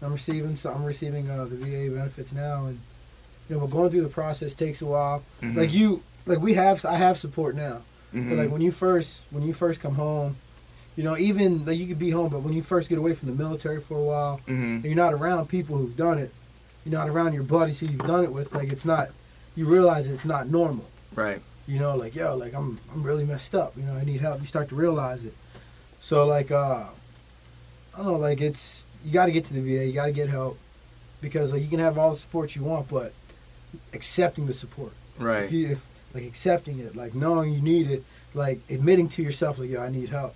I'm 0.02 0.12
receiving 0.12 0.56
so 0.56 0.72
I'm 0.72 0.84
receiving 0.84 1.28
uh, 1.30 1.44
the 1.44 1.56
VA 1.56 1.94
benefits 1.94 2.32
now, 2.32 2.66
and 2.66 2.80
you 3.48 3.56
know, 3.56 3.60
but 3.60 3.70
going 3.70 3.90
through 3.90 4.02
the 4.02 4.08
process 4.08 4.54
takes 4.54 4.80
a 4.82 4.86
while. 4.86 5.22
Mhm. 5.42 5.56
Like 5.56 5.72
you, 5.74 6.02
like 6.26 6.40
we 6.40 6.54
have 6.54 6.84
I 6.84 6.94
have 6.96 7.18
support 7.18 7.54
now. 7.56 7.82
Mhm. 8.14 8.28
But 8.30 8.38
like 8.38 8.50
when 8.50 8.60
you 8.60 8.70
first 8.72 9.22
when 9.30 9.42
you 9.46 9.52
first 9.52 9.80
come 9.80 9.94
home, 9.96 10.36
you 10.96 11.04
know, 11.04 11.16
even 11.16 11.64
like 11.66 11.76
you 11.78 11.86
could 11.86 11.98
be 11.98 12.10
home, 12.10 12.30
but 12.30 12.40
when 12.42 12.54
you 12.54 12.62
first 12.62 12.88
get 12.88 12.98
away 12.98 13.14
from 13.14 13.28
the 13.28 13.34
military 13.34 13.80
for 13.80 13.96
a 13.98 14.02
while, 14.02 14.40
Mhm. 14.46 14.76
and 14.76 14.84
you're 14.84 14.94
not 14.94 15.12
around 15.12 15.48
people 15.48 15.76
who've 15.76 15.96
done 15.96 16.18
it, 16.18 16.32
you're 16.84 16.98
not 16.98 17.08
around 17.08 17.32
your 17.34 17.42
buddies 17.42 17.80
who 17.80 17.86
you've 17.86 18.06
done 18.06 18.24
it 18.24 18.32
with, 18.32 18.54
like 18.54 18.72
it's 18.72 18.84
not 18.84 19.08
you 19.54 19.66
realize 19.66 20.06
it's 20.06 20.24
not 20.26 20.48
normal. 20.48 20.86
Right. 21.14 21.40
You 21.66 21.78
know, 21.78 21.96
like 21.96 22.14
yo, 22.14 22.36
like 22.36 22.54
I'm 22.54 22.78
I'm 22.94 23.02
really 23.02 23.24
messed 23.24 23.54
up. 23.54 23.76
You 23.76 23.82
know, 23.84 23.94
I 23.94 24.04
need 24.04 24.20
help. 24.20 24.40
You 24.40 24.46
start 24.46 24.68
to 24.68 24.74
realize 24.76 25.24
it. 25.24 25.34
So 26.00 26.26
like 26.26 26.50
uh, 26.50 26.84
I 27.94 27.96
don't 27.98 28.06
know, 28.06 28.16
like 28.16 28.40
it's 28.40 28.84
you 29.04 29.12
got 29.12 29.26
to 29.26 29.32
get 29.32 29.44
to 29.46 29.54
the 29.54 29.60
VA. 29.60 29.84
You 29.86 29.92
got 29.92 30.06
to 30.06 30.12
get 30.12 30.28
help 30.28 30.58
because 31.20 31.52
like 31.52 31.62
you 31.62 31.68
can 31.68 31.80
have 31.80 31.98
all 31.98 32.10
the 32.10 32.16
support 32.16 32.54
you 32.54 32.62
want, 32.62 32.88
but 32.88 33.12
accepting 33.92 34.46
the 34.46 34.52
support. 34.54 34.92
Right. 35.18 35.44
If 35.44 35.52
you 35.52 35.68
if 35.72 35.86
like 36.14 36.24
accepting 36.24 36.78
it, 36.78 36.96
like 36.96 37.14
knowing 37.14 37.52
you 37.52 37.60
need 37.60 37.90
it, 37.90 38.04
like 38.34 38.60
admitting 38.70 39.08
to 39.10 39.22
yourself, 39.22 39.58
like 39.58 39.70
yo, 39.70 39.82
I 39.82 39.88
need 39.88 40.08
help. 40.08 40.34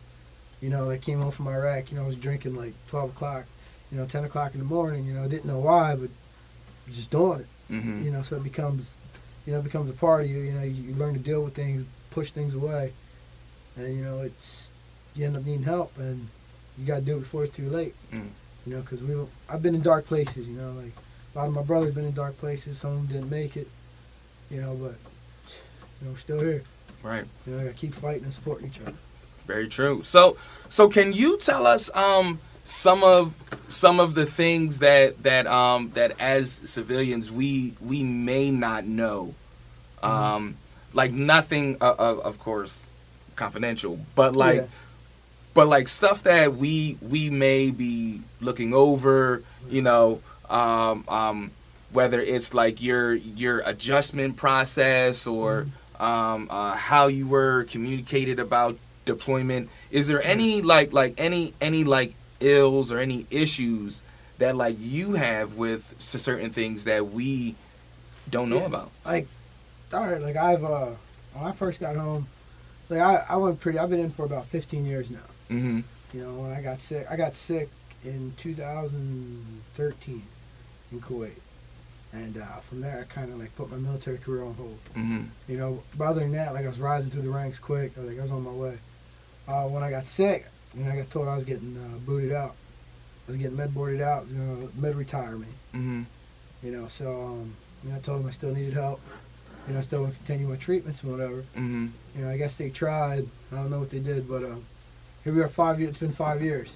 You 0.60 0.68
know, 0.68 0.86
like 0.86 1.02
came 1.02 1.20
home 1.20 1.30
from 1.30 1.48
Iraq. 1.48 1.90
You 1.90 1.96
know, 1.96 2.04
I 2.04 2.06
was 2.06 2.16
drinking 2.16 2.56
like 2.56 2.74
twelve 2.86 3.10
o'clock. 3.10 3.46
You 3.90 3.98
know, 3.98 4.06
ten 4.06 4.24
o'clock 4.24 4.54
in 4.54 4.60
the 4.60 4.66
morning. 4.66 5.04
You 5.06 5.14
know, 5.14 5.26
didn't 5.26 5.46
know 5.46 5.58
why, 5.58 5.96
but 5.96 6.10
just 6.88 7.10
doing 7.10 7.40
it. 7.40 7.46
hmm 7.68 8.02
You 8.02 8.10
know, 8.10 8.22
so 8.22 8.36
it 8.36 8.44
becomes, 8.44 8.94
you 9.46 9.52
know, 9.52 9.60
it 9.60 9.64
becomes 9.64 9.88
a 9.90 9.94
part 9.94 10.24
of 10.24 10.30
you. 10.30 10.38
You 10.38 10.52
know, 10.52 10.62
you, 10.62 10.82
you 10.82 10.94
learn 10.94 11.14
to 11.14 11.20
deal 11.20 11.42
with 11.42 11.54
things, 11.54 11.84
push 12.10 12.30
things 12.30 12.54
away, 12.54 12.92
and 13.76 13.96
you 13.96 14.04
know, 14.04 14.20
it's 14.20 14.68
you 15.14 15.26
end 15.26 15.36
up 15.36 15.44
needing 15.44 15.64
help, 15.64 15.96
and 15.98 16.28
you 16.78 16.86
got 16.86 16.96
to 16.96 17.02
do 17.02 17.16
it 17.16 17.20
before 17.20 17.44
it's 17.44 17.56
too 17.56 17.68
late. 17.68 17.94
Mm. 18.12 18.28
You 18.66 18.74
know, 18.74 18.80
because 18.82 19.02
we, 19.02 19.14
I've 19.48 19.62
been 19.62 19.74
in 19.74 19.82
dark 19.82 20.06
places. 20.06 20.46
You 20.46 20.56
know, 20.56 20.72
like 20.72 20.92
a 21.34 21.38
lot 21.38 21.48
of 21.48 21.54
my 21.54 21.62
brothers 21.62 21.94
been 21.94 22.04
in 22.04 22.12
dark 22.12 22.38
places. 22.38 22.78
Some 22.78 22.92
of 22.92 22.96
them 22.98 23.06
didn't 23.06 23.30
make 23.30 23.56
it. 23.56 23.68
You 24.50 24.60
know, 24.60 24.74
but 24.74 24.96
you 26.01 26.07
know, 26.07 26.12
we're 26.12 26.16
still 26.18 26.40
here. 26.40 26.62
Right. 27.03 27.24
You 27.46 27.55
know, 27.55 27.61
I 27.61 27.64
got 27.64 27.70
to 27.70 27.76
keep 27.76 27.94
fighting 27.94 28.24
and 28.24 28.32
supporting 28.32 28.68
each 28.68 28.80
other. 28.80 28.94
Very 29.46 29.68
true. 29.68 30.03
So, 30.03 30.36
so 30.68 30.88
can 30.88 31.12
you 31.12 31.36
tell 31.38 31.66
us 31.66 31.90
um 31.96 32.38
some 32.62 33.03
of 33.03 33.34
some 33.66 33.98
of 33.98 34.14
the 34.14 34.26
things 34.26 34.78
that 34.80 35.22
that 35.22 35.46
um 35.46 35.90
that 35.94 36.12
as 36.20 36.51
civilians 36.53 37.32
we 37.32 37.74
we 37.80 38.03
may 38.03 38.51
not 38.51 38.84
know, 38.84 39.34
um 40.03 40.57
like 40.92 41.12
nothing 41.12 41.76
uh, 41.80 41.94
of 41.98 42.20
of 42.20 42.38
course 42.38 42.86
confidential, 43.36 43.98
but 44.14 44.36
like 44.36 44.57
Yeah. 44.61 44.66
but 45.55 45.66
like 45.68 45.88
stuff 45.88 46.22
that 46.24 46.55
we 46.57 46.96
we 47.01 47.30
may 47.30 47.70
be 47.70 48.20
looking 48.40 48.72
over, 48.74 49.42
you 49.68 49.82
know, 49.82 50.20
um, 50.48 51.05
um, 51.09 51.51
whether 51.92 52.20
it's 52.20 52.55
like 52.55 52.82
your 52.82 53.14
your 53.14 53.61
adjustment 53.61 54.36
process 54.36 55.26
or 55.26 55.66
um, 56.01 56.48
uh, 56.51 56.74
how 56.74 57.07
you 57.09 57.26
were 57.28 57.64
communicated 57.64 58.38
about 58.40 58.76
deployment. 59.05 59.68
Is 59.90 60.09
there 60.09 60.22
any 60.22 60.62
like 60.62 60.92
like 60.92 61.14
any 61.18 61.55
any 61.61 61.84
like 61.84 62.14
ills 62.40 62.90
or 62.90 62.98
any 62.98 63.26
issues 63.30 64.03
that 64.38 64.57
like 64.57 64.76
you 64.78 65.12
have 65.12 65.55
with 65.55 65.94
certain 65.98 66.51
things 66.51 66.84
that 66.84 67.11
we 67.12 67.55
don't 68.30 68.48
know 68.48 68.61
Yeah. 68.61 68.66
about? 68.66 68.90
like 69.05 69.26
all 69.92 70.07
right 70.07 70.20
like 70.22 70.36
i've 70.36 70.62
uh 70.64 70.90
when 71.34 71.44
i 71.44 71.53
first 71.53 71.80
got 71.80 71.96
home 71.96 72.26
like 72.88 73.01
i 73.01 73.24
i 73.28 73.36
went 73.36 73.59
pretty 73.61 73.76
i've 73.78 73.90
been 73.90 73.98
in 73.98 74.09
for 74.11 74.24
about 74.24 74.46
15 74.46 74.86
years 74.86 75.11
now 75.11 75.18
Mm-hmm. 75.51 75.80
you 76.14 76.22
know 76.22 76.34
when 76.40 76.53
i 76.53 76.61
got 76.62 76.80
sick 76.80 77.07
i 77.11 77.16
got 77.16 77.34
sick 77.34 77.68
in 78.05 78.32
2013 78.38 80.22
in 80.92 81.01
kuwait 81.01 81.36
and 82.12 82.36
uh, 82.38 82.58
from 82.61 82.80
there 82.80 83.00
i 83.08 83.14
kind 83.14 83.32
of 83.32 83.38
like 83.38 83.54
put 83.56 83.70
my 83.70 83.76
military 83.76 84.18
career 84.18 84.42
on 84.44 84.54
hold 84.54 84.78
Mm-hmm. 84.96 85.22
you 85.48 85.58
know 85.58 85.82
but 85.96 86.04
other 86.08 86.20
than 86.20 86.32
that 86.32 86.54
like 86.54 86.64
i 86.64 86.68
was 86.68 86.80
rising 86.80 87.11
through 87.11 87.22
the 87.22 87.30
ranks 87.30 87.58
quick 87.58 87.92
I 87.96 88.00
was, 88.00 88.08
like 88.11 88.18
i 88.18 88.22
was 88.22 88.30
on 88.32 88.42
my 88.42 88.50
way 88.52 88.78
uh, 89.48 89.64
when 89.68 89.82
i 89.82 89.90
got 89.90 90.08
sick 90.08 90.46
you 90.76 90.84
know 90.84 90.90
i 90.90 90.96
got 90.96 91.11
told 91.11 91.28
i 91.28 91.34
was 91.36 91.44
getting 91.44 91.76
uh, 91.76 91.98
booted 92.04 92.32
out 92.32 92.54
i 93.26 93.30
was 93.30 93.36
getting 93.36 93.56
med 93.56 93.72
boarded 93.74 94.00
out 94.00 94.18
I 94.18 94.22
was 94.22 94.32
gonna 94.32 94.68
med 94.76 94.94
retire 94.96 95.36
me 95.36 95.46
Mm-hmm. 95.74 96.02
you 96.62 96.72
know 96.72 96.88
so 96.88 97.06
um, 97.22 97.54
you 97.84 97.90
know, 97.90 97.96
i 97.96 98.00
told 98.00 98.20
them 98.20 98.28
i 98.28 98.32
still 98.32 98.52
needed 98.54 98.74
help 98.74 99.00
you 99.68 99.72
know 99.74 99.78
i 99.78 99.82
still 99.82 100.02
want 100.02 100.12
to 100.14 100.18
continue 100.18 100.48
my 100.48 100.56
treatments 100.56 101.02
and 101.02 101.12
whatever 101.12 101.42
Mm-hmm. 101.56 101.86
you 102.16 102.24
know, 102.24 102.30
I 102.30 102.36
guess 102.36 102.56
they 102.56 102.70
tried. 102.70 103.26
I 103.52 103.56
don't 103.56 103.70
know 103.70 103.78
what 103.80 103.90
they 103.90 103.98
did, 104.00 104.28
but 104.28 104.42
um, 104.44 104.64
here 105.24 105.32
we 105.34 105.40
are. 105.42 105.48
Five 105.48 105.78
years. 105.80 105.90
It's 105.90 105.98
been 105.98 106.12
five 106.12 106.40
years. 106.42 106.74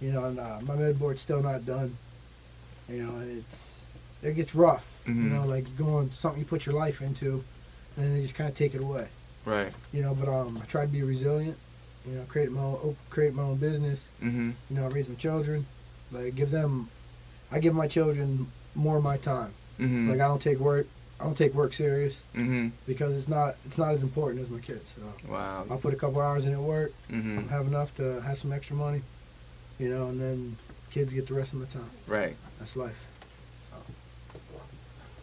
You 0.00 0.10
know, 0.12 0.24
and 0.24 0.38
uh, 0.40 0.58
my 0.62 0.74
med 0.74 0.98
board's 0.98 1.20
still 1.22 1.42
not 1.42 1.64
done. 1.64 1.96
You 2.88 3.02
know, 3.04 3.14
and 3.16 3.38
it's 3.38 3.81
it 4.22 4.34
gets 4.34 4.54
rough. 4.54 4.86
Mhm. 5.06 5.24
You 5.24 5.30
know, 5.30 5.44
like 5.46 5.76
going 5.76 6.10
something 6.12 6.40
you 6.40 6.46
put 6.46 6.66
your 6.66 6.74
life 6.74 7.02
into, 7.02 7.44
and 7.96 8.04
then 8.04 8.14
they 8.14 8.22
just 8.22 8.34
kind 8.34 8.48
of 8.48 8.54
take 8.56 8.74
it 8.74 8.80
away. 8.80 9.08
Right. 9.44 9.72
You 9.92 10.02
know, 10.02 10.14
but 10.14 10.28
um, 10.28 10.58
I 10.62 10.66
tried 10.66 10.86
to 10.86 10.92
be 10.92 11.02
resilient. 11.02 11.58
You 12.06 12.16
know, 12.16 12.22
create 12.24 12.50
my 12.50 12.60
own, 12.60 12.96
create 13.10 13.34
my 13.34 13.42
own 13.42 13.56
business. 13.56 14.06
Mm-hmm. 14.22 14.50
You 14.70 14.76
know, 14.76 14.88
raise 14.88 15.08
my 15.08 15.14
children. 15.16 15.66
Like 16.10 16.34
give 16.34 16.50
them, 16.50 16.88
I 17.50 17.58
give 17.58 17.74
my 17.74 17.88
children 17.88 18.48
more 18.74 18.98
of 18.98 19.02
my 19.02 19.16
time. 19.16 19.52
Mm-hmm. 19.80 20.10
Like 20.10 20.20
I 20.20 20.28
don't 20.28 20.42
take 20.42 20.58
work. 20.58 20.86
I 21.20 21.24
don't 21.24 21.36
take 21.36 21.54
work 21.54 21.72
serious 21.72 22.22
mm-hmm. 22.34 22.68
because 22.86 23.16
it's 23.16 23.28
not 23.28 23.54
it's 23.64 23.78
not 23.78 23.90
as 23.90 24.02
important 24.02 24.42
as 24.42 24.50
my 24.50 24.58
kids. 24.58 24.96
So. 24.98 25.30
Wow. 25.32 25.64
I'll 25.70 25.78
put 25.78 25.94
a 25.94 25.96
couple 25.96 26.20
hours 26.20 26.46
in 26.46 26.52
at 26.52 26.58
work, 26.58 26.92
Mm-hmm. 27.10 27.48
have 27.48 27.66
enough 27.66 27.94
to 27.96 28.20
have 28.22 28.38
some 28.38 28.52
extra 28.52 28.74
money, 28.74 29.02
you 29.78 29.88
know, 29.88 30.08
and 30.08 30.20
then 30.20 30.56
kids 30.90 31.12
get 31.12 31.28
the 31.28 31.34
rest 31.34 31.52
of 31.52 31.60
my 31.60 31.66
time. 31.66 31.90
Right. 32.06 32.36
That's 32.58 32.76
life. 32.76 33.06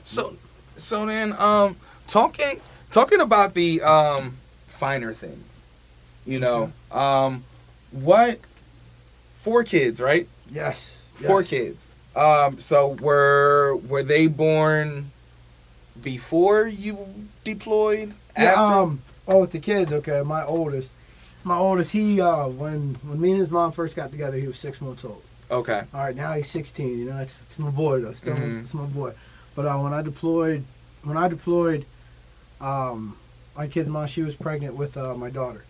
So, 0.09 0.35
so 0.75 1.05
then, 1.05 1.33
um, 1.39 1.75
talking 2.07 2.59
talking 2.89 3.19
about 3.21 3.53
the 3.53 3.81
um 3.83 4.37
finer 4.67 5.13
things, 5.13 5.65
you 6.25 6.39
know, 6.39 6.71
um, 6.91 7.43
what 7.91 8.39
four 9.35 9.63
kids, 9.63 10.01
right? 10.01 10.27
Yes. 10.51 11.05
Four 11.13 11.41
yes. 11.41 11.49
kids. 11.49 11.87
Um, 12.15 12.59
so 12.59 12.97
were 13.01 13.75
were 13.87 14.01
they 14.01 14.25
born 14.25 15.11
before 16.01 16.65
you 16.67 16.97
deployed? 17.43 18.13
Yeah. 18.35 18.45
After? 18.45 18.61
Um. 18.61 19.01
Oh, 19.27 19.41
with 19.41 19.51
the 19.51 19.59
kids. 19.59 19.93
Okay. 19.93 20.23
My 20.25 20.43
oldest. 20.43 20.91
My 21.43 21.55
oldest. 21.57 21.91
He 21.91 22.19
uh 22.19 22.47
when 22.47 22.95
when 23.03 23.21
me 23.21 23.31
and 23.31 23.39
his 23.41 23.51
mom 23.51 23.71
first 23.71 23.95
got 23.95 24.09
together, 24.11 24.37
he 24.37 24.47
was 24.47 24.57
six 24.57 24.81
months 24.81 25.05
old. 25.05 25.21
okay. 25.51 25.83
All 25.93 26.01
right. 26.03 26.15
Now 26.15 26.33
he's 26.33 26.49
16. 26.49 26.97
You 26.97 27.05
know, 27.11 27.17
it's 27.19 27.41
it's 27.41 27.59
my 27.59 27.69
boy 27.69 28.01
though. 28.01 28.13
Still, 28.13 28.35
Mhm. 28.35 28.61
it's 28.61 28.73
my 28.73 28.85
boy. 28.85 29.13
But 29.59 29.65
uh, 29.65 29.77
when 29.79 29.91
I 29.91 30.01
deployed, 30.01 30.63
when 31.03 31.17
I 31.17 31.27
deployed, 31.27 31.85
um, 32.61 33.17
my 33.57 33.67
kid's 33.67 33.89
mom, 33.89 34.07
she 34.07 34.21
was 34.21 34.33
pregnant 34.33 34.75
with 34.75 34.95
uh, 34.95 35.15
my 35.15 35.29
daughter, 35.29 35.65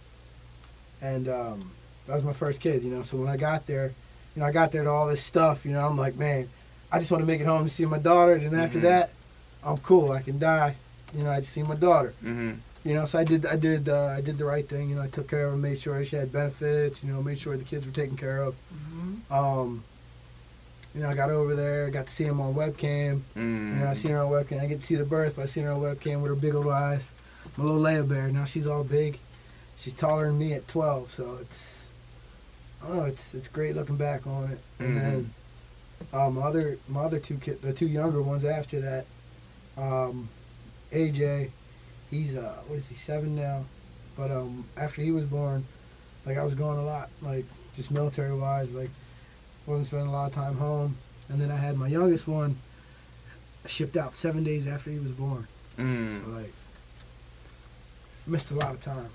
and 1.02 1.28
um, 1.28 1.72
that 2.06 2.14
was 2.14 2.24
my 2.24 2.34
first 2.34 2.62
kid. 2.62 2.84
You 2.84 2.92
know, 2.92 3.02
so 3.02 3.18
when 3.18 3.28
I 3.30 3.36
got 3.36 3.66
there, 3.66 3.88
you 4.36 4.42
know, 4.42 4.46
I 4.46 4.52
got 4.52 4.72
there 4.72 4.84
to 4.84 4.90
all 4.92 5.08
this 5.08 5.24
stuff. 5.24 5.66
You 5.66 5.72
know, 5.72 5.88
I'm 5.88 5.98
like, 5.98 6.18
man, 6.18 6.50
I 6.92 7.00
just 7.00 7.10
want 7.10 7.24
to 7.24 7.26
make 7.26 7.42
it 7.42 7.48
home 7.48 7.64
to 7.64 7.70
see 7.70 7.84
my 7.88 7.98
daughter. 7.98 8.34
And 8.34 8.52
then 8.52 8.60
after 8.60 8.80
that, 8.82 9.10
I'm 9.64 9.80
cool. 9.80 10.12
I 10.12 10.22
can 10.22 10.38
die. 10.38 10.76
You 11.12 11.24
know, 11.24 11.32
I 11.32 11.40
just 11.40 11.52
see 11.52 11.64
my 11.64 11.74
daughter. 11.74 12.14
Mm-hmm. 12.24 12.52
You 12.84 12.94
know, 12.94 13.06
so 13.06 13.18
I 13.18 13.24
did, 13.24 13.48
I 13.48 13.56
did, 13.56 13.90
uh, 13.90 14.14
I 14.16 14.22
did 14.22 14.38
the 14.38 14.46
right 14.46 14.70
thing. 14.70 14.92
You 14.92 14.98
know, 14.98 15.02
I 15.02 15.08
took 15.08 15.28
care 15.28 15.48
of 15.48 15.54
her, 15.54 15.58
made 15.58 15.80
sure 15.80 16.06
she 16.06 16.16
had 16.16 16.32
benefits. 16.32 17.04
You 17.04 17.12
know, 17.12 17.24
made 17.24 17.40
sure 17.40 17.58
the 17.58 17.64
kids 17.64 17.88
were 17.88 17.92
taken 17.92 18.18
care 18.18 18.44
of. 18.44 18.54
Mm-hmm. 18.72 19.34
Um, 19.34 19.84
you 20.96 21.02
know, 21.02 21.10
I 21.10 21.14
got 21.14 21.30
over 21.30 21.54
there, 21.56 21.90
got 21.90 22.08
to 22.08 22.14
see 22.14 22.24
him 22.24 22.42
on 22.42 22.54
webcam. 22.54 23.22
Mm. 23.36 23.74
You 23.74 23.80
know, 23.84 23.88
I 23.90 23.94
seen 23.94 24.12
her 24.12 24.20
on 24.20 24.32
webcam. 24.32 24.62
I 24.62 24.66
get 24.66 24.80
to 24.82 24.86
see 24.86 24.96
the 24.96 25.06
birth, 25.06 25.36
but 25.36 25.44
I 25.44 25.46
seen 25.46 25.64
her 25.66 25.72
on 25.72 25.82
webcam 25.82 26.22
with 26.22 26.30
her 26.32 26.36
big 26.36 26.56
old 26.56 26.68
eyes. 26.68 27.12
My 27.58 27.64
little 27.64 27.80
Leia 27.82 28.08
bear. 28.08 28.30
Now 28.30 28.46
she's 28.46 28.66
all 28.68 28.84
big. 28.84 29.20
She's 29.78 29.94
taller 29.94 30.28
than 30.28 30.38
me 30.40 30.54
at 30.54 30.68
12, 30.68 31.12
so 31.12 31.38
it's 31.42 31.88
I 32.84 32.88
don't 32.88 32.98
know. 32.98 33.04
It's 33.06 33.34
it's 33.34 33.48
great 33.48 33.76
looking 33.76 33.98
back 33.98 34.26
on 34.28 34.52
it. 34.52 34.60
And 34.80 34.96
Mhm. 34.98 35.02
then 35.02 35.34
um, 36.14 36.36
my 36.36 36.42
other 36.44 36.78
my 36.88 37.02
other 37.02 37.20
two 37.20 37.36
kid, 37.38 37.62
the 37.62 37.74
two 37.74 37.88
younger 37.88 38.22
ones 38.22 38.44
after 38.44 38.80
that, 38.82 39.06
um, 39.78 40.30
AJ, 40.92 41.52
he's 42.10 42.36
uh 42.36 42.56
what 42.68 42.78
is 42.78 42.88
he 42.90 42.96
seven 42.96 43.36
now, 43.36 43.66
but 44.18 44.32
um 44.32 44.66
after 44.78 45.02
he 45.02 45.12
was 45.12 45.26
born, 45.26 45.66
like 46.26 46.38
I 46.38 46.44
was 46.44 46.56
going 46.56 46.78
a 46.80 46.84
lot, 46.84 47.10
like 47.22 47.46
just 47.76 47.92
military 47.92 48.34
wise, 48.34 48.72
like 48.72 48.90
wasn't 49.70 49.88
spending 49.88 50.08
a 50.10 50.12
lot 50.12 50.28
of 50.28 50.34
time 50.34 50.56
home. 50.58 50.98
And 51.30 51.40
then 51.40 51.52
I 51.52 51.56
had 51.58 51.78
my 51.78 51.88
youngest 51.88 52.28
one 52.28 52.56
shipped 53.66 53.96
out 53.96 54.16
seven 54.16 54.44
days 54.44 54.68
after 54.68 54.90
he 54.90 54.98
was 55.00 55.12
born. 55.12 55.48
Mm. 55.78 56.18
So 56.24 56.30
like 56.32 56.54
missed 58.26 58.52
a 58.52 58.56
lot 58.56 58.74
of 58.74 58.82
time. 58.82 59.10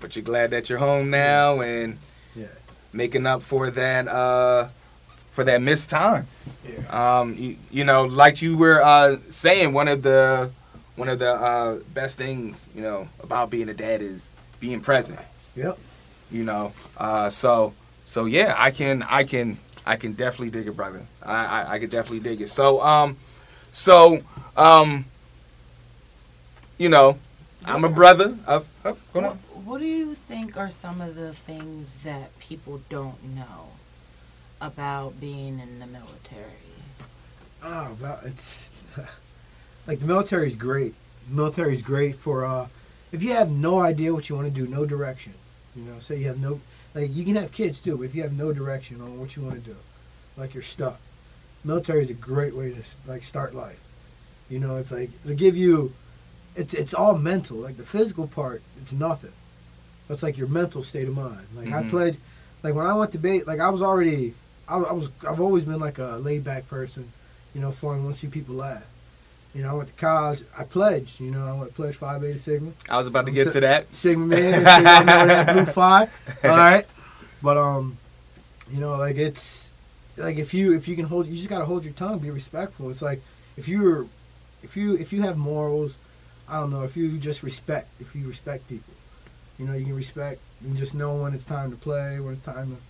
But 0.00 0.16
you're 0.16 0.24
glad 0.24 0.50
that 0.50 0.68
you're 0.68 0.78
home 0.78 1.10
now 1.10 1.60
and 1.60 1.98
Yeah. 2.36 2.46
making 2.92 3.26
up 3.26 3.42
for 3.42 3.70
that 3.70 4.06
uh 4.08 4.68
for 5.32 5.44
that 5.44 5.60
missed 5.62 5.90
time. 5.90 6.26
Yeah. 6.68 7.18
Um, 7.20 7.34
you, 7.36 7.56
you 7.70 7.84
know, 7.84 8.04
like 8.04 8.40
you 8.40 8.56
were 8.56 8.80
uh, 8.80 9.16
saying, 9.30 9.72
one 9.72 9.88
of 9.88 10.02
the 10.02 10.50
one 10.94 11.08
of 11.08 11.18
the 11.18 11.28
uh, 11.32 11.78
best 11.92 12.16
things 12.18 12.68
you 12.72 12.80
know 12.82 13.08
about 13.20 13.50
being 13.50 13.68
a 13.68 13.74
dad 13.74 14.00
is 14.00 14.30
being 14.60 14.80
present. 14.80 15.18
Yep. 15.56 15.76
You 16.30 16.44
know, 16.44 16.72
uh, 16.98 17.30
so 17.30 17.74
so 18.04 18.24
yeah, 18.26 18.54
I 18.56 18.70
can 18.70 19.02
I 19.04 19.24
can 19.24 19.58
I 19.86 19.96
can 19.96 20.12
definitely 20.12 20.50
dig 20.50 20.68
it, 20.68 20.76
brother. 20.76 21.02
I 21.22 21.44
I, 21.46 21.72
I 21.74 21.78
could 21.78 21.90
definitely 21.90 22.20
dig 22.20 22.40
it. 22.40 22.48
So 22.48 22.80
um, 22.80 23.16
so 23.70 24.20
um, 24.56 25.04
you 26.78 26.88
know, 26.88 27.18
I'm 27.64 27.84
a 27.84 27.88
brother. 27.88 28.36
Of, 28.46 28.66
oh, 28.84 28.96
go 29.12 29.20
What, 29.20 29.24
on. 29.24 29.36
what 29.64 29.78
do 29.80 29.86
you 29.86 30.14
think 30.14 30.56
are 30.56 30.70
some 30.70 31.00
of 31.00 31.14
the 31.14 31.32
things 31.32 31.96
that 32.04 32.38
people 32.38 32.80
don't 32.88 33.22
know 33.34 33.68
about 34.60 35.20
being 35.20 35.58
in 35.60 35.78
the 35.78 35.86
military? 35.86 36.50
Oh, 37.62 37.96
well, 38.00 38.20
it's 38.24 38.70
like 39.86 40.00
the 40.00 40.06
military 40.06 40.46
is 40.46 40.56
great. 40.56 40.94
Military 41.28 41.72
is 41.72 41.82
great 41.82 42.16
for 42.16 42.44
uh, 42.44 42.66
if 43.12 43.22
you 43.22 43.32
have 43.32 43.56
no 43.56 43.80
idea 43.80 44.12
what 44.12 44.28
you 44.28 44.36
want 44.36 44.52
to 44.52 44.54
do, 44.54 44.66
no 44.66 44.84
direction. 44.84 45.32
You 45.74 45.82
know, 45.84 45.98
say 45.98 46.18
you 46.18 46.28
have 46.28 46.40
no 46.40 46.60
like 46.94 47.14
you 47.14 47.24
can 47.24 47.36
have 47.36 47.52
kids 47.52 47.80
too, 47.80 47.96
but 47.96 48.04
if 48.04 48.14
you 48.14 48.22
have 48.22 48.32
no 48.36 48.52
direction 48.52 49.00
on 49.00 49.18
what 49.18 49.36
you 49.36 49.42
want 49.42 49.56
to 49.56 49.60
do, 49.60 49.76
like 50.36 50.54
you're 50.54 50.62
stuck. 50.62 50.98
Military 51.64 52.02
is 52.02 52.10
a 52.10 52.14
great 52.14 52.54
way 52.54 52.72
to 52.72 52.82
like 53.06 53.24
start 53.24 53.54
life. 53.54 53.80
You 54.50 54.58
know, 54.60 54.76
it's 54.76 54.92
like 54.92 55.10
to 55.24 55.34
give 55.34 55.56
you, 55.56 55.92
it's 56.54 56.74
it's 56.74 56.94
all 56.94 57.16
mental. 57.16 57.56
Like 57.56 57.76
the 57.76 57.84
physical 57.84 58.26
part, 58.26 58.62
it's 58.80 58.92
nothing. 58.92 59.32
It's 60.08 60.22
like 60.22 60.36
your 60.36 60.48
mental 60.48 60.82
state 60.82 61.08
of 61.08 61.16
mind. 61.16 61.46
Like 61.56 61.72
I 61.72 61.82
Mhm. 61.82 61.88
played, 61.90 62.16
like 62.62 62.74
when 62.74 62.86
I 62.86 62.94
went 62.94 63.12
to 63.12 63.18
bait, 63.18 63.46
like 63.46 63.60
I 63.60 63.70
was 63.70 63.82
already, 63.82 64.34
I, 64.68 64.76
I 64.76 64.92
was 64.92 65.08
I've 65.28 65.40
always 65.40 65.64
been 65.64 65.80
like 65.80 65.98
a 65.98 66.18
laid 66.18 66.44
back 66.44 66.68
person 66.68 67.10
you 67.54 67.60
know, 67.60 67.70
fun. 67.70 68.02
Want 68.02 68.14
to 68.14 68.20
see 68.20 68.26
people 68.26 68.56
laugh. 68.56 68.82
You 69.54 69.62
know, 69.62 69.70
I 69.70 69.74
went 69.74 69.88
to 69.88 69.94
college. 69.94 70.42
I 70.58 70.64
pledged. 70.64 71.20
You 71.20 71.30
know, 71.30 71.44
I 71.46 71.58
went 71.58 71.74
pledged 71.74 71.96
Phi 71.98 72.18
Beta 72.18 72.38
Sigma. 72.38 72.72
I 72.88 72.96
was 72.98 73.06
about 73.06 73.26
to 73.26 73.32
get 73.32 73.46
si- 73.48 73.52
to 73.54 73.60
that. 73.60 73.94
Sigma 73.94 74.26
man. 74.26 74.52
Y'all 74.54 75.04
know 75.04 75.26
that 75.26 75.52
blue 75.52 75.64
Phi. 75.72 76.00
All 76.02 76.08
right. 76.50 76.86
But 77.42 77.56
um, 77.56 77.96
you 78.72 78.80
know, 78.80 78.96
like 78.96 79.16
it's 79.16 79.70
like 80.16 80.36
if 80.38 80.54
you 80.54 80.74
if 80.74 80.88
you 80.88 80.96
can 80.96 81.04
hold, 81.04 81.26
you 81.28 81.36
just 81.36 81.48
gotta 81.48 81.64
hold 81.64 81.84
your 81.84 81.92
tongue. 81.94 82.18
Be 82.18 82.30
respectful. 82.30 82.90
It's 82.90 83.02
like 83.02 83.22
if 83.56 83.68
you're 83.68 84.06
if 84.62 84.76
you 84.76 84.94
if 84.96 85.12
you 85.12 85.22
have 85.22 85.36
morals, 85.36 85.96
I 86.48 86.58
don't 86.58 86.70
know. 86.70 86.82
If 86.82 86.96
you 86.96 87.16
just 87.18 87.42
respect, 87.44 87.88
if 88.00 88.16
you 88.16 88.26
respect 88.26 88.68
people, 88.68 88.94
you 89.58 89.66
know, 89.66 89.74
you 89.74 89.84
can 89.84 89.94
respect 89.94 90.40
and 90.62 90.76
just 90.76 90.94
know 90.96 91.14
when 91.16 91.32
it's 91.34 91.44
time 91.46 91.70
to 91.70 91.76
play, 91.76 92.18
when 92.18 92.32
it's 92.32 92.42
time 92.44 92.74
to. 92.76 92.82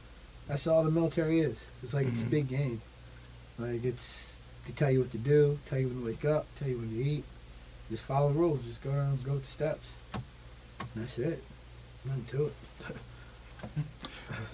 That's 0.49 0.67
all 0.67 0.83
the 0.85 0.91
military 0.91 1.41
is. 1.41 1.67
It's 1.83 1.93
like 1.93 2.07
it's 2.07 2.23
a 2.23 2.27
Mhm. 2.27 2.31
big 2.31 2.49
game. 2.49 2.81
Like 3.59 3.85
it's 3.85 4.34
they 4.67 4.73
tell 4.73 4.91
you 4.91 5.01
what 5.01 5.11
to 5.13 5.19
do, 5.19 5.59
tell 5.67 5.79
you 5.79 5.89
when 5.89 6.01
to 6.01 6.07
wake 6.07 6.25
up, 6.25 6.47
tell 6.59 6.69
you 6.69 6.79
when 6.79 6.91
to 6.91 6.97
eat. 6.97 7.25
Just 7.91 8.05
follow 8.05 8.33
the 8.33 8.39
rules. 8.39 8.61
Just 8.65 8.83
go 8.83 8.91
down, 8.93 9.19
go 9.25 9.33
with 9.35 9.43
the 9.43 9.49
steps. 9.49 9.95
And 10.15 10.23
that's 11.05 11.19
it. 11.19 11.43
Nothing 12.05 12.25
to 12.31 12.47
it. 12.47 12.55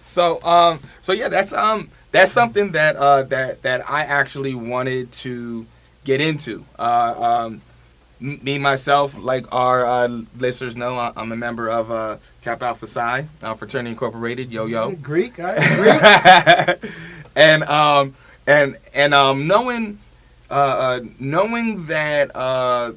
So 0.00 0.42
um 0.42 0.80
so 1.00 1.12
yeah 1.12 1.28
that's 1.28 1.52
um 1.52 1.90
that's 2.12 2.32
something 2.32 2.72
that 2.72 2.96
uh 2.96 3.22
that 3.24 3.62
that 3.62 3.88
I 3.90 4.02
actually 4.04 4.54
wanted 4.54 5.12
to 5.12 5.66
get 6.04 6.20
into. 6.20 6.64
Uh 6.78 7.14
um 7.46 7.62
me 8.20 8.58
myself 8.58 9.16
like 9.18 9.46
our 9.52 9.86
uh, 9.86 10.20
listeners 10.38 10.76
know 10.76 10.94
I- 10.96 11.12
I'm 11.16 11.32
a 11.32 11.36
member 11.36 11.68
of 11.70 11.90
uh 11.90 12.16
Kappa 12.42 12.66
Alpha 12.66 12.86
Psi 12.86 13.26
uh, 13.42 13.54
Fraternity 13.54 13.90
Incorporated 13.90 14.52
yo 14.52 14.66
yo 14.66 14.90
Greek, 14.92 15.38
right? 15.38 15.58
Greek. 16.80 16.92
and 17.36 17.64
um 17.64 18.14
and 18.50 18.76
and 18.94 19.14
um 19.14 19.46
knowing 19.46 19.98
uh, 20.50 20.54
uh 20.54 21.00
knowing 21.18 21.86
that 21.86 22.34
uh 22.34 22.92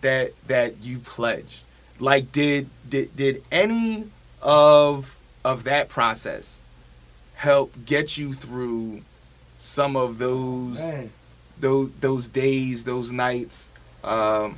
that 0.00 0.30
that 0.46 0.82
you 0.82 0.98
pledged 1.00 1.62
like 1.98 2.30
did 2.30 2.68
did 2.88 3.14
did 3.16 3.42
any 3.50 4.04
of 4.42 5.16
of 5.44 5.64
that 5.64 5.88
process 5.88 6.62
help 7.34 7.72
get 7.84 8.16
you 8.16 8.32
through 8.32 9.02
some 9.56 9.96
of 9.96 10.18
those 10.18 10.78
Man, 10.78 11.10
those 11.58 11.90
those 12.00 12.28
days 12.28 12.84
those 12.84 13.10
nights 13.10 13.68
um 14.04 14.56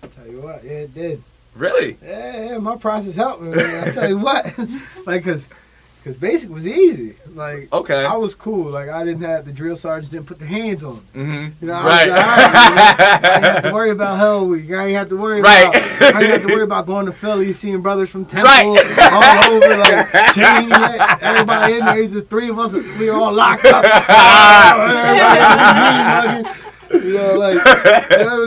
I'll 0.00 0.08
tell 0.10 0.28
you 0.28 0.40
what, 0.40 0.62
yeah, 0.62 0.86
it 0.86 0.94
did. 0.94 1.22
really 1.56 1.96
Yeah, 2.00 2.50
yeah, 2.50 2.58
my 2.58 2.76
process 2.76 3.16
helped 3.16 3.42
me, 3.42 3.50
man. 3.50 3.88
I 3.88 3.90
tell 3.90 4.08
you 4.08 4.18
what, 4.18 4.46
like, 5.06 5.24
cause, 5.24 5.48
cause 6.08 6.16
basic 6.16 6.50
was 6.50 6.66
easy. 6.66 7.14
Like, 7.34 7.68
Okay. 7.72 8.04
I 8.04 8.16
was 8.16 8.34
cool. 8.34 8.70
Like, 8.70 8.88
I 8.88 9.04
didn't 9.04 9.22
have 9.22 9.44
the 9.44 9.52
drill 9.52 9.76
sergeants 9.76 10.10
didn't 10.10 10.26
put 10.26 10.38
the 10.38 10.46
hands 10.46 10.82
on. 10.82 10.96
me. 11.14 11.22
mm-hmm. 11.22 11.48
You 11.60 11.66
know, 11.68 11.74
I 11.74 11.86
right 11.86 12.08
was 12.10 12.18
alright, 12.18 12.70
you 12.70 12.74
know? 12.74 12.82
I 12.82 13.32
ain't 13.36 13.44
have 13.44 13.62
to 13.64 13.72
worry 13.72 13.90
about 13.90 14.16
Hell 14.22 14.46
Week. 14.46 14.70
I 14.72 14.86
ain't 14.86 14.96
have 14.96 15.08
to 15.10 15.16
worry 15.16 15.40
Right. 15.42 15.68
about. 15.68 16.14
I 16.14 16.22
ain't 16.22 16.30
have 16.32 16.42
to 16.46 16.52
worry 16.54 16.62
about 16.64 16.86
going 16.86 17.06
to 17.06 17.12
Philly, 17.12 17.52
seeing 17.52 17.80
brothers 17.82 18.10
from 18.10 18.24
Temple 18.24 18.50
Right. 18.50 19.10
all 19.12 19.52
over, 19.54 19.76
like 19.76 20.08
Cheyney, 20.34 21.22
everybody 21.22 21.74
in 21.74 21.84
there. 21.86 22.00
It's 22.00 22.14
just 22.14 22.28
three 22.28 22.48
of 22.48 22.58
us. 22.58 22.72
We 22.98 23.10
all 23.10 23.32
locked 23.32 23.66
up. 23.66 23.84
Everybody 26.28 26.58
you 26.90 27.12
know, 27.12 27.34
like 27.34 27.60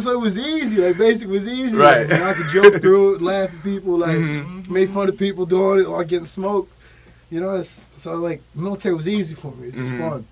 so 0.01 0.11
it 0.13 0.19
was 0.19 0.37
easy. 0.37 0.77
Like 0.77 0.97
basic 0.97 1.29
was 1.29 1.47
easy. 1.47 1.77
Right. 1.77 2.09
Like, 2.09 2.21
I 2.21 2.33
could 2.33 2.49
joke 2.49 2.81
through 2.81 3.15
it, 3.15 3.21
laugh 3.21 3.53
at 3.53 3.63
people, 3.63 3.99
like 3.99 4.17
Mhm. 4.17 4.67
made 4.69 4.89
fun 4.89 5.07
of 5.09 5.17
people 5.17 5.45
doing 5.45 5.81
it 5.81 5.85
or 5.85 6.03
getting 6.03 6.25
smoked. 6.25 6.73
You 7.31 7.39
know, 7.39 7.55
it's, 7.55 7.81
so 7.91 8.15
like 8.17 8.41
military 8.53 8.93
was 8.93 9.07
easy 9.07 9.33
for 9.33 9.51
me. 9.55 9.67
It's 9.69 9.77
just 9.77 9.91
Mhm. 9.91 10.09
fun. 10.09 10.27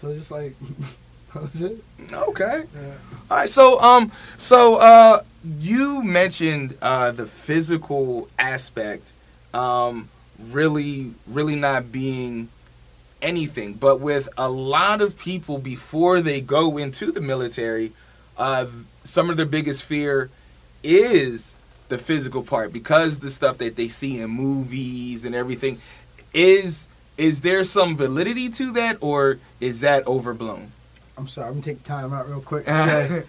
So 0.00 0.08
it's 0.08 0.16
just 0.18 0.30
like 0.30 0.54
that 1.34 1.42
was 1.42 1.60
it. 1.60 1.76
okay 2.12 2.64
Yeah. 2.74 2.94
All 3.30 3.36
right, 3.38 3.48
so 3.48 3.80
um, 3.80 4.10
so 4.38 4.76
uh, 4.76 5.20
you 5.60 6.02
mentioned 6.02 6.76
uh 6.82 7.10
the 7.12 7.26
physical 7.26 8.28
aspect, 8.38 9.12
um, 9.54 10.08
really, 10.38 11.12
really 11.26 11.54
not 11.56 11.92
being 11.92 12.48
anything, 13.20 13.74
but 13.74 14.00
with 14.00 14.28
a 14.36 14.50
lot 14.50 15.00
of 15.00 15.16
people 15.18 15.58
before 15.58 16.20
they 16.20 16.40
go 16.40 16.76
into 16.78 17.12
the 17.12 17.20
military, 17.20 17.92
uh, 18.36 18.66
some 19.04 19.30
of 19.30 19.36
their 19.36 19.46
biggest 19.46 19.84
fear 19.84 20.28
is 20.82 21.56
the 21.88 21.98
physical 21.98 22.42
part 22.42 22.72
because 22.72 23.20
the 23.20 23.30
stuff 23.30 23.58
that 23.58 23.76
they 23.76 23.86
see 23.88 24.18
in 24.18 24.30
movies 24.30 25.24
and 25.24 25.34
everything 25.34 25.78
is 26.34 26.88
is 27.18 27.42
there 27.42 27.62
some 27.64 27.96
validity 27.96 28.48
to 28.48 28.70
that 28.72 28.96
or 29.00 29.38
is 29.60 29.80
that 29.82 30.06
overblown? 30.06 30.72
I'm 31.18 31.28
sorry, 31.28 31.48
I'm 31.48 31.54
gonna 31.54 31.64
take 31.64 31.84
time 31.84 32.12
out 32.12 32.28
real 32.28 32.40
quick 32.40 32.64
say 32.66 33.24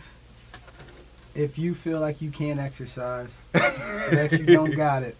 if 1.35 1.57
you 1.57 1.73
feel 1.73 1.99
like 1.99 2.21
you 2.21 2.29
can't 2.29 2.59
exercise, 2.59 3.39
that 3.53 4.31
you 4.39 4.45
don't 4.45 4.75
got 4.75 5.01
it, 5.03 5.17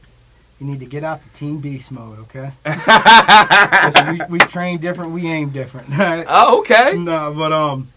you 0.59 0.67
need 0.67 0.79
to 0.79 0.85
get 0.85 1.03
out 1.03 1.23
the 1.23 1.29
team 1.31 1.57
beast 1.59 1.91
mode, 1.91 2.19
okay? 2.19 2.51
Listen, 3.83 4.11
we, 4.29 4.37
we 4.37 4.39
train 4.39 4.77
different, 4.79 5.11
we 5.11 5.27
aim 5.27 5.49
different. 5.49 5.89
alright? 5.91 6.25
Oh, 6.29 6.59
okay. 6.59 6.95
no, 6.97 7.33
but 7.35 7.51
um, 7.51 7.89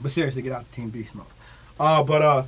but 0.00 0.10
seriously, 0.10 0.42
get 0.42 0.52
out 0.52 0.68
the 0.70 0.74
team 0.74 0.88
beast 0.90 1.14
mode. 1.14 1.26
Uh, 1.78 2.02
but 2.02 2.22
uh, 2.22 2.44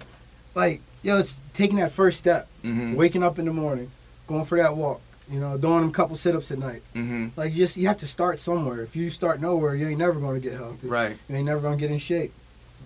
like 0.54 0.80
yo, 1.02 1.18
it's 1.18 1.38
taking 1.52 1.76
that 1.76 1.92
first 1.92 2.18
step, 2.18 2.48
Mm-hmm. 2.64 2.94
waking 2.94 3.22
up 3.22 3.38
in 3.38 3.44
the 3.44 3.52
morning, 3.52 3.90
going 4.26 4.46
for 4.46 4.56
that 4.56 4.74
walk, 4.74 5.02
you 5.30 5.40
know, 5.40 5.56
doing 5.56 5.80
them 5.80 5.90
couple 5.92 6.16
sit-ups 6.16 6.50
at 6.50 6.58
night. 6.58 6.82
Mm-hmm. 6.94 7.28
Like 7.36 7.52
you 7.52 7.58
just 7.58 7.76
you 7.76 7.86
have 7.86 7.96
to 7.98 8.06
start 8.06 8.38
somewhere. 8.40 8.82
If 8.82 8.94
you 8.96 9.08
start 9.10 9.40
nowhere, 9.40 9.74
you 9.74 9.88
ain't 9.88 9.98
never 9.98 10.20
gonna 10.20 10.40
get 10.40 10.52
healthy. 10.54 10.86
Right. 10.88 11.16
You 11.28 11.36
ain't 11.36 11.46
never 11.46 11.60
gonna 11.60 11.76
get 11.76 11.90
in 11.90 11.98
shape. 11.98 12.32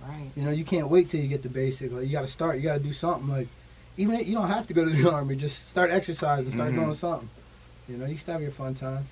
Right. 0.06 0.30
You 0.36 0.42
know, 0.44 0.50
you 0.50 0.64
can't 0.64 0.88
wait 0.88 1.08
till 1.10 1.20
you 1.20 1.28
get 1.28 1.42
the 1.42 1.48
basic. 1.48 1.90
Like 1.92 2.04
you 2.06 2.12
got 2.12 2.20
to 2.22 2.28
start. 2.28 2.56
You 2.56 2.62
got 2.62 2.74
to 2.78 2.82
do 2.82 2.92
something. 2.92 3.28
Like 3.28 3.48
even 3.96 4.14
if 4.14 4.26
you 4.28 4.36
don't 4.36 4.48
have 4.48 4.66
to 4.68 4.74
go 4.74 4.84
to 4.84 4.90
the 4.90 5.10
army. 5.12 5.34
Just 5.36 5.68
start 5.68 5.90
exercising. 5.90 6.50
Start 6.52 6.70
Mhm. 6.72 6.76
doing 6.76 6.94
something. 6.94 7.28
You 7.88 7.96
know, 7.96 8.06
you 8.06 8.16
still 8.16 8.34
have 8.34 8.42
your 8.42 8.50
fun 8.52 8.74
times. 8.74 9.06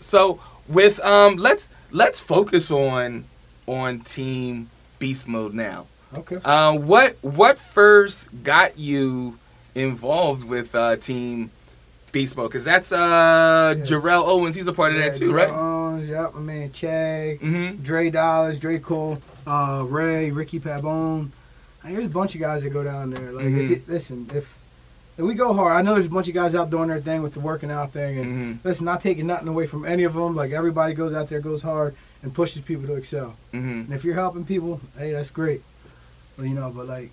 So 0.00 0.40
with 0.68 1.04
um, 1.04 1.36
let's 1.36 1.68
let's 1.90 2.20
focus 2.20 2.70
on 2.70 3.24
on 3.66 4.00
Team 4.00 4.70
Beast 4.98 5.26
Mode 5.28 5.54
now. 5.54 5.86
Okay. 6.14 6.36
Uh, 6.44 6.76
what 6.76 7.16
what 7.22 7.58
first 7.58 8.28
got 8.42 8.78
you 8.78 9.38
involved 9.74 10.44
with 10.44 10.74
uh, 10.74 10.96
Team 10.96 11.50
Beast 12.12 12.36
Mode? 12.36 12.50
Because 12.50 12.64
that's 12.64 12.92
uh, 12.92 13.74
Yeah. 13.78 13.84
Jarrell 13.84 14.24
Owens. 14.26 14.54
He's 14.54 14.66
a 14.66 14.72
part 14.72 14.92
of 14.92 14.98
that 14.98 15.14
too, 15.14 15.32
right? 15.32 15.48
Um, 15.50 16.04
yep, 16.06 16.34
my 16.34 16.40
man 16.40 16.70
Chag, 16.70 17.40
Mm-hmm. 17.40 17.82
Dre 17.82 18.10
Dollars, 18.10 18.58
Dre 18.58 18.78
Cole, 18.78 19.18
uh, 19.46 19.84
Ray, 19.86 20.30
Ricky 20.30 20.60
Pabone. 20.60 21.30
There's 21.84 22.06
a 22.06 22.08
bunch 22.08 22.34
of 22.34 22.40
guys 22.40 22.62
that 22.62 22.70
go 22.70 22.84
down 22.84 23.10
there. 23.10 23.32
Like, 23.32 23.46
if 23.46 23.52
Mhm. 23.52 23.68
you, 23.70 23.82
listen, 23.88 24.30
if, 24.32 24.56
if 25.18 25.24
we 25.24 25.34
go 25.34 25.52
hard, 25.52 25.72
I 25.76 25.82
know 25.82 25.94
there's 25.94 26.06
a 26.06 26.10
bunch 26.10 26.28
of 26.28 26.34
guys 26.34 26.54
out 26.54 26.70
doing 26.70 26.88
their 26.88 27.00
thing 27.00 27.22
with 27.22 27.34
the 27.34 27.40
working 27.40 27.70
out 27.72 27.92
thing, 27.92 28.18
and 28.18 28.26
Mm-hmm. 28.26 28.68
listen, 28.68 28.84
not 28.84 29.00
taking 29.00 29.26
nothing 29.26 29.48
away 29.48 29.66
from 29.66 29.84
any 29.84 30.04
of 30.04 30.14
them. 30.14 30.36
Like 30.36 30.52
everybody 30.52 30.94
goes 30.94 31.12
out 31.12 31.28
there, 31.28 31.40
goes 31.40 31.62
hard, 31.62 31.96
and 32.22 32.32
pushes 32.32 32.62
people 32.62 32.86
to 32.86 32.94
excel. 32.94 33.34
Mm-hmm. 33.52 33.68
And 33.68 33.92
if 33.92 34.04
you're 34.04 34.14
helping 34.14 34.44
people, 34.44 34.80
hey, 34.96 35.10
that's 35.12 35.30
great. 35.32 35.62
Well, 36.38 36.46
you 36.46 36.54
know, 36.54 36.70
but 36.70 36.86
like 36.86 37.10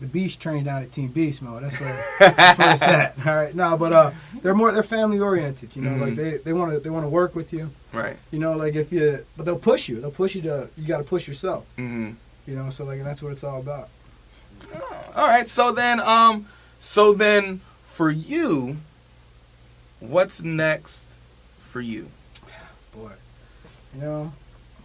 the 0.00 0.06
Beast 0.06 0.40
trained 0.40 0.64
down 0.66 0.82
at 0.82 0.92
Team 0.92 1.08
Beast 1.08 1.40
mode. 1.42 1.62
That's 1.62 1.80
where 1.80 2.04
that's 2.18 2.58
where 2.58 2.72
it's 2.72 2.82
at. 2.82 3.26
All 3.26 3.34
right, 3.36 3.54
no, 3.54 3.76
but 3.76 3.92
uh, 3.92 4.10
they're 4.42 4.54
more 4.54 4.72
they're 4.72 4.82
family 4.82 5.18
oriented. 5.20 5.74
You 5.76 5.82
know, 5.82 5.96
like 5.96 6.14
Mhm. 6.14 6.16
they 6.16 6.36
they 6.38 6.52
want 6.52 6.72
to 6.72 6.80
they 6.80 6.90
want 6.90 7.04
to 7.04 7.08
work 7.08 7.34
with 7.34 7.52
you. 7.52 7.70
Right. 7.92 8.16
You 8.32 8.38
know, 8.40 8.56
like 8.56 8.74
if 8.74 8.92
you, 8.92 9.24
but 9.36 9.46
they'll 9.46 9.56
push 9.58 9.88
you. 9.88 10.00
They'll 10.00 10.10
push 10.10 10.34
you 10.34 10.42
to 10.42 10.68
you 10.76 10.86
got 10.88 10.98
to 10.98 11.04
push 11.04 11.28
yourself. 11.28 11.64
Mm-hmm. 11.78 12.12
You 12.46 12.56
know, 12.56 12.70
so 12.70 12.84
like 12.84 12.98
and 12.98 13.06
that's 13.06 13.22
what 13.22 13.32
it's 13.32 13.44
all 13.44 13.60
about. 13.60 13.88
All 15.14 15.28
right. 15.28 15.48
So 15.48 15.70
then, 15.72 16.00
um, 16.00 16.46
so 16.80 17.12
then 17.12 17.60
for 17.84 18.10
you, 18.10 18.78
what's 20.00 20.42
next 20.42 21.18
for 21.60 21.80
you? 21.80 22.10
Boy, 22.94 23.12
you 23.94 24.00
know, 24.00 24.32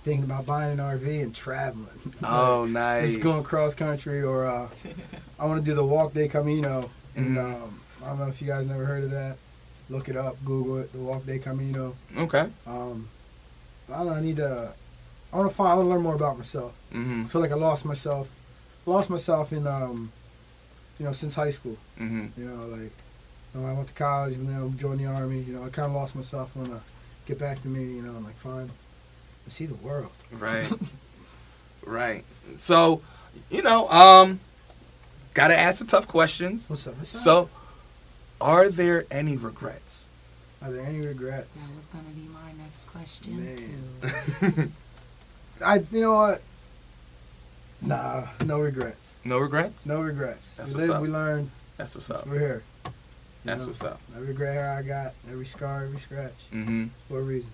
thinking 0.10 0.24
about 0.26 0.46
buying 0.48 0.72
an 0.72 0.78
RV 0.80 1.22
and 1.22 1.36
traveling. 1.36 1.88
Oh, 2.24 2.66
nice. 2.66 3.10
Just 3.10 3.22
going 3.22 3.44
cross 3.44 3.74
country, 3.76 4.24
or 4.24 4.46
uh, 4.46 4.68
I 5.40 5.46
want 5.46 5.64
to 5.64 5.70
do 5.70 5.76
the 5.76 5.84
Walk 5.86 6.14
Day 6.14 6.28
Camino. 6.28 6.90
And 7.16 7.38
Mhm. 7.38 7.54
um, 7.64 7.80
I 8.04 8.08
don't 8.08 8.20
know 8.20 8.28
if 8.28 8.42
you 8.42 8.48
guys 8.48 8.66
never 8.66 8.86
heard 8.86 9.04
of 9.04 9.12
that. 9.12 9.38
Look 9.90 10.10
it 10.10 10.18
up, 10.18 10.36
Google 10.44 10.78
it. 10.80 10.92
The 10.92 11.00
Walk 11.00 11.26
Day 11.26 11.38
Camino. 11.40 11.96
Okay. 12.18 12.48
Um, 12.66 13.08
I 13.92 13.98
don't 13.98 14.08
know. 14.08 14.14
I 14.14 14.22
need 14.22 14.38
to. 14.38 14.74
I 15.32 15.38
want 15.38 15.50
to 15.50 15.56
find. 15.56 15.70
I 15.70 15.74
want 15.76 15.86
to 15.88 15.90
learn 15.94 16.02
more 16.02 16.16
about 16.16 16.38
myself. 16.38 16.74
Mm-hmm. 16.94 17.24
I 17.26 17.28
feel 17.28 17.42
like 17.42 17.52
I 17.52 17.56
lost 17.56 17.86
myself. 17.86 18.30
Lost 18.88 19.10
myself 19.12 19.54
in 19.54 19.68
um, 19.68 20.12
you 20.98 21.06
know, 21.06 21.12
since 21.12 21.36
high 21.36 21.52
school. 21.52 21.78
Mm-hmm. 22.00 22.26
You 22.40 22.46
know, 22.48 22.66
like 22.66 22.92
you 23.54 23.62
know, 23.62 23.68
I 23.68 23.74
went 23.74 23.88
to 23.88 23.94
college 23.94 24.34
and 24.36 24.48
then 24.50 24.60
I 24.62 24.68
joined 24.82 25.00
the 25.00 25.06
army. 25.06 25.42
You 25.42 25.54
know, 25.54 25.64
I 25.64 25.70
kind 25.70 25.88
of 25.88 25.94
lost 25.94 26.16
myself. 26.16 26.52
I 26.56 26.60
want 26.60 26.72
to 26.72 26.82
get 27.28 27.38
back 27.40 27.62
to 27.62 27.68
me. 27.68 27.84
You 27.98 28.02
know, 28.02 28.16
and 28.16 28.26
like 28.26 28.36
find 28.38 28.70
and 29.50 29.54
see 29.54 29.66
the 29.66 29.74
world. 29.74 30.12
Right. 30.32 30.70
right. 31.84 32.24
So, 32.56 33.02
you 33.50 33.64
know, 33.64 33.90
um, 33.90 34.40
gotta 35.34 35.58
ask 35.58 35.80
the 35.80 35.86
tough 35.88 36.08
questions. 36.08 36.70
What's 36.70 36.86
up? 36.86 36.96
What's 36.98 37.16
up? 37.16 37.22
So, 37.22 37.50
are 38.40 38.70
there 38.70 39.06
any 39.10 39.38
regrets? 39.38 40.08
Are 40.62 40.70
there 40.72 40.86
any 40.86 41.00
regrets? 41.02 41.60
That 41.60 41.76
was 41.76 41.88
gonna 41.88 42.04
be 42.10 42.28
my 42.32 42.52
next 42.64 42.86
question 42.90 43.44
Man. 43.44 43.58
too. 44.54 44.72
I. 45.66 45.84
You 45.92 46.02
know 46.02 46.14
what? 46.14 46.42
Nah, 47.82 48.28
no 48.46 48.60
regrets. 48.60 49.16
no 49.24 49.40
regrets? 49.40 49.86
No 49.88 50.02
regrets. 50.02 50.54
That's 50.56 50.74
we 50.74 50.82
what's 50.82 50.88
live, 50.90 50.98
up. 50.98 51.02
we 51.02 51.08
learn. 51.10 51.50
That's 51.78 51.96
what's 51.96 52.12
up. 52.12 52.28
We're 52.28 52.40
here. 52.40 52.64
You 52.86 52.92
That's 53.46 53.62
know, 53.64 53.70
what's 53.70 53.84
up. 53.84 54.00
Every 54.16 54.34
gray 54.36 54.54
hair 54.54 54.76
I 54.78 54.82
got, 54.84 55.14
every 55.32 55.46
scar, 55.46 55.86
every 55.86 55.98
scratch, 55.98 56.52
Mm-hmm. 56.54 56.88
for 57.08 57.20
a 57.20 57.24
reason. 57.24 57.50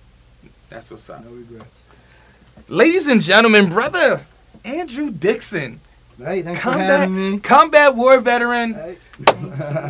That's 0.70 0.92
what's 0.92 1.10
up. 1.10 1.24
No 1.24 1.32
regrets. 1.32 1.86
Ladies 2.68 3.08
and 3.08 3.22
gentlemen, 3.22 3.70
brother 3.70 4.26
Andrew 4.64 5.12
Dixon, 5.12 5.80
Hey, 6.18 6.42
thanks 6.42 6.62
for 6.62 6.72
combat, 6.72 7.00
having 7.02 7.32
me. 7.34 7.40
combat 7.40 7.96
war 7.96 8.20
veteran, 8.20 8.74
Hey. 8.74 8.96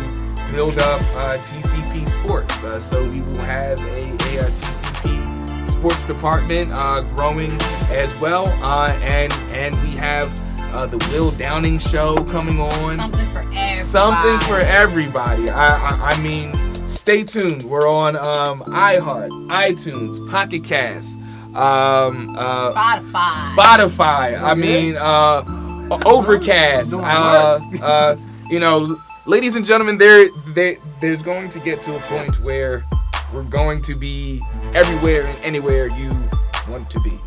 build 0.51 0.79
up 0.79 1.01
uh, 1.15 1.39
TCP 1.39 2.07
Sports, 2.07 2.63
uh, 2.63 2.79
so 2.81 3.03
we 3.09 3.21
will 3.21 3.39
have 3.39 3.79
a, 3.81 4.17
a, 4.37 4.41
uh 4.47 4.51
TCP 4.51 5.67
Sports 5.67 6.05
department 6.05 6.71
uh, 6.73 7.01
growing 7.03 7.61
as 7.91 8.15
well, 8.17 8.47
uh, 8.63 8.91
and 9.03 9.33
and 9.53 9.75
we 9.83 9.91
have 9.97 10.33
uh, 10.75 10.87
the 10.87 10.99
Will 11.11 11.31
Downing 11.31 11.79
show 11.79 12.17
coming 12.25 12.61
on 12.61 12.97
Something 12.97 13.27
for 13.33 13.39
everybody. 13.41 13.75
something 13.77 14.41
for 14.49 14.59
everybody. 14.61 15.51
I, 15.51 15.77
I 15.77 16.13
I 16.13 16.21
mean, 16.21 16.87
stay 16.89 17.23
tuned. 17.25 17.65
We're 17.65 17.89
on 17.89 18.17
um, 18.17 18.63
iHeart, 18.63 19.31
iTunes, 19.49 20.31
Pocket 20.31 20.65
Cast, 20.65 21.19
um, 21.55 22.35
uh, 22.37 22.73
Spotify. 22.73 23.57
Spotify. 23.57 24.43
I 24.43 24.55
mean, 24.55 24.97
uh, 24.97 25.43
Overcast. 25.91 26.95
Uh, 26.95 27.61
uh, 27.83 28.17
you 28.49 28.61
know, 28.61 28.99
ladies 29.27 29.57
and 29.57 29.65
gentlemen, 29.67 29.99
there, 29.99 30.29
there, 30.49 30.77
there's 31.01 31.23
going 31.23 31.49
to 31.51 31.61
get 31.61 31.83
to 31.83 31.97
a 31.97 32.01
point 32.01 32.41
where 32.41 32.85
we're 33.33 33.43
going 33.43 33.81
to 33.83 33.95
be 33.95 34.43
everywhere 34.75 35.27
and 35.27 35.39
anywhere 35.41 35.89
you 35.89 36.17
want 36.69 36.91
to 36.91 37.01
be. 37.01 37.19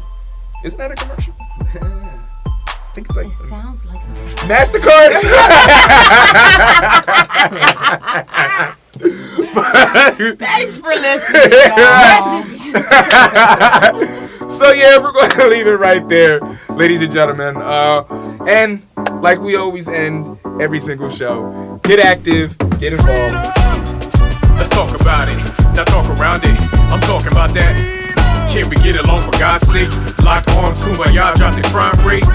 Isn't 0.64 0.78
that 0.80 0.92
a 0.92 0.96
commercial? 0.96 1.34
I 2.68 2.92
think 2.96 3.10
it's 3.10 3.18
like 3.18 3.28
It 3.28 3.34
sounds 3.34 3.86
like 3.86 4.02
a 4.04 4.08
nice 4.10 4.36
Mastercard. 4.38 5.14
Thanks 10.38 10.80
for 10.80 10.90
listening. 10.96 11.52
So 14.50 14.72
yeah, 14.72 14.98
we're 14.98 15.12
going 15.12 15.30
to 15.42 15.48
leave 15.48 15.68
it 15.68 15.76
right 15.76 16.08
there, 16.08 16.40
ladies 16.70 17.02
and 17.02 17.12
gentlemen. 17.12 17.58
Uh, 17.58 18.04
and 18.48 18.82
like 19.22 19.40
we 19.40 19.56
always 19.56 19.88
end 19.88 20.38
every 20.60 20.80
single 20.80 21.10
show, 21.10 21.80
get 21.84 22.00
active, 22.00 22.58
get 22.80 22.94
involved. 22.94 23.36
Let's 24.58 24.70
talk 24.70 25.00
about 25.00 25.28
it, 25.30 25.38
not 25.76 25.88
talk 25.88 26.10
around 26.20 26.44
it. 26.44 26.56
I'm 26.92 27.02
talking 27.02 27.32
about 27.32 27.54
that. 27.54 27.76
Can 28.52 28.70
we 28.70 28.76
get 28.78 28.96
along 28.96 29.22
for 29.22 29.38
God's 29.38 29.68
sake? 29.68 29.90
Lock 30.24 30.48
arms, 30.50 30.80
kumbaya, 30.80 31.36
drop 31.36 31.56
the 31.56 31.62
crime 31.70 31.96
rate. 32.08 32.26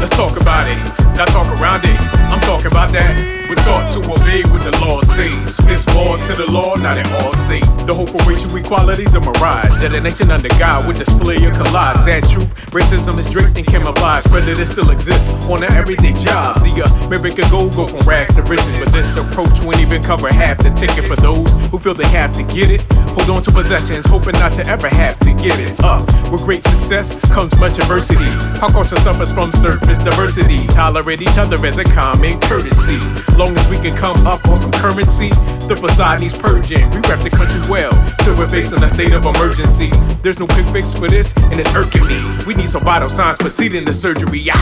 Let's 0.00 0.16
talk 0.16 0.40
about 0.40 0.68
it, 0.68 1.16
not 1.16 1.28
talk 1.28 1.46
around 1.60 1.84
it. 1.84 1.96
I'm 2.32 2.40
talking 2.40 2.66
about 2.66 2.90
that. 2.92 3.43
We're 3.54 3.62
taught 3.62 3.88
to 3.92 4.00
obey 4.00 4.42
what 4.50 4.64
the 4.64 4.76
law 4.82 5.00
says. 5.00 5.60
It's 5.70 5.84
ball 5.84 6.18
to 6.18 6.34
the 6.34 6.50
law, 6.50 6.74
not 6.74 6.98
at 6.98 7.06
all 7.22 7.30
safe. 7.30 7.62
The 7.86 7.94
hope 7.94 8.10
for 8.10 8.18
racial 8.28 8.56
equality's 8.56 9.14
a 9.14 9.20
mirage. 9.20 9.78
That 9.78 9.94
a 9.94 10.00
nation 10.00 10.32
under 10.32 10.48
God 10.58 10.88
would 10.88 10.96
display 10.96 11.36
a 11.36 11.52
collage. 11.52 11.98
Sad 11.98 12.24
truth, 12.28 12.50
racism 12.72 13.16
is 13.16 13.30
draped 13.30 13.56
in 13.56 13.64
camouflage. 13.64 14.24
Prejudice 14.24 14.72
still 14.72 14.90
exists 14.90 15.28
on 15.46 15.62
an 15.62 15.72
everyday 15.74 16.12
job. 16.14 16.58
The 16.66 16.82
American 17.06 17.48
goal 17.48 17.70
go 17.70 17.86
from 17.86 18.00
rags 18.08 18.34
to 18.34 18.42
riches, 18.42 18.76
but 18.76 18.88
this 18.88 19.14
approach 19.14 19.62
won't 19.62 19.78
even 19.78 20.02
cover 20.02 20.32
half 20.32 20.58
the 20.58 20.70
ticket 20.70 21.06
for 21.06 21.14
those 21.14 21.52
who 21.70 21.78
feel 21.78 21.94
they 21.94 22.08
have 22.08 22.32
to 22.34 22.42
get 22.42 22.70
it. 22.70 22.82
Hold 23.14 23.30
on 23.30 23.42
to 23.42 23.52
possessions, 23.52 24.04
hoping 24.04 24.34
not 24.42 24.52
to 24.54 24.66
ever 24.66 24.88
have 24.88 25.16
to 25.20 25.30
give 25.34 25.54
it 25.60 25.78
up. 25.84 26.02
With 26.32 26.42
great 26.42 26.64
success 26.64 27.14
comes 27.30 27.56
much 27.60 27.78
adversity. 27.78 28.34
Our 28.58 28.70
culture 28.70 28.98
suffers 28.98 29.30
from 29.30 29.52
surface 29.52 29.98
diversity. 29.98 30.66
Tolerate 30.66 31.22
each 31.22 31.38
other 31.38 31.64
as 31.64 31.78
a 31.78 31.84
common 31.84 32.40
courtesy. 32.40 32.98
Long 33.44 33.58
as 33.58 33.68
we 33.68 33.76
can 33.76 33.94
come 33.94 34.26
up 34.26 34.48
on 34.48 34.56
some 34.56 34.70
currency, 34.72 35.28
the 35.68 35.76
facade 35.76 36.20
needs 36.20 36.32
purging. 36.32 36.88
We 36.88 36.96
rep 37.04 37.20
the 37.20 37.28
country 37.28 37.60
well 37.68 37.92
till 38.24 38.34
we're 38.38 38.48
facing 38.48 38.82
a 38.82 38.88
state 38.88 39.12
of 39.12 39.26
emergency. 39.26 39.90
There's 40.22 40.38
no 40.38 40.46
quick 40.46 40.64
fix 40.72 40.94
for 40.94 41.08
this, 41.08 41.36
and 41.52 41.60
it's 41.60 41.68
irking 41.76 42.06
me. 42.06 42.24
We 42.46 42.54
need 42.54 42.70
some 42.70 42.82
vital 42.82 43.10
signs 43.10 43.36
preceding 43.36 43.84
the 43.84 43.92
surgery. 43.92 44.40
Yeah. 44.40 44.56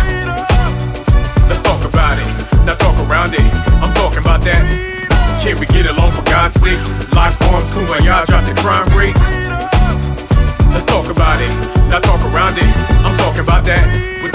Let's 1.47 1.63
talk 1.63 1.79
about 1.87 2.19
it, 2.19 2.27
not 2.67 2.81
talk 2.81 2.99
around 3.07 3.35
it. 3.35 3.47
I'm 3.79 3.95
talking 3.95 4.19
about 4.19 4.43
that. 4.51 4.67
Can 5.41 5.61
we 5.61 5.67
get 5.67 5.87
along 5.87 6.11
for 6.11 6.25
God's 6.25 6.55
sake? 6.55 6.83
Lock 7.15 7.39
arms, 7.55 7.71
kumbaya, 7.71 8.27
drop 8.27 8.43
the 8.51 8.55
crime 8.59 8.91
rate. 8.99 9.15
Let's 10.75 10.87
talk 10.87 11.07
about 11.07 11.41
it, 11.41 11.55
not 11.87 12.03
talk 12.03 12.19
around 12.35 12.59
it. 12.59 12.67
I'm 13.07 13.17
talking 13.17 13.47
about 13.47 13.65
that. 13.67 13.87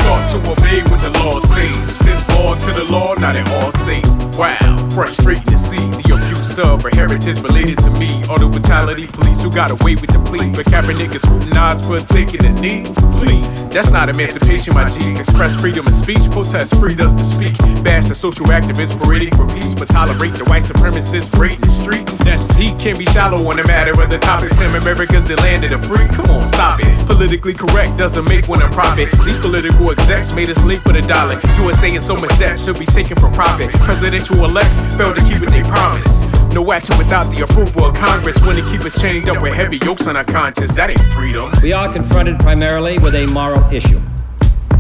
We're 0.08 0.28
to 0.28 0.38
obey 0.52 0.82
what 0.90 1.02
the 1.02 1.12
law 1.20 1.40
says. 1.40 1.98
Fist 1.98 2.28
ball 2.30 2.56
to 2.56 2.72
the 2.72 2.86
law, 2.86 3.14
not 3.16 3.36
at 3.36 3.48
all 3.50 3.70
safe. 3.70 4.06
Wow, 4.38 4.90
frustrating 4.92 5.44
to 5.46 5.58
see 5.58 5.76
the 5.78 6.16
abuse 6.16 6.60
of 6.60 6.86
a 6.86 6.96
heritage 6.96 7.42
related 7.42 7.80
to 7.80 7.92
me. 7.92 8.24
Auto 8.26 8.48
brutality, 8.48 9.08
police 9.08 9.42
who 9.42 9.52
got 9.52 9.72
away 9.72 9.96
with 9.96 10.12
the 10.12 10.20
plea. 10.20 10.52
But 10.52 10.66
Kaepernick 10.68 11.14
is 11.14 11.24
scrutinized 11.24 11.86
for 11.86 12.00
taking 12.00 12.46
a 12.46 12.54
knee. 12.54 12.86
Please, 13.20 13.70
that's 13.74 13.92
not 13.92 14.10
emancipation, 14.10 14.74
my 14.74 14.88
G. 14.88 15.16
Express 15.20 15.60
freedom 15.60 15.88
of 15.88 15.94
speech, 15.94 16.24
protest 16.32 16.76
freed 16.80 17.02
us 17.02 17.14
to 17.14 17.24
speak. 17.24 17.58
Bash 17.84 18.06
the 18.06 18.16
social 18.16 18.46
activists 18.48 18.98
parading 19.02 19.36
for 19.36 19.48
peace, 19.48 19.74
but 19.74 19.90
tolerate 19.90 20.36
the 20.36 20.46
white 20.46 20.64
supremacists 20.64 21.38
raiding 21.38 21.62
the 21.62 21.70
streets. 21.70 22.18
That's 22.20 22.48
deep, 22.56 22.80
can't 22.80 22.98
be 22.98 23.06
shallow 23.06 23.46
on 23.50 23.58
the 23.58 23.64
matter 23.66 24.00
of 24.02 24.10
the 24.10 24.20
topic. 24.20 24.52
Claim 24.52 24.76
America's 24.76 25.26
the 25.26 25.36
land 25.38 25.64
of 25.66 25.72
the 25.72 25.80
free. 25.80 26.08
Come 26.16 26.30
on, 26.32 26.48
stop 26.48 26.80
it. 26.80 26.94
Politically 27.08 27.54
correct 27.54 27.98
doesn't 27.98 28.26
make 28.26 28.48
one 28.48 28.62
a 28.62 28.70
prophet. 28.70 29.10
These 29.26 29.38
political 29.40 29.90
execs 29.98 30.34
made 30.34 30.50
us 30.50 30.64
link 30.64 30.84
with 30.86 30.96
a 30.96 31.02
dollar. 31.02 31.40
USA 31.58 31.94
and 31.96 32.04
so 32.04 32.16
much 32.16 32.38
debt 32.38 32.60
should 32.60 32.80
be 32.80 32.86
taken 32.86 33.18
for 33.18 33.30
profit. 33.32 33.70
Presidential 33.82 34.44
elects 34.46 34.78
failed 34.96 35.16
to 35.16 35.22
keep 35.22 35.40
what 35.40 35.50
they 35.50 35.64
promised. 35.64 36.26
No 36.54 36.72
action 36.72 36.98
without 36.98 37.30
the 37.32 37.44
approval 37.44 37.86
of 37.86 37.96
Congress. 37.96 38.40
When 38.42 38.56
they 38.56 38.72
keep 38.72 38.82
us 38.82 39.00
chained 39.00 39.30
up 39.30 39.42
with 39.42 39.54
heavy 39.54 39.78
yokes 39.84 40.08
on 40.08 40.16
our 40.16 40.24
conscience, 40.24 40.72
that 40.74 40.90
ain't 40.90 41.00
freedom. 41.00 41.52
We 41.62 41.74
are 41.74 41.92
confronted 41.92 42.40
primarily 42.40 43.00
with 43.00 43.16
a 43.16 43.28
moral 43.28 43.64
issue. 43.72 44.02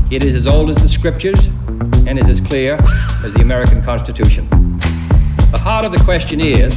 It 0.09 0.23
is 0.23 0.35
as 0.35 0.47
old 0.47 0.69
as 0.69 0.77
the 0.77 0.89
scriptures 0.89 1.47
and 2.07 2.17
is 2.17 2.29
as 2.29 2.41
clear 2.41 2.77
as 3.23 3.33
the 3.33 3.41
American 3.41 3.81
Constitution. 3.83 4.47
The 5.51 5.59
heart 5.61 5.85
of 5.85 5.91
the 5.91 6.01
question 6.03 6.39
is 6.39 6.73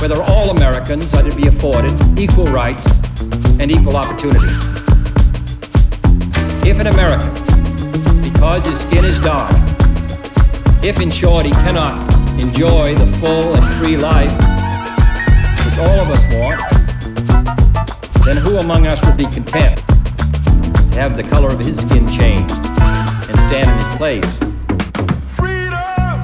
whether 0.00 0.22
all 0.22 0.50
Americans 0.50 1.12
are 1.14 1.22
to 1.22 1.34
be 1.34 1.48
afforded 1.48 1.94
equal 2.18 2.46
rights 2.46 2.84
and 3.58 3.70
equal 3.70 3.96
opportunity. 3.96 4.75
If 6.68 6.80
an 6.80 6.88
American, 6.88 7.32
because 8.22 8.66
his 8.66 8.80
skin 8.80 9.04
is 9.04 9.20
dark, 9.20 9.52
if 10.82 11.00
in 11.00 11.12
short 11.12 11.46
he 11.46 11.52
cannot 11.52 11.96
enjoy 12.40 12.96
the 12.96 13.06
full 13.18 13.54
and 13.54 13.64
free 13.78 13.96
life 13.96 14.32
which 15.64 15.78
all 15.78 16.00
of 16.00 16.10
us 16.10 16.20
want, 16.34 16.60
then 18.24 18.36
who 18.36 18.58
among 18.58 18.88
us 18.88 18.98
would 19.06 19.16
be 19.16 19.26
content 19.26 19.78
to 20.90 20.94
have 20.98 21.16
the 21.16 21.22
color 21.22 21.50
of 21.50 21.60
his 21.60 21.76
skin 21.76 22.08
changed 22.08 22.52
and 22.52 23.38
stand 23.46 23.70
in 23.70 23.76
his 23.86 23.96
place? 23.96 24.32
Freedom! 25.36 26.18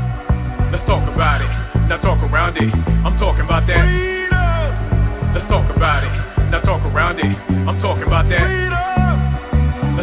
Let's 0.73 0.85
talk 0.85 1.07
about 1.15 1.41
it, 1.41 1.89
not 1.89 2.03
talk 2.03 2.21
around 2.33 2.57
it. 2.57 2.75
I'm 3.07 3.15
talking 3.15 3.45
about 3.45 3.65
that. 3.69 3.85
Freedom! 3.87 5.35
Let's 5.35 5.47
talk 5.47 5.71
about 5.77 6.03
it, 6.03 6.51
not 6.51 6.65
talk 6.65 6.85
around 6.87 7.21
it. 7.21 7.33
I'm 7.69 7.79
talking 7.79 8.03
about 8.03 8.27
that. 8.29 8.41
Freedom! 8.41 9.32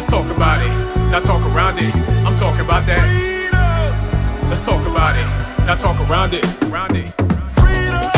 Let's 0.00 0.08
talk 0.16 0.32
about 0.32 0.64
it, 0.64 0.72
not 1.12 1.28
talk 1.28 1.44
around 1.52 1.76
it. 1.76 1.92
I'm 2.24 2.32
talking 2.32 2.64
about 2.64 2.88
that. 2.88 3.04
Freedom! 3.04 4.48
Let's 4.48 4.64
talk 4.64 4.80
about 4.88 5.12
it, 5.12 5.28
not 5.68 5.76
talk 5.76 6.00
around 6.08 6.32
it. 6.32 6.40
Around 6.72 6.96
it. 6.96 7.12
Freedom! 7.52 8.08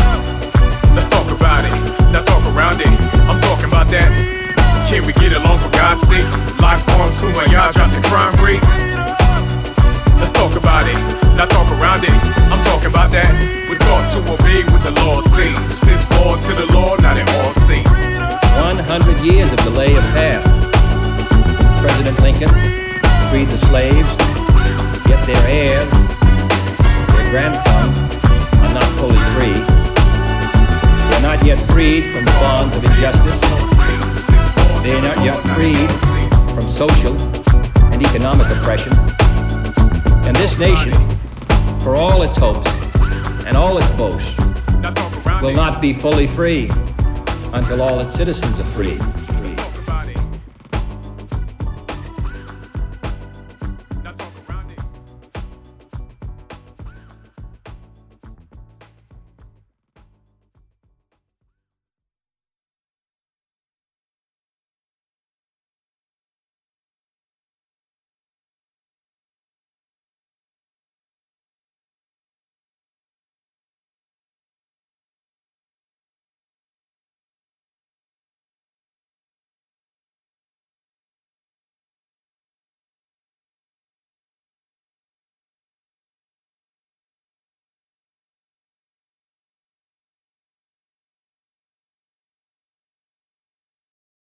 Let's 0.95 1.11
talk 1.11 1.26
about 1.26 1.66
it, 1.66 1.74
not 2.14 2.22
talk 2.22 2.39
around 2.55 2.78
it. 2.78 2.87
I'm 3.26 3.35
talking 3.51 3.66
about 3.66 3.91
that. 3.91 4.07
Can 4.87 5.03
we 5.11 5.12
get 5.18 5.35
along 5.35 5.59
for 5.59 5.74
God's 5.74 6.07
sake? 6.07 6.22
Lock 6.62 6.78
arms, 7.03 7.18
kumbaya, 7.18 7.74
drop 7.74 7.91
the 7.91 7.99
crime 8.07 8.30
rate. 8.39 8.62
Let's 10.22 10.30
talk 10.30 10.55
about 10.55 10.87
it, 10.87 10.95
not 11.35 11.51
talk 11.51 11.66
around 11.83 12.07
it. 12.07 12.14
I'm 12.47 12.62
talking 12.62 12.95
about 12.95 13.11
that. 13.11 13.26
We're 13.66 13.83
taught 13.91 14.07
to 14.14 14.22
obey 14.30 14.62
what 14.70 14.87
the 14.87 14.95
law 15.03 15.18
says. 15.18 15.83
Fist 15.83 16.07
ball 16.14 16.39
to 16.39 16.53
the 16.55 16.70
law, 16.70 16.95
now 17.03 17.11
they 17.11 17.26
all 17.43 17.51
see. 17.51 17.83
100 17.83 19.26
years 19.26 19.51
of 19.51 19.59
delay 19.66 19.91
have 19.99 20.14
passed. 20.14 20.61
President 21.83 22.20
Lincoln 22.20 22.49
freed 23.28 23.49
the 23.49 23.59
slaves, 23.59 24.09
yet 25.11 25.18
their 25.26 25.45
heirs, 25.51 25.91
their 27.11 27.30
grandsons, 27.30 27.99
are 28.62 28.72
not 28.72 28.89
fully 28.99 29.18
free. 29.35 29.59
They 31.09 31.16
are 31.18 31.22
not 31.22 31.45
yet 31.45 31.59
freed 31.72 32.05
from 32.05 32.24
the 32.24 32.37
bonds 32.41 32.76
of 32.76 32.85
injustice. 32.85 33.41
They 34.85 34.97
are 34.97 35.03
not 35.03 35.24
yet 35.24 35.43
freed 35.57 35.91
from 36.55 36.70
social 36.70 37.16
and 37.93 38.01
economic 38.01 38.47
oppression. 38.57 38.93
And 40.24 40.37
this 40.37 40.57
nation, 40.61 40.95
for 41.80 41.97
all 41.97 42.22
its 42.22 42.37
hopes 42.37 42.70
and 43.45 43.57
all 43.57 43.76
its 43.78 43.91
boasts, 43.93 44.37
will 45.43 45.55
not 45.55 45.80
be 45.80 45.93
fully 45.93 46.28
free 46.28 46.70
until 47.53 47.83
all 47.83 47.99
its 47.99 48.14
citizens 48.14 48.57
are 48.57 48.70
free. 48.72 49.01